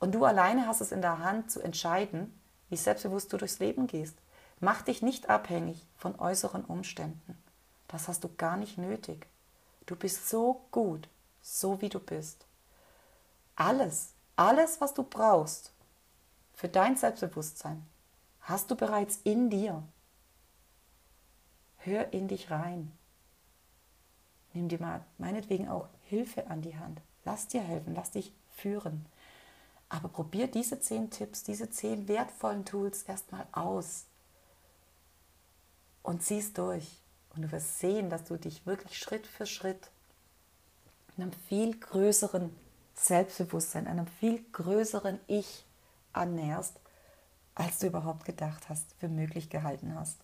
Und 0.00 0.12
du 0.12 0.24
alleine 0.24 0.66
hast 0.66 0.80
es 0.80 0.90
in 0.90 1.02
der 1.02 1.20
Hand 1.20 1.52
zu 1.52 1.60
entscheiden, 1.60 2.36
wie 2.68 2.76
selbstbewusst 2.76 3.32
du 3.32 3.36
durchs 3.36 3.60
Leben 3.60 3.86
gehst. 3.86 4.16
Mach 4.58 4.82
dich 4.82 5.02
nicht 5.02 5.30
abhängig 5.30 5.86
von 5.96 6.18
äußeren 6.18 6.64
Umständen. 6.64 7.40
Das 7.86 8.08
hast 8.08 8.24
du 8.24 8.28
gar 8.36 8.56
nicht 8.56 8.76
nötig. 8.76 9.28
Du 9.86 9.94
bist 9.94 10.28
so 10.28 10.66
gut, 10.72 11.08
so 11.42 11.80
wie 11.80 11.90
du 11.90 12.00
bist. 12.00 12.44
Alles, 13.54 14.14
alles, 14.38 14.80
was 14.80 14.94
du 14.94 15.02
brauchst 15.02 15.72
für 16.54 16.68
dein 16.68 16.96
Selbstbewusstsein, 16.96 17.84
hast 18.40 18.70
du 18.70 18.76
bereits 18.76 19.18
in 19.24 19.50
dir. 19.50 19.82
Hör 21.78 22.12
in 22.12 22.28
dich 22.28 22.50
rein. 22.50 22.96
Nimm 24.52 24.68
dir 24.68 24.80
mal 24.80 25.04
meinetwegen 25.18 25.68
auch 25.68 25.88
Hilfe 26.04 26.46
an 26.48 26.62
die 26.62 26.78
Hand. 26.78 27.00
Lass 27.24 27.48
dir 27.48 27.60
helfen, 27.60 27.94
lass 27.94 28.12
dich 28.12 28.32
führen. 28.52 29.06
Aber 29.88 30.08
probier 30.08 30.48
diese 30.48 30.80
zehn 30.80 31.10
Tipps, 31.10 31.42
diese 31.42 31.70
zehn 31.70 32.08
wertvollen 32.08 32.64
Tools 32.64 33.02
erstmal 33.04 33.46
aus 33.52 34.06
und 36.02 36.22
zieh 36.22 36.38
es 36.38 36.52
durch. 36.52 37.02
Und 37.34 37.42
du 37.42 37.52
wirst 37.52 37.78
sehen, 37.78 38.10
dass 38.10 38.24
du 38.24 38.36
dich 38.36 38.66
wirklich 38.66 38.98
Schritt 38.98 39.26
für 39.26 39.46
Schritt 39.46 39.90
einem 41.16 41.32
viel 41.32 41.78
größeren 41.78 42.54
Selbstbewusstsein, 42.98 43.86
einem 43.86 44.06
viel 44.06 44.44
größeren 44.52 45.20
Ich 45.26 45.64
annäherst, 46.12 46.80
als 47.54 47.78
du 47.78 47.86
überhaupt 47.86 48.24
gedacht 48.24 48.68
hast, 48.68 48.92
für 48.98 49.08
möglich 49.08 49.50
gehalten 49.50 49.94
hast. 49.94 50.18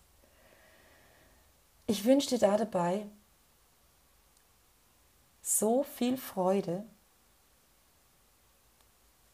Ich 1.87 2.05
wünsche 2.05 2.29
dir 2.29 2.39
da 2.39 2.57
dabei 2.57 3.05
so 5.41 5.83
viel 5.83 6.17
Freude 6.17 6.83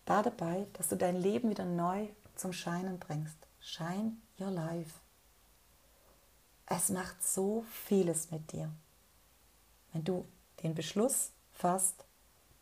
da 0.05 0.21
dabei, 0.21 0.67
dass 0.73 0.89
du 0.89 0.97
dein 0.97 1.15
Leben 1.15 1.49
wieder 1.49 1.63
neu 1.63 2.09
zum 2.35 2.51
Scheinen 2.51 2.99
bringst. 2.99 3.37
Shine 3.61 4.17
your 4.39 4.51
life. 4.51 4.99
Es 6.65 6.89
macht 6.89 7.23
so 7.23 7.63
vieles 7.85 8.31
mit 8.31 8.51
dir, 8.51 8.71
wenn 9.93 10.03
du 10.03 10.25
den 10.63 10.73
Beschluss 10.73 11.31
fasst, 11.53 12.05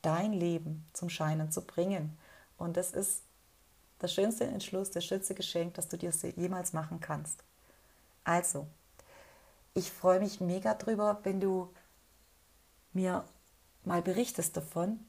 dein 0.02 0.34
Leben 0.34 0.86
zum 0.94 1.10
Scheinen 1.10 1.52
zu 1.52 1.62
bringen. 1.62 2.18
Und 2.58 2.78
das 2.78 2.92
ist 2.92 3.24
der 4.02 4.08
schönste 4.08 4.46
Entschluss, 4.46 4.92
das 4.92 5.06
schönste 5.06 5.36
Geschenk, 5.36 5.74
das 5.74 5.88
du 5.88 5.98
dir 5.98 6.12
jemals 6.36 6.74
machen 6.74 7.00
kannst. 7.00 7.44
Also, 8.24 8.68
ich 9.74 9.92
freue 9.92 10.20
mich 10.20 10.40
mega 10.40 10.74
drüber, 10.74 11.20
wenn 11.24 11.40
du 11.40 11.70
mir 12.94 13.26
mal 13.84 14.02
berichtest 14.02 14.56
davon, 14.58 15.00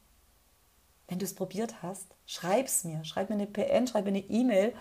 wenn 1.08 1.18
du 1.18 1.24
es 1.24 1.34
probiert 1.34 1.82
hast. 1.82 2.06
Schreib 2.26 2.66
es 2.66 2.84
mir, 2.84 3.04
schreib 3.04 3.30
mir 3.30 3.36
eine 3.36 3.46
PN, 3.46 3.86
schreib 3.86 4.04
mir 4.04 4.10
eine 4.10 4.20
E-Mail 4.20 4.74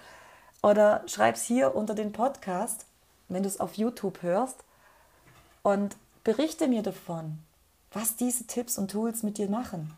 oder 0.61 1.03
schreib 1.07 1.35
es 1.35 1.43
hier 1.43 1.75
unter 1.75 1.95
den 1.95 2.11
Podcast, 2.11 2.85
wenn 3.27 3.43
du 3.43 3.49
es 3.49 3.59
auf 3.59 3.75
YouTube 3.75 4.21
hörst 4.21 4.63
und 5.63 5.97
berichte 6.23 6.67
mir 6.67 6.83
davon, 6.83 7.39
was 7.91 8.15
diese 8.15 8.45
Tipps 8.45 8.77
und 8.77 8.91
Tools 8.91 9.23
mit 9.23 9.37
dir 9.37 9.49
machen. 9.49 9.95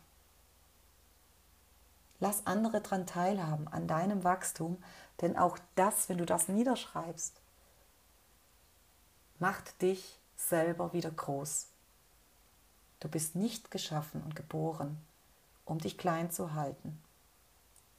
Lass 2.22 2.46
andere 2.46 2.82
daran 2.82 3.08
teilhaben, 3.08 3.68
an 3.68 3.88
deinem 3.88 4.24
Wachstum, 4.24 4.82
denn 5.22 5.36
auch 5.36 5.58
das, 5.74 6.08
wenn 6.08 6.20
du 6.20 6.26
das 6.26 6.48
niederschreibst, 6.48 7.42
macht 9.40 9.82
dich 9.82 10.20
selber 10.38 10.94
wieder 10.94 11.10
groß. 11.10 11.68
Du 13.00 13.10
bist 13.10 13.36
nicht 13.36 13.72
geschaffen 13.72 14.22
und 14.22 14.36
geboren, 14.36 15.04
um 15.66 15.80
dich 15.80 15.98
klein 15.98 16.30
zu 16.30 16.54
halten. 16.54 17.02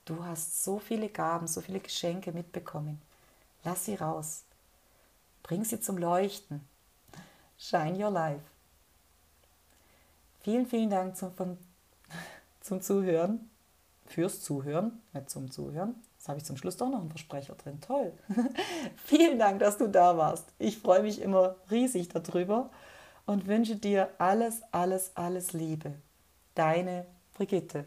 Du 0.04 0.24
hast 0.24 0.62
so 0.62 0.78
viele 0.78 1.08
Gaben, 1.08 1.48
so 1.48 1.60
viele 1.60 1.80
Geschenke 1.80 2.30
mitbekommen. 2.30 3.02
Lass 3.64 3.86
sie 3.86 3.96
raus. 3.96 4.44
Bring 5.42 5.64
sie 5.64 5.80
zum 5.80 5.98
Leuchten. 5.98 6.64
Shine 7.58 7.98
your 7.98 8.10
life. 8.10 8.44
Vielen, 10.42 10.66
vielen 10.68 10.90
Dank 10.90 11.16
zum, 11.16 11.32
zum 12.60 12.80
Zuhören, 12.80 13.50
fürs 14.12 14.40
Zuhören, 14.40 15.00
nicht 15.12 15.30
zum 15.30 15.50
Zuhören. 15.50 15.94
Jetzt 16.14 16.28
habe 16.28 16.38
ich 16.38 16.44
zum 16.44 16.56
Schluss 16.56 16.76
doch 16.76 16.88
noch 16.88 17.00
einen 17.00 17.10
Versprecher 17.10 17.54
drin. 17.54 17.80
Toll. 17.80 18.12
vielen 19.04 19.38
Dank, 19.38 19.58
dass 19.60 19.78
du 19.78 19.88
da 19.88 20.16
warst. 20.16 20.46
Ich 20.58 20.78
freue 20.78 21.02
mich 21.02 21.20
immer 21.20 21.56
riesig 21.70 22.08
darüber 22.08 22.70
und 23.26 23.46
wünsche 23.46 23.76
dir 23.76 24.10
alles, 24.18 24.62
alles, 24.70 25.12
alles 25.16 25.52
Liebe. 25.52 25.94
Deine 26.54 27.06
Brigitte. 27.34 27.86